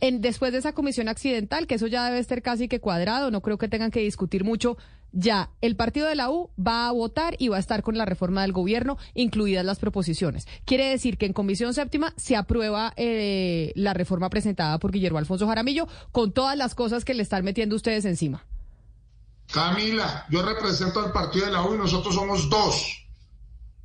en, 0.00 0.20
después 0.20 0.52
de 0.52 0.58
esa 0.58 0.74
comisión 0.74 1.08
accidental, 1.08 1.66
que 1.66 1.74
eso 1.74 1.88
ya 1.88 2.04
debe 2.04 2.20
estar 2.20 2.40
casi 2.40 2.68
que 2.68 2.80
cuadrado, 2.80 3.32
no 3.32 3.40
creo 3.40 3.58
que 3.58 3.68
tengan 3.68 3.90
que 3.90 4.00
discutir 4.00 4.44
mucho, 4.44 4.76
ya 5.12 5.50
el 5.60 5.76
partido 5.76 6.06
de 6.06 6.14
la 6.14 6.30
U 6.30 6.50
va 6.58 6.88
a 6.88 6.92
votar 6.92 7.36
y 7.38 7.48
va 7.48 7.56
a 7.56 7.60
estar 7.60 7.82
con 7.82 7.96
la 7.96 8.04
reforma 8.04 8.42
del 8.42 8.52
gobierno, 8.52 8.98
incluidas 9.14 9.64
las 9.64 9.78
proposiciones. 9.78 10.46
Quiere 10.64 10.88
decir 10.88 11.18
que 11.18 11.26
en 11.26 11.32
Comisión 11.32 11.74
Séptima 11.74 12.14
se 12.16 12.36
aprueba 12.36 12.92
eh, 12.96 13.72
la 13.74 13.94
reforma 13.94 14.30
presentada 14.30 14.78
por 14.78 14.92
Guillermo 14.92 15.18
Alfonso 15.18 15.46
Jaramillo 15.46 15.86
con 16.10 16.32
todas 16.32 16.56
las 16.56 16.74
cosas 16.74 17.04
que 17.04 17.14
le 17.14 17.22
están 17.22 17.44
metiendo 17.44 17.76
ustedes 17.76 18.04
encima. 18.04 18.44
Camila, 19.52 20.26
yo 20.30 20.42
represento 20.42 21.00
al 21.00 21.12
partido 21.12 21.46
de 21.46 21.52
la 21.52 21.62
U 21.62 21.74
y 21.74 21.78
nosotros 21.78 22.14
somos 22.14 22.48
dos. 22.48 23.01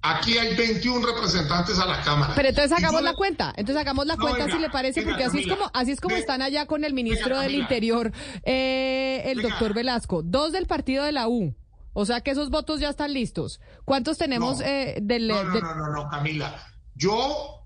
Aquí 0.01 0.37
hay 0.37 0.55
21 0.55 1.05
representantes 1.05 1.79
a 1.79 1.85
la 1.85 2.01
Cámara. 2.01 2.33
Pero 2.35 2.49
entonces 2.49 2.71
hagamos 2.71 3.01
la 3.01 3.13
cuenta, 3.13 3.53
entonces 3.57 3.81
hagamos 3.81 4.05
la 4.05 4.15
cuenta 4.15 4.45
si 4.45 4.59
le 4.59 4.69
parece, 4.69 5.01
porque 5.01 5.23
así 5.23 5.39
es 5.39 5.47
como 5.47 5.69
así 5.73 5.91
es 5.91 5.99
como 5.99 6.15
están 6.15 6.41
allá 6.41 6.65
con 6.65 6.83
el 6.83 6.93
ministro 6.93 7.39
del 7.39 7.55
Interior, 7.55 8.11
eh, 8.43 9.23
el 9.25 9.41
doctor 9.41 9.73
Velasco, 9.73 10.21
dos 10.23 10.51
del 10.51 10.67
partido 10.67 11.03
de 11.03 11.11
la 11.11 11.27
U. 11.27 11.55
O 11.93 12.05
sea 12.05 12.21
que 12.21 12.31
esos 12.31 12.51
votos 12.51 12.79
ya 12.79 12.89
están 12.89 13.11
listos. 13.11 13.59
¿Cuántos 13.83 14.19
tenemos 14.19 14.61
eh, 14.61 14.99
del... 15.01 15.27
No, 15.29 15.43
no, 15.43 15.75
no, 15.75 15.87
no, 15.91 16.07
Camila. 16.09 16.63
Yo 16.93 17.65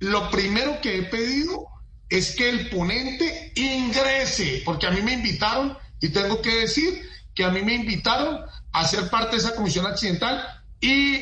lo 0.00 0.30
primero 0.30 0.80
que 0.82 0.98
he 0.98 1.02
pedido 1.04 1.66
es 2.10 2.36
que 2.36 2.50
el 2.50 2.68
ponente 2.68 3.52
ingrese, 3.56 4.60
porque 4.66 4.86
a 4.86 4.90
mí 4.90 5.00
me 5.00 5.14
invitaron, 5.14 5.78
y 5.98 6.10
tengo 6.10 6.42
que 6.42 6.56
decir 6.56 7.08
que 7.34 7.44
a 7.44 7.50
mí 7.50 7.62
me 7.62 7.74
invitaron 7.74 8.40
a 8.72 8.84
ser 8.86 9.08
parte 9.08 9.36
de 9.36 9.42
esa 9.42 9.54
comisión 9.54 9.86
accidental 9.86 10.61
y 10.82 11.20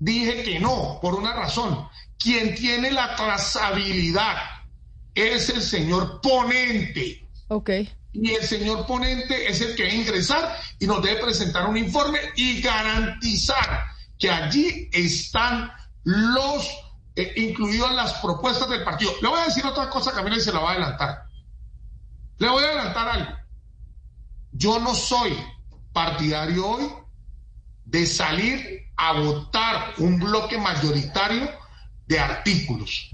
dije 0.00 0.42
que 0.42 0.58
no, 0.58 0.98
por 1.00 1.14
una 1.14 1.32
razón. 1.32 1.88
Quien 2.18 2.54
tiene 2.54 2.90
la 2.90 3.14
trazabilidad 3.14 4.36
es 5.14 5.48
el 5.48 5.62
señor 5.62 6.20
ponente. 6.20 7.28
Ok. 7.48 7.70
Y 8.12 8.32
el 8.32 8.42
señor 8.42 8.84
ponente 8.84 9.48
es 9.48 9.60
el 9.60 9.76
que 9.76 9.84
va 9.84 9.90
a 9.90 9.94
ingresar 9.94 10.56
y 10.78 10.86
nos 10.86 11.02
debe 11.02 11.22
presentar 11.22 11.66
un 11.66 11.76
informe 11.76 12.18
y 12.36 12.60
garantizar 12.60 13.84
que 14.18 14.28
allí 14.28 14.90
están 14.92 15.72
los, 16.02 16.68
eh, 17.14 17.32
incluidas 17.36 17.94
las 17.94 18.12
propuestas 18.14 18.68
del 18.68 18.82
partido. 18.82 19.12
Le 19.22 19.28
voy 19.28 19.40
a 19.40 19.44
decir 19.44 19.64
otra 19.64 19.88
cosa, 19.88 20.12
Camila, 20.12 20.36
y 20.36 20.40
se 20.40 20.52
la 20.52 20.58
voy 20.58 20.68
a 20.68 20.72
adelantar. 20.72 21.22
Le 22.38 22.48
voy 22.48 22.64
a 22.64 22.66
adelantar 22.66 23.08
algo. 23.08 23.36
Yo 24.50 24.80
no 24.80 24.94
soy 24.94 25.32
partidario 25.92 26.66
hoy 26.66 27.01
de 27.92 28.06
salir 28.06 28.90
a 28.96 29.12
votar 29.12 29.94
un 29.98 30.18
bloque 30.18 30.56
mayoritario 30.56 31.50
de 32.06 32.18
artículos 32.18 33.12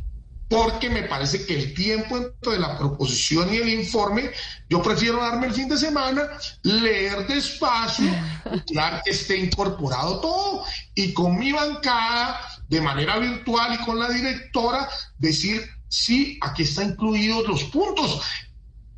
porque 0.48 0.88
me 0.88 1.02
parece 1.02 1.44
que 1.44 1.54
el 1.54 1.74
tiempo 1.74 2.16
entre 2.16 2.58
la 2.58 2.78
proposición 2.78 3.52
y 3.52 3.58
el 3.58 3.68
informe, 3.68 4.30
yo 4.70 4.82
prefiero 4.82 5.18
darme 5.20 5.48
el 5.48 5.52
fin 5.52 5.68
de 5.68 5.76
semana, 5.76 6.22
leer 6.62 7.26
despacio, 7.26 8.10
claro 8.66 9.02
que 9.04 9.10
esté 9.10 9.36
incorporado 9.36 10.20
todo 10.20 10.64
y 10.94 11.12
con 11.12 11.38
mi 11.38 11.52
bancada 11.52 12.40
de 12.66 12.80
manera 12.80 13.18
virtual 13.18 13.78
y 13.78 13.84
con 13.84 13.98
la 13.98 14.08
directora 14.08 14.88
decir, 15.18 15.62
sí, 15.88 16.38
aquí 16.40 16.62
están 16.62 16.90
incluidos 16.90 17.46
los 17.46 17.64
puntos. 17.64 18.22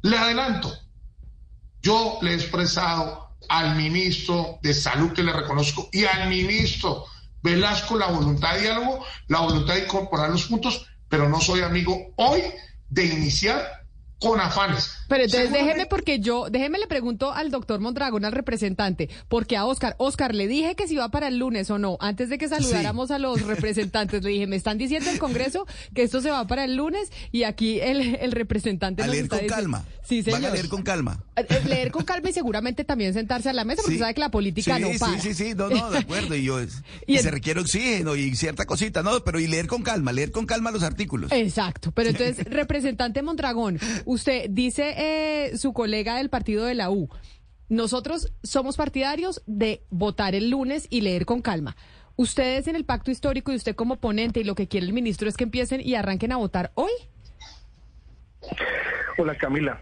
Le 0.03 0.17
adelanto, 0.17 0.73
yo 1.83 2.19
le 2.23 2.33
he 2.33 2.35
expresado 2.35 3.30
al 3.51 3.75
ministro 3.75 4.61
de 4.63 4.73
Salud 4.73 5.13
que 5.13 5.25
le 5.25 5.33
reconozco 5.33 5.89
y 5.93 6.05
al 6.05 6.29
ministro 6.29 7.05
Velasco 7.43 7.99
la 7.99 8.07
voluntad 8.07 8.55
de 8.55 8.61
diálogo, 8.63 9.05
la 9.27 9.41
voluntad 9.41 9.75
de 9.75 9.85
incorporar 9.85 10.31
los 10.31 10.45
puntos 10.45 10.87
pero 11.09 11.29
no 11.29 11.41
soy 11.41 11.61
amigo 11.61 12.13
hoy 12.17 12.43
de 12.89 13.05
iniciar 13.05 13.80
con 14.21 14.39
afanes. 14.39 14.93
Pero 15.09 15.25
entonces 15.25 15.51
déjeme 15.51 15.87
porque 15.87 16.21
yo, 16.21 16.51
déjeme 16.51 16.79
le 16.79 16.87
pregunto 16.87 17.33
al 17.33 17.51
doctor 17.51 17.81
Mondragón, 17.81 18.25
al 18.25 18.33
representante, 18.33 19.09
porque 19.29 19.57
a 19.57 19.65
Oscar, 19.65 19.97
Oscar, 19.99 20.35
le 20.35 20.47
dije 20.47 20.77
que 20.77 20.87
si 20.87 20.97
va 20.97 21.09
para 21.09 21.29
el 21.29 21.39
lunes 21.39 21.71
o 21.71 21.79
no, 21.79 21.97
antes 22.01 22.29
de 22.29 22.39
que 22.39 22.49
saludáramos 22.49 23.11
a 23.11 23.19
los 23.19 23.43
representantes, 23.43 24.23
le 24.23 24.31
dije, 24.31 24.47
me 24.47 24.57
están 24.57 24.79
diciendo 24.79 25.11
el 25.11 25.19
Congreso 25.19 25.67
que 25.95 26.03
esto 26.03 26.21
se 26.21 26.31
va 26.31 26.47
para 26.47 26.65
el 26.65 26.77
lunes 26.77 27.11
y 27.33 27.43
aquí 27.43 27.81
el, 27.81 28.17
el 28.17 28.33
representante... 28.33 29.03
A 29.03 29.09
leer 29.09 29.29
con 29.29 29.47
calma. 29.47 29.85
Sí, 30.11 30.25
señor. 30.25 30.43
Van 30.43 30.51
a 30.51 30.55
leer 30.55 30.69
con 30.69 30.83
calma. 30.83 31.23
Leer 31.69 31.93
con 31.93 32.05
calma 32.05 32.31
y 32.31 32.33
seguramente 32.33 32.85
también 32.85 33.15
sentarse 33.15 33.49
a 33.49 33.53
la 33.53 33.65
mesa 33.65 33.83
porque 33.83 33.99
sabe 33.99 34.13
que 34.13 34.21
la 34.21 34.31
política 34.31 34.77
no 34.79 34.89
para. 34.99 35.21
Sí, 35.21 35.35
sí, 35.35 35.51
sí, 35.51 35.55
no, 35.55 35.71
no, 35.71 35.89
de 35.89 35.99
acuerdo. 36.01 36.35
Y, 36.35 36.43
yo, 36.43 36.61
y, 37.07 37.19
se 37.19 37.31
requiere 37.31 37.61
oxígeno 37.61 38.17
y 38.17 38.35
cierta 38.35 38.67
cosita, 38.67 39.05
¿no? 39.05 39.23
Pero 39.23 39.39
y 39.39 39.47
leer 39.47 39.69
con 39.69 39.83
calma, 39.83 40.13
leer 40.13 40.33
con 40.33 40.47
calma 40.47 40.73
los 40.73 40.83
artículos. 40.83 41.31
Exacto. 41.31 41.93
Pero 41.93 42.11
entonces, 42.11 42.45
representante 42.45 43.23
Mondragón, 43.23 43.79
usted 44.11 44.51
dice 44.51 44.95
eh, 44.97 45.57
su 45.57 45.73
colega 45.73 46.17
del 46.17 46.31
partido 46.31 46.65
de 46.65 46.75
la 46.75 46.91
U, 46.91 47.09
nosotros 47.69 48.33
somos 48.43 48.77
partidarios 48.77 49.41
de 49.47 49.85
votar 49.89 50.35
el 50.35 50.51
lunes 50.51 50.89
y 50.91 51.03
leer 51.03 51.27
con 51.27 51.43
calma. 51.43 51.77
Ustedes 52.17 52.67
en 52.67 52.75
el 52.75 52.85
pacto 52.85 53.13
histórico 53.13 53.53
y 53.53 53.57
usted 53.57 53.77
como 53.77 54.01
ponente 54.01 54.41
y 54.41 54.45
lo 54.45 54.57
que 54.57 54.67
quiere 54.67 54.87
el 54.87 54.93
ministro 54.93 55.29
es 55.29 55.37
que 55.37 55.45
empiecen 55.45 55.81
y 55.81 55.95
arranquen 55.95 56.33
a 56.33 56.39
votar 56.39 56.73
hoy. 56.75 56.91
Hola 59.17 59.37
Camila. 59.37 59.81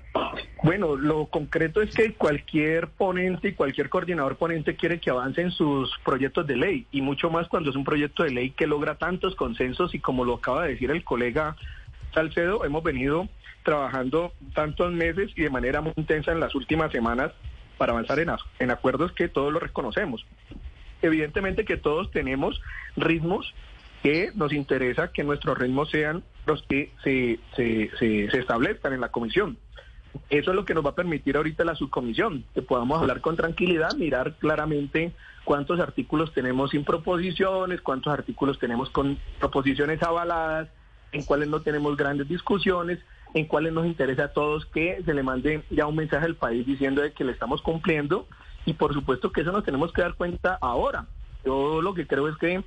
Bueno, 0.62 0.95
lo 0.95 1.26
concreto 1.26 1.81
es 1.81 1.95
que 1.95 2.12
cualquier 2.12 2.89
ponente 2.89 3.49
y 3.49 3.55
cualquier 3.55 3.89
coordinador 3.89 4.37
ponente 4.37 4.76
quiere 4.76 5.01
que 5.01 5.09
avancen 5.09 5.53
sus 5.53 5.91
proyectos 6.05 6.47
de 6.47 6.57
ley 6.57 6.87
y 6.93 7.01
mucho 7.01 7.31
más 7.31 7.49
cuando 7.49 7.70
es 7.70 7.76
un 7.76 7.85
proyecto 7.85 8.24
de 8.24 8.31
ley 8.31 8.51
que 8.51 8.66
logra 8.66 8.97
tantos 8.97 9.35
consensos 9.37 9.95
y 9.95 10.01
como 10.01 10.26
lo 10.26 10.35
acaba 10.35 10.64
de 10.64 10.72
decir 10.72 10.91
el 10.91 11.03
colega 11.03 11.57
Salcedo, 12.12 12.64
hemos 12.64 12.83
venido 12.83 13.29
trabajando 13.62 14.32
tantos 14.54 14.92
meses 14.92 15.30
y 15.36 15.42
de 15.42 15.50
manera 15.50 15.80
muy 15.80 15.92
intensa 15.96 16.32
en 16.32 16.40
las 16.40 16.54
últimas 16.54 16.92
semanas 16.92 17.32
para 17.76 17.92
avanzar 17.92 18.18
en, 18.18 18.30
en 18.59 18.70
acuerdos 18.70 19.12
que 19.12 19.28
todos 19.28 19.52
lo 19.52 19.61
reconocemos. 19.61 20.24
Evidentemente 21.02 21.64
que 21.64 21.76
todos 21.76 22.11
tenemos 22.11 22.61
ritmos 22.96 23.54
que 24.02 24.30
nos 24.34 24.52
interesa 24.52 25.12
que 25.12 25.24
nuestros 25.24 25.59
ritmos 25.59 25.90
sean 25.90 26.22
los 26.46 26.62
que 26.62 26.92
se, 27.02 27.38
se, 27.56 28.24
establezcan 28.38 28.92
en 28.92 29.00
la 29.00 29.11
comisión. 29.11 29.59
Eso 30.30 30.50
es 30.50 30.56
lo 30.56 30.64
que 30.64 30.74
nos 30.74 30.84
va 30.84 30.90
a 30.90 30.94
permitir 30.94 31.36
ahorita 31.36 31.64
la 31.64 31.74
subcomisión, 31.74 32.44
que 32.54 32.62
podamos 32.62 33.00
hablar 33.00 33.20
con 33.20 33.36
tranquilidad, 33.36 33.94
mirar 33.96 34.34
claramente 34.38 35.12
cuántos 35.44 35.80
artículos 35.80 36.32
tenemos 36.32 36.70
sin 36.70 36.84
proposiciones, 36.84 37.80
cuántos 37.80 38.12
artículos 38.12 38.59
tenemos 38.59 38.90
con 38.90 39.18
proposiciones 39.38 40.02
avaladas, 40.02 40.68
en 41.12 41.24
cuáles 41.24 41.48
no 41.48 41.61
tenemos 41.61 41.96
grandes 41.96 42.28
discusiones, 42.28 42.98
en 43.35 43.47
cuáles 43.47 43.72
nos 43.72 43.87
interesa 43.87 44.24
a 44.24 44.33
todos 44.33 44.66
que 44.66 45.03
se 45.05 45.14
le 45.14 45.22
mande 45.22 45.62
ya 45.70 45.87
un 45.87 45.97
mensaje 45.97 46.26
al 46.26 46.37
país 46.37 46.66
diciendo 46.66 47.03
de 47.03 47.12
que 47.12 47.24
le 47.24 47.33
estamos 47.33 47.62
cumpliendo 47.62 48.26
y 48.64 48.74
por 48.74 48.93
supuesto 48.93 49.33
que 49.33 49.43
eso 49.43 49.53
nos 49.53 49.64
tenemos 49.64 49.93
que 49.93 50.03
dar 50.03 50.14
cuenta 50.14 50.59
ahora. 50.61 51.07
Yo 51.45 51.83
lo 51.83 51.95
que 51.95 52.07
creo 52.07 52.29
es 52.29 52.37
que 52.37 52.62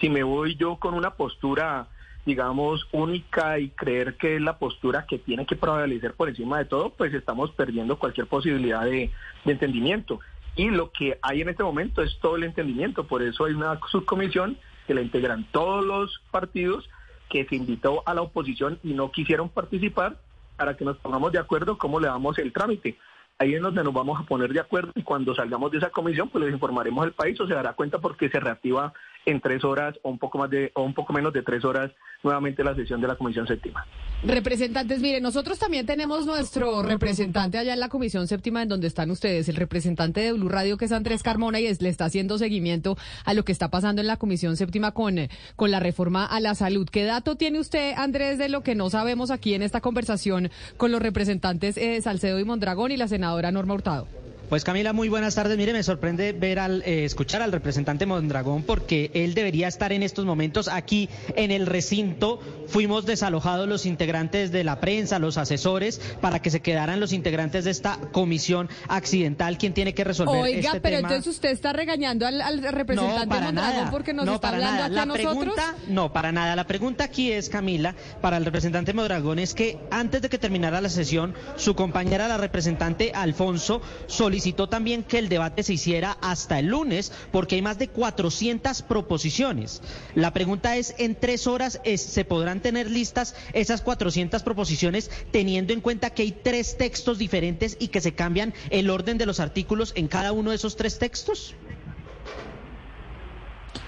si 0.00 0.08
me 0.08 0.22
voy 0.22 0.56
yo 0.56 0.76
con 0.76 0.94
una 0.94 1.14
postura 1.14 1.88
digamos, 2.24 2.86
única 2.92 3.58
y 3.58 3.70
creer 3.70 4.16
que 4.16 4.36
es 4.36 4.42
la 4.42 4.58
postura 4.58 5.06
que 5.06 5.18
tiene 5.18 5.46
que 5.46 5.56
prevalecer 5.56 6.14
por 6.14 6.28
encima 6.28 6.58
de 6.58 6.66
todo, 6.66 6.90
pues 6.90 7.14
estamos 7.14 7.50
perdiendo 7.52 7.98
cualquier 7.98 8.26
posibilidad 8.26 8.84
de, 8.84 9.10
de, 9.44 9.52
entendimiento. 9.52 10.20
Y 10.54 10.70
lo 10.70 10.90
que 10.90 11.18
hay 11.22 11.40
en 11.40 11.48
este 11.48 11.62
momento 11.62 12.02
es 12.02 12.18
todo 12.20 12.36
el 12.36 12.44
entendimiento, 12.44 13.06
por 13.06 13.22
eso 13.22 13.46
hay 13.46 13.54
una 13.54 13.78
subcomisión 13.90 14.58
que 14.86 14.94
la 14.94 15.00
integran 15.00 15.46
todos 15.50 15.84
los 15.84 16.20
partidos 16.30 16.88
que 17.30 17.46
se 17.46 17.56
invitó 17.56 18.02
a 18.04 18.12
la 18.12 18.20
oposición 18.20 18.78
y 18.82 18.92
no 18.92 19.10
quisieron 19.10 19.48
participar 19.48 20.18
para 20.56 20.76
que 20.76 20.84
nos 20.84 20.98
pongamos 20.98 21.32
de 21.32 21.38
acuerdo 21.38 21.78
cómo 21.78 21.98
le 21.98 22.08
damos 22.08 22.38
el 22.38 22.52
trámite. 22.52 22.98
Ahí 23.38 23.54
es 23.54 23.62
donde 23.62 23.82
nos 23.82 23.94
vamos 23.94 24.20
a 24.20 24.24
poner 24.24 24.52
de 24.52 24.60
acuerdo 24.60 24.92
y 24.94 25.02
cuando 25.02 25.34
salgamos 25.34 25.70
de 25.70 25.78
esa 25.78 25.88
comisión, 25.88 26.28
pues 26.28 26.44
les 26.44 26.52
informaremos 26.52 27.02
al 27.02 27.12
país 27.12 27.40
o 27.40 27.46
se 27.46 27.54
dará 27.54 27.72
cuenta 27.72 27.98
porque 27.98 28.28
se 28.28 28.38
reactiva 28.38 28.92
en 29.24 29.40
tres 29.40 29.64
horas 29.64 29.98
o 30.02 30.10
un 30.10 30.18
poco 30.18 30.36
más 30.36 30.50
de 30.50 30.70
o 30.74 30.82
un 30.82 30.92
poco 30.92 31.14
menos 31.14 31.32
de 31.32 31.42
tres 31.42 31.64
horas 31.64 31.90
nuevamente 32.22 32.62
la 32.62 32.74
sesión 32.74 33.00
de 33.00 33.08
la 33.08 33.16
Comisión 33.16 33.46
Séptima. 33.46 33.86
Representantes, 34.22 35.00
mire, 35.00 35.20
nosotros 35.22 35.58
también 35.58 35.86
tenemos 35.86 36.26
nuestro 36.26 36.82
representante 36.82 37.56
allá 37.56 37.72
en 37.72 37.80
la 37.80 37.88
Comisión 37.88 38.28
Séptima, 38.28 38.62
en 38.62 38.68
donde 38.68 38.86
están 38.86 39.10
ustedes, 39.10 39.48
el 39.48 39.56
representante 39.56 40.20
de 40.20 40.32
Blue 40.32 40.50
Radio, 40.50 40.76
que 40.76 40.84
es 40.84 40.92
Andrés 40.92 41.22
Carmona, 41.22 41.58
y 41.58 41.74
le 41.74 41.88
está 41.88 42.04
haciendo 42.04 42.36
seguimiento 42.36 42.98
a 43.24 43.32
lo 43.32 43.44
que 43.44 43.52
está 43.52 43.70
pasando 43.70 44.02
en 44.02 44.06
la 44.06 44.18
Comisión 44.18 44.58
Séptima 44.58 44.92
con, 44.92 45.16
con 45.56 45.70
la 45.70 45.80
reforma 45.80 46.26
a 46.26 46.38
la 46.40 46.54
salud. 46.54 46.86
¿Qué 46.90 47.04
dato 47.04 47.36
tiene 47.36 47.58
usted, 47.60 47.94
Andrés, 47.96 48.36
de 48.36 48.50
lo 48.50 48.62
que 48.62 48.74
no 48.74 48.90
sabemos 48.90 49.30
aquí 49.30 49.54
en 49.54 49.62
esta 49.62 49.80
conversación 49.80 50.50
con 50.76 50.92
los 50.92 51.00
representantes 51.00 51.78
eh, 51.78 52.02
Salcedo 52.02 52.38
y 52.38 52.44
Mondragón 52.44 52.92
y 52.92 52.98
la 52.98 53.08
senadora 53.08 53.50
Norma 53.52 53.74
Hurtado? 53.74 54.06
Pues 54.50 54.64
Camila, 54.64 54.92
muy 54.92 55.08
buenas 55.08 55.36
tardes. 55.36 55.56
Mire, 55.56 55.72
me 55.72 55.84
sorprende 55.84 56.32
ver 56.32 56.58
al 56.58 56.82
eh, 56.82 57.04
escuchar 57.04 57.40
al 57.40 57.52
representante 57.52 58.04
Mondragón 58.04 58.64
porque 58.64 59.12
él 59.14 59.32
debería 59.32 59.68
estar 59.68 59.92
en 59.92 60.02
estos 60.02 60.24
momentos 60.24 60.66
aquí 60.66 61.08
en 61.36 61.52
el 61.52 61.66
recinto. 61.68 62.40
Fuimos 62.66 63.06
desalojados 63.06 63.68
los 63.68 63.86
integrantes 63.86 64.50
de 64.50 64.64
la 64.64 64.80
prensa, 64.80 65.20
los 65.20 65.38
asesores, 65.38 66.00
para 66.20 66.42
que 66.42 66.50
se 66.50 66.58
quedaran 66.58 66.98
los 66.98 67.12
integrantes 67.12 67.64
de 67.64 67.70
esta 67.70 67.96
comisión 68.10 68.68
accidental. 68.88 69.56
quien 69.56 69.72
tiene 69.72 69.94
que 69.94 70.02
resolver 70.02 70.42
Oiga, 70.42 70.58
este 70.70 70.80
pero 70.80 70.96
tema? 70.96 71.08
entonces 71.10 71.32
usted 71.32 71.50
está 71.50 71.72
regañando 71.72 72.26
al, 72.26 72.40
al 72.40 72.60
representante 72.60 73.26
no, 73.26 73.28
para 73.28 73.46
Mondragón 73.46 73.74
nada. 73.76 73.90
porque 73.92 74.12
nos 74.12 74.26
no, 74.26 74.34
está 74.34 74.50
para 74.50 74.56
hablando 74.56 74.74
nada. 74.74 74.86
aquí 74.86 74.94
la 74.96 75.02
a 75.02 75.06
nosotros. 75.06 75.54
Pregunta, 75.54 75.74
no, 75.86 76.12
para 76.12 76.32
nada. 76.32 76.56
La 76.56 76.66
pregunta 76.66 77.04
aquí 77.04 77.30
es, 77.30 77.48
Camila, 77.50 77.94
para 78.20 78.36
el 78.36 78.44
representante 78.44 78.92
Mondragón, 78.94 79.38
es 79.38 79.54
que 79.54 79.78
antes 79.92 80.22
de 80.22 80.28
que 80.28 80.38
terminara 80.38 80.80
la 80.80 80.88
sesión, 80.88 81.34
su 81.54 81.76
compañera, 81.76 82.26
la 82.26 82.36
representante 82.36 83.12
Alfonso, 83.14 83.80
solicitó 84.08 84.39
también 84.68 85.04
que 85.04 85.18
el 85.18 85.28
debate 85.28 85.62
se 85.62 85.74
hiciera 85.74 86.16
hasta 86.20 86.58
el 86.58 86.66
lunes, 86.66 87.12
porque 87.30 87.56
hay 87.56 87.62
más 87.62 87.78
de 87.78 87.88
400 87.88 88.82
proposiciones. 88.82 89.82
La 90.14 90.32
pregunta 90.32 90.76
es, 90.76 90.94
¿en 90.98 91.14
tres 91.14 91.46
horas 91.46 91.80
se 91.84 92.24
podrán 92.24 92.60
tener 92.60 92.90
listas 92.90 93.34
esas 93.52 93.82
400 93.82 94.42
proposiciones, 94.42 95.10
teniendo 95.30 95.72
en 95.72 95.80
cuenta 95.80 96.10
que 96.10 96.22
hay 96.22 96.32
tres 96.32 96.76
textos 96.76 97.18
diferentes 97.18 97.76
y 97.78 97.88
que 97.88 98.00
se 98.00 98.14
cambian 98.14 98.54
el 98.70 98.90
orden 98.90 99.18
de 99.18 99.26
los 99.26 99.40
artículos 99.40 99.92
en 99.94 100.08
cada 100.08 100.32
uno 100.32 100.50
de 100.50 100.56
esos 100.56 100.76
tres 100.76 100.98
textos? 100.98 101.54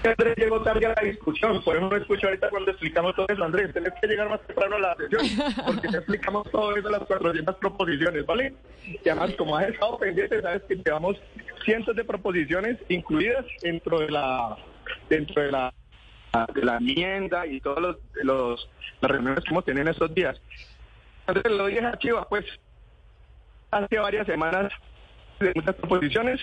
Andrés 0.09 0.35
llegó 0.37 0.61
tarde 0.61 0.85
a 0.85 0.93
la 0.95 1.01
discusión, 1.01 1.63
por 1.63 1.77
eso 1.77 1.89
no 1.89 1.95
escucho 1.95 2.27
ahorita 2.27 2.49
cuando 2.49 2.71
explicamos 2.71 3.15
todo 3.15 3.25
eso, 3.29 3.43
Andrés, 3.43 3.73
tenés 3.73 3.93
que 4.01 4.07
llegar 4.07 4.29
más 4.29 4.41
temprano 4.41 4.75
a 4.75 4.79
la 4.79 4.95
sesión, 4.95 5.25
porque 5.65 5.87
te 5.87 5.97
explicamos 5.97 6.49
todo 6.51 6.75
eso, 6.75 6.89
las 6.89 7.03
400 7.03 7.55
proposiciones, 7.55 8.25
¿vale? 8.25 8.53
Y 8.85 9.09
además, 9.09 9.33
como 9.37 9.55
has 9.55 9.69
estado 9.69 9.97
pendiente, 9.97 10.41
sabes 10.41 10.63
que 10.63 10.75
llevamos 10.75 11.17
cientos 11.63 11.95
de 11.95 12.03
proposiciones 12.03 12.77
incluidas 12.89 13.45
dentro 13.61 13.99
de 13.99 14.09
la 14.09 14.57
dentro 15.09 15.41
de 15.41 15.51
la 15.51 15.73
de 16.53 16.65
la 16.65 16.77
enmienda 16.77 17.45
y 17.45 17.61
todos 17.61 17.79
los, 17.79 17.97
los 18.23 18.69
las 19.01 19.11
reuniones 19.11 19.43
que 19.43 19.51
hemos 19.51 19.65
tenido 19.65 19.83
en 19.83 19.87
estos 19.89 20.13
días. 20.13 20.41
Andrés, 21.27 21.51
lo 21.51 21.67
dije 21.67 21.85
a 21.85 22.23
pues, 22.27 22.45
hace 23.71 23.99
varias 23.99 24.25
semanas 24.25 24.71
de 25.39 25.51
muchas 25.55 25.75
proposiciones, 25.75 26.41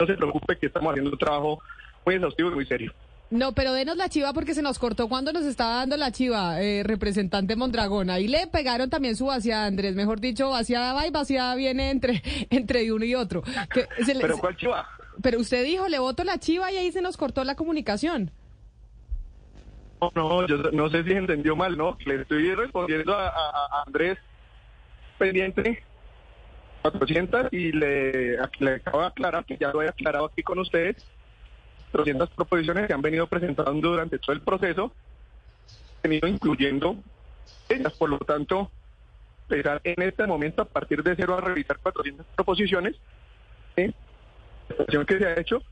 no 0.00 0.06
se 0.06 0.14
preocupe 0.14 0.58
que 0.58 0.66
estamos 0.66 0.90
haciendo 0.90 1.10
un 1.10 1.18
trabajo 1.18 1.62
muy 2.06 2.14
exhaustivo 2.14 2.50
y 2.50 2.54
muy 2.54 2.66
serio. 2.66 2.94
No, 3.28 3.52
pero 3.52 3.72
denos 3.72 3.96
la 3.96 4.08
chiva 4.08 4.32
porque 4.32 4.54
se 4.54 4.62
nos 4.62 4.78
cortó 4.78 5.08
cuando 5.08 5.32
nos 5.32 5.44
estaba 5.44 5.76
dando 5.78 5.96
la 5.96 6.12
chiva, 6.12 6.62
eh, 6.62 6.84
representante 6.84 7.56
Mondragón. 7.56 8.08
Ahí 8.08 8.28
le 8.28 8.46
pegaron 8.46 8.88
también 8.88 9.16
su 9.16 9.26
vaciada, 9.26 9.66
Andrés. 9.66 9.96
Mejor 9.96 10.20
dicho, 10.20 10.50
vaciada 10.50 10.92
va 10.92 11.08
y 11.08 11.10
vaciada 11.10 11.56
viene 11.56 11.90
entre, 11.90 12.22
entre 12.50 12.92
uno 12.92 13.04
y 13.04 13.16
otro. 13.16 13.42
Que 13.72 13.88
se 14.04 14.14
le- 14.14 14.20
¿Pero 14.20 14.38
cuál 14.38 14.56
chiva? 14.56 14.86
pero 15.22 15.40
usted 15.40 15.64
dijo, 15.64 15.88
le 15.88 15.98
voto 15.98 16.22
la 16.24 16.38
chiva 16.38 16.70
y 16.70 16.76
ahí 16.76 16.92
se 16.92 17.00
nos 17.02 17.16
cortó 17.16 17.42
la 17.42 17.56
comunicación. 17.56 18.30
No, 20.00 20.12
no, 20.14 20.46
yo 20.46 20.58
no 20.72 20.88
sé 20.90 21.02
si 21.04 21.12
entendió 21.12 21.56
mal, 21.56 21.76
¿no? 21.76 21.96
Le 22.04 22.20
estoy 22.22 22.54
respondiendo 22.54 23.14
a, 23.14 23.26
a- 23.28 23.66
a 23.78 23.82
Andrés 23.86 24.18
pendiente 25.18 25.82
400 26.82 27.46
y 27.52 27.72
le, 27.72 28.36
le 28.60 28.74
acabo 28.74 29.00
de 29.00 29.06
aclarar 29.06 29.44
que 29.46 29.56
ya 29.58 29.72
lo 29.72 29.82
he 29.82 29.88
aclarado 29.88 30.26
aquí 30.26 30.42
con 30.42 30.58
ustedes 30.60 30.96
400 31.96 32.30
proposiciones 32.30 32.86
que 32.86 32.92
han 32.92 33.02
venido 33.02 33.26
presentando 33.26 33.90
durante 33.90 34.18
todo 34.18 34.32
el 34.32 34.42
proceso, 34.42 34.92
venido 36.02 36.28
incluyendo 36.28 36.96
ellas. 37.68 37.92
Por 37.94 38.10
lo 38.10 38.18
tanto, 38.18 38.70
empezar 39.48 39.80
en 39.84 40.02
este 40.02 40.26
momento 40.26 40.62
a 40.62 40.64
partir 40.66 41.02
de 41.02 41.16
cero 41.16 41.38
a 41.38 41.40
revisar 41.40 41.78
400 41.78 42.26
proposiciones, 42.34 42.96
situación 44.68 45.06
que 45.06 45.18
se 45.18 45.26
ha 45.26 45.40
hecho 45.40 45.62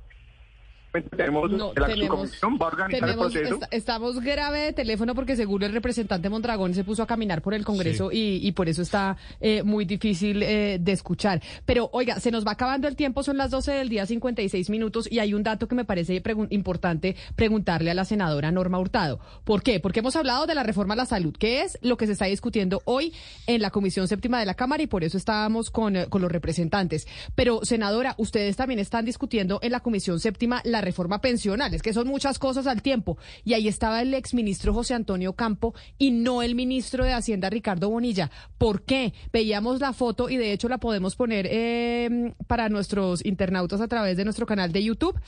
tenemos 1.03 1.51
No, 1.51 1.73
la 1.77 1.87
tenemos- 1.87 2.31
subcomisión 2.31 2.59
va 2.61 2.65
a 2.67 2.69
organizar 2.69 3.09
el 3.09 3.15
Tenemos- 3.15 3.33
proceso. 3.33 3.55
est- 3.57 3.73
estamos 3.75 4.21
grave 4.21 4.61
de 4.61 4.73
teléfono 4.73 5.15
porque 5.15 5.37
seguro 5.37 5.67
el 5.67 5.73
representante 5.73 6.29
Mondragón 6.29 6.75
se 6.75 6.85
puso 6.85 7.03
a 7.03 7.07
caminar 7.07 7.43
por 7.43 7.55
el 7.55 7.65
Congreso 7.65 8.11
y, 8.13 8.41
y 8.47 8.53
por 8.53 8.69
eso 8.69 8.83
está 8.83 9.17
eh, 9.41 9.63
muy 9.63 9.85
difícil 9.85 10.43
eh, 10.43 10.79
de 10.81 10.93
escuchar. 10.93 11.43
Pero 11.67 11.91
oiga, 11.93 12.21
se 12.21 12.31
nos 12.31 12.47
va 12.47 12.53
acabando 12.53 12.89
el 12.89 12.97
tiempo, 12.97 13.23
son 13.23 13.37
las 13.37 13.51
12 13.51 13.73
del 13.73 13.89
día 13.89 14.07
56 14.07 14.71
minutos 14.71 15.11
y 15.11 15.19
hay 15.19 15.35
un 15.35 15.43
dato 15.43 15.67
que 15.69 15.75
me 15.75 15.85
parece 15.85 16.23
pregun- 16.23 16.49
importante 16.51 17.17
preguntarle 17.37 17.91
a 17.91 17.95
la 17.95 18.05
senadora 18.05 18.51
Norma 18.53 18.79
Hurtado. 18.79 19.19
¿Por 19.45 19.63
qué? 19.63 19.81
Porque 19.81 20.01
hemos 20.01 20.17
hablado 20.17 20.47
de 20.47 20.55
la 20.55 20.63
reforma 20.63 20.95
a 20.95 20.97
la 20.97 21.07
salud, 21.07 21.35
que 21.37 21.63
es 21.63 21.79
lo 21.83 21.97
que 21.97 22.07
se 22.07 22.13
está 22.13 22.27
discutiendo 22.27 22.83
hoy 22.85 23.13
en 23.47 23.61
la 23.63 23.71
Comisión 23.71 24.09
Séptima 24.09 24.39
de 24.39 24.47
la 24.47 24.55
Cámara 24.55 24.83
y 24.83 24.87
por 24.87 25.05
eso 25.05 25.17
estábamos 25.17 25.71
con, 25.71 25.97
eh, 25.97 26.07
con 26.09 26.23
los 26.23 26.31
representantes. 26.31 27.07
Pero, 27.35 27.65
senadora, 27.65 28.15
ustedes 28.19 28.57
también 28.57 28.79
están 28.81 29.05
discutiendo 29.05 29.59
en 29.63 29.73
la 29.73 29.81
Comisión 29.81 30.21
Séptima 30.21 30.61
la 30.65 30.81
reforma 30.85 31.20
pensional, 31.20 31.74
es 31.74 31.82
que 31.82 31.93
son 31.93 32.07
muchas 32.07 32.39
cosas 32.39 32.66
al 32.66 32.82
tiempo. 32.82 33.18
Y 33.45 33.55
ahí 33.55 33.68
estaba 33.68 34.03
el 34.03 34.14
exministro 34.14 34.72
José 34.72 34.95
Antonio 34.95 35.32
Campo 35.35 35.74
y 35.99 36.11
no 36.11 36.43
el 36.43 36.55
ministro 36.55 37.05
de 37.05 37.12
Hacienda 37.12 37.51
Ricardo 37.51 37.91
Bonilla. 37.91 38.30
¿Por 38.59 38.82
qué? 38.82 39.12
Veíamos 39.32 39.80
la 39.80 39.93
foto 39.93 40.28
y 40.28 40.37
de 40.37 40.53
hecho 40.53 40.68
la 40.68 40.78
podemos 40.78 41.16
poner 41.16 41.47
eh, 41.51 42.35
para 42.47 42.68
nuestros 42.68 43.24
internautas 43.24 43.80
a 43.80 43.89
través 43.89 44.16
de 44.16 44.24
nuestro 44.24 44.47
canal 44.47 44.72
de 44.72 44.85
YouTube. 44.85 45.18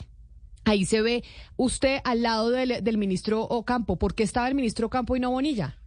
Ahí 0.64 0.84
se 0.84 1.00
ve 1.00 1.22
usted 1.57 2.00
al 2.04 2.22
lado 2.22 2.50
del, 2.50 2.82
del 2.82 2.98
ministro 2.98 3.42
Ocampo. 3.42 3.96
¿Por 3.96 4.14
qué 4.14 4.24
estaba 4.24 4.48
el 4.48 4.54
ministro 4.54 4.90
Campo 4.90 5.16
y 5.16 5.20
no 5.20 5.30
Bonilla? 5.30 5.78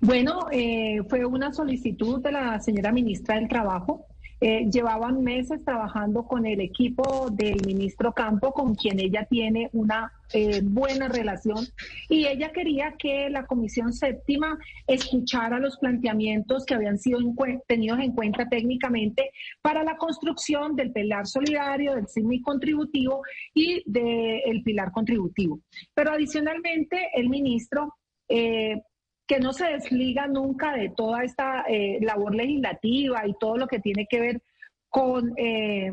Bueno, 0.00 0.46
eh, 0.50 1.00
fue 1.08 1.24
una 1.24 1.52
solicitud 1.52 2.22
de 2.22 2.32
la 2.32 2.60
señora 2.60 2.92
ministra 2.92 3.36
del 3.36 3.48
Trabajo. 3.48 4.06
Eh, 4.40 4.68
llevaban 4.70 5.24
meses 5.24 5.64
trabajando 5.64 6.22
con 6.22 6.46
el 6.46 6.60
equipo 6.60 7.28
del 7.30 7.60
ministro 7.66 8.12
Campo, 8.12 8.52
con 8.52 8.76
quien 8.76 9.00
ella 9.00 9.26
tiene 9.28 9.68
una 9.72 10.12
eh, 10.32 10.60
buena 10.62 11.08
relación, 11.08 11.64
y 12.08 12.26
ella 12.26 12.52
quería 12.52 12.94
que 12.98 13.30
la 13.30 13.46
Comisión 13.46 13.92
Séptima 13.92 14.56
escuchara 14.86 15.58
los 15.58 15.76
planteamientos 15.78 16.64
que 16.64 16.74
habían 16.74 16.98
sido 16.98 17.18
encue- 17.18 17.62
tenidos 17.66 17.98
en 17.98 18.12
cuenta 18.12 18.48
técnicamente 18.48 19.30
para 19.60 19.82
la 19.82 19.96
construcción 19.96 20.76
del 20.76 20.92
pilar 20.92 21.26
solidario, 21.26 21.94
del 21.94 22.08
CIMI 22.08 22.40
contributivo 22.42 23.22
y 23.54 23.82
del 23.90 24.62
pilar 24.62 24.92
contributivo. 24.92 25.60
Pero 25.94 26.12
adicionalmente, 26.12 27.08
el 27.14 27.28
ministro 27.28 27.94
eh, 28.28 28.82
que 29.28 29.38
no 29.38 29.52
se 29.52 29.66
desliga 29.66 30.26
nunca 30.26 30.72
de 30.72 30.88
toda 30.88 31.22
esta 31.22 31.64
eh, 31.68 31.98
labor 32.00 32.34
legislativa 32.34 33.26
y 33.26 33.34
todo 33.38 33.56
lo 33.58 33.66
que 33.68 33.78
tiene 33.78 34.06
que 34.10 34.20
ver 34.20 34.42
con 34.88 35.34
eh, 35.36 35.92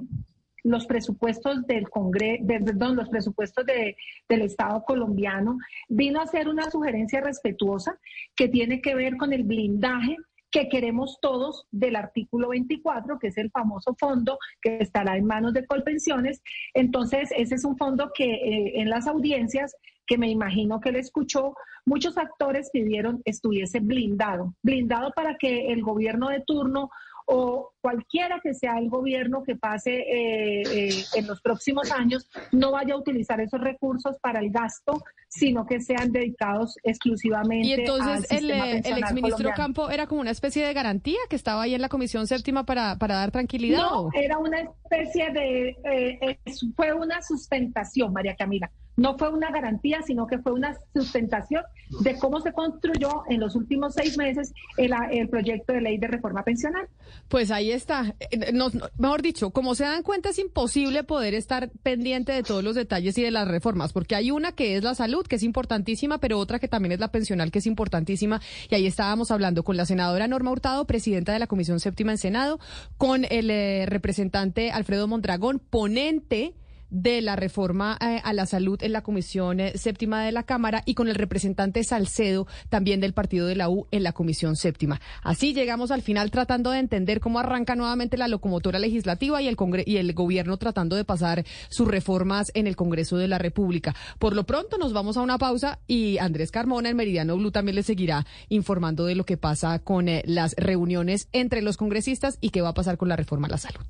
los 0.63 0.87
presupuestos 0.87 1.67
del 1.67 1.89
Congreso, 1.89 2.43
perdón, 2.47 2.95
los 2.95 3.09
presupuestos 3.09 3.65
de- 3.65 3.95
del 4.27 4.41
Estado 4.41 4.83
colombiano, 4.83 5.57
vino 5.89 6.19
a 6.19 6.23
hacer 6.23 6.47
una 6.47 6.71
sugerencia 6.71 7.21
respetuosa 7.21 7.99
que 8.35 8.47
tiene 8.47 8.81
que 8.81 8.95
ver 8.95 9.17
con 9.17 9.31
el 9.33 9.43
blindaje 9.43 10.15
que 10.49 10.69
queremos 10.69 11.19
todos 11.21 11.67
del 11.71 11.97
artículo 11.97 12.47
24, 12.49 13.19
que 13.19 13.27
es 13.27 13.37
el 13.37 13.51
famoso 13.51 13.93
fondo 13.99 14.39
que 14.61 14.77
estará 14.79 15.17
en 15.17 15.25
manos 15.25 15.53
de 15.53 15.65
Colpensiones. 15.65 16.41
Entonces, 16.73 17.29
ese 17.35 17.55
es 17.55 17.65
un 17.65 17.77
fondo 17.77 18.11
que 18.15 18.23
eh, 18.35 18.79
en 18.79 18.89
las 18.89 19.05
audiencias, 19.05 19.75
que 20.05 20.17
me 20.17 20.29
imagino 20.29 20.79
que 20.79 20.91
le 20.91 20.99
escuchó, 20.99 21.55
muchos 21.85 22.17
actores 22.17 22.69
pidieron 22.71 23.21
estuviese 23.25 23.79
blindado, 23.79 24.53
blindado 24.63 25.11
para 25.15 25.35
que 25.37 25.71
el 25.71 25.81
gobierno 25.81 26.29
de 26.29 26.41
turno 26.41 26.89
o 27.27 27.71
cualquiera 27.85 28.39
que 28.41 28.55
sea 28.55 28.79
el 28.79 28.89
gobierno 28.89 29.43
que 29.43 29.55
pase 29.55 29.91
eh, 29.91 30.63
eh, 30.63 31.03
en 31.13 31.27
los 31.27 31.39
próximos 31.39 31.91
años 31.91 32.27
no 32.51 32.71
vaya 32.71 32.95
a 32.95 32.97
utilizar 32.97 33.39
esos 33.39 33.61
recursos 33.61 34.17
para 34.19 34.39
el 34.39 34.49
gasto, 34.49 35.03
sino 35.27 35.67
que 35.67 35.79
sean 35.81 36.11
dedicados 36.11 36.77
exclusivamente 36.83 37.67
Y 37.67 37.73
al 37.73 37.79
entonces 37.81 38.31
el, 38.31 38.39
sistema 38.39 38.69
eh, 38.69 38.81
el 38.85 38.97
exministro 38.97 39.37
colombiano. 39.37 39.55
Campo 39.55 39.89
era 39.91 40.07
como 40.07 40.21
una 40.21 40.31
especie 40.31 40.65
de 40.65 40.73
garantía 40.73 41.19
que 41.29 41.35
estaba 41.35 41.61
ahí 41.61 41.75
en 41.75 41.81
la 41.81 41.89
Comisión 41.89 42.25
Séptima 42.25 42.65
para, 42.65 42.97
para 42.97 43.17
dar 43.17 43.29
tranquilidad. 43.29 43.81
No, 43.81 44.01
¿o? 44.01 44.09
era 44.13 44.39
una 44.39 44.61
especie 44.61 45.29
de, 45.31 45.77
eh, 45.83 46.39
fue 46.75 46.91
una 46.91 47.21
sustentación, 47.21 48.13
María 48.13 48.35
Camila. 48.35 48.71
No 48.97 49.17
fue 49.17 49.29
una 49.29 49.51
garantía, 49.51 50.01
sino 50.03 50.25
que 50.25 50.39
fue 50.39 50.53
una 50.53 50.73
sustentación 50.93 51.63
de 52.01 52.17
cómo 52.17 52.39
se 52.39 52.53
construyó 52.53 53.23
en 53.29 53.41
los 53.41 53.55
últimos 53.55 53.93
seis 53.93 54.17
meses 54.17 54.53
el, 54.77 54.93
el 55.11 55.27
proyecto 55.27 55.73
de 55.73 55.81
ley 55.81 55.97
de 55.97 56.07
reforma 56.07 56.43
pensional. 56.43 56.87
Pues 57.27 57.51
ahí 57.51 57.71
está. 57.75 58.15
Eh, 58.19 58.51
no- 58.53 58.69
no- 58.69 58.87
mejor 58.97 59.21
dicho, 59.21 59.51
como 59.51 59.75
se 59.75 59.83
dan 59.83 60.03
cuenta, 60.03 60.29
es 60.29 60.39
imposible 60.39 61.03
poder 61.03 61.33
estar 61.33 61.69
pendiente 61.83 62.31
de 62.31 62.43
todos 62.43 62.63
los 62.63 62.75
detalles 62.75 63.17
y 63.17 63.21
de 63.23 63.31
las 63.31 63.47
reformas, 63.47 63.93
porque 63.93 64.15
hay 64.15 64.31
una 64.31 64.53
que 64.53 64.75
es 64.77 64.83
la 64.83 64.95
salud, 64.95 65.25
que 65.27 65.35
es 65.35 65.43
importantísima, 65.43 66.17
pero 66.19 66.39
otra 66.39 66.59
que 66.59 66.67
también 66.67 66.93
es 66.93 66.99
la 66.99 67.11
pensional, 67.11 67.51
que 67.51 67.59
es 67.59 67.67
importantísima. 67.67 68.41
Y 68.69 68.75
ahí 68.75 68.87
estábamos 68.87 69.31
hablando 69.31 69.63
con 69.63 69.77
la 69.77 69.85
senadora 69.85 70.27
Norma 70.27 70.51
Hurtado, 70.51 70.85
presidenta 70.85 71.33
de 71.33 71.39
la 71.39 71.47
Comisión 71.47 71.79
Séptima 71.79 72.11
en 72.11 72.17
Senado, 72.17 72.59
con 72.97 73.25
el 73.29 73.49
eh, 73.51 73.85
representante 73.87 74.71
Alfredo 74.71 75.07
Mondragón, 75.07 75.59
ponente 75.59 76.53
de 76.89 77.21
la 77.21 77.35
reforma 77.35 77.97
eh, 78.01 78.21
a 78.23 78.33
la 78.33 78.45
salud 78.45 78.81
en 78.81 78.91
la 78.91 79.01
Comisión 79.01 79.59
eh, 79.59 79.77
Séptima 79.77 80.23
de 80.23 80.31
la 80.31 80.43
Cámara 80.43 80.83
y 80.85 80.93
con 80.93 81.07
el 81.07 81.15
representante 81.15 81.83
Salcedo 81.83 82.47
también 82.69 83.01
del 83.01 83.13
partido 83.13 83.47
de 83.47 83.55
la 83.55 83.69
U 83.69 83.87
en 83.91 84.03
la 84.03 84.13
Comisión 84.13 84.55
Séptima. 84.55 85.01
Así 85.23 85.53
llegamos 85.53 85.91
al 85.91 86.01
final 86.01 86.31
tratando 86.31 86.71
de 86.71 86.79
entender 86.79 87.19
cómo 87.19 87.39
arranca 87.39 87.75
nuevamente 87.75 88.17
la 88.17 88.27
locomotora 88.27 88.79
legislativa 88.79 89.41
y 89.41 89.47
el 89.47 89.55
Congre 89.55 89.83
y 89.85 89.97
el 89.97 90.13
gobierno 90.13 90.57
tratando 90.57 90.95
de 90.95 91.05
pasar 91.05 91.45
sus 91.69 91.87
reformas 91.87 92.51
en 92.53 92.67
el 92.67 92.75
Congreso 92.75 93.17
de 93.17 93.27
la 93.27 93.37
República. 93.37 93.95
Por 94.19 94.35
lo 94.35 94.45
pronto 94.45 94.77
nos 94.77 94.93
vamos 94.93 95.17
a 95.17 95.21
una 95.21 95.37
pausa 95.37 95.79
y 95.87 96.17
Andrés 96.17 96.51
Carmona 96.51 96.89
en 96.89 96.97
Meridiano 96.97 97.37
Blue 97.37 97.51
también 97.51 97.75
le 97.75 97.83
seguirá 97.83 98.25
informando 98.49 99.05
de 99.05 99.15
lo 99.15 99.25
que 99.25 99.37
pasa 99.37 99.79
con 99.79 100.07
eh, 100.09 100.23
las 100.25 100.55
reuniones 100.57 101.27
entre 101.31 101.61
los 101.61 101.77
congresistas 101.77 102.37
y 102.41 102.49
qué 102.49 102.61
va 102.61 102.69
a 102.69 102.73
pasar 102.73 102.97
con 102.97 103.09
la 103.09 103.15
reforma 103.15 103.47
a 103.47 103.51
la 103.51 103.57
salud. 103.57 103.85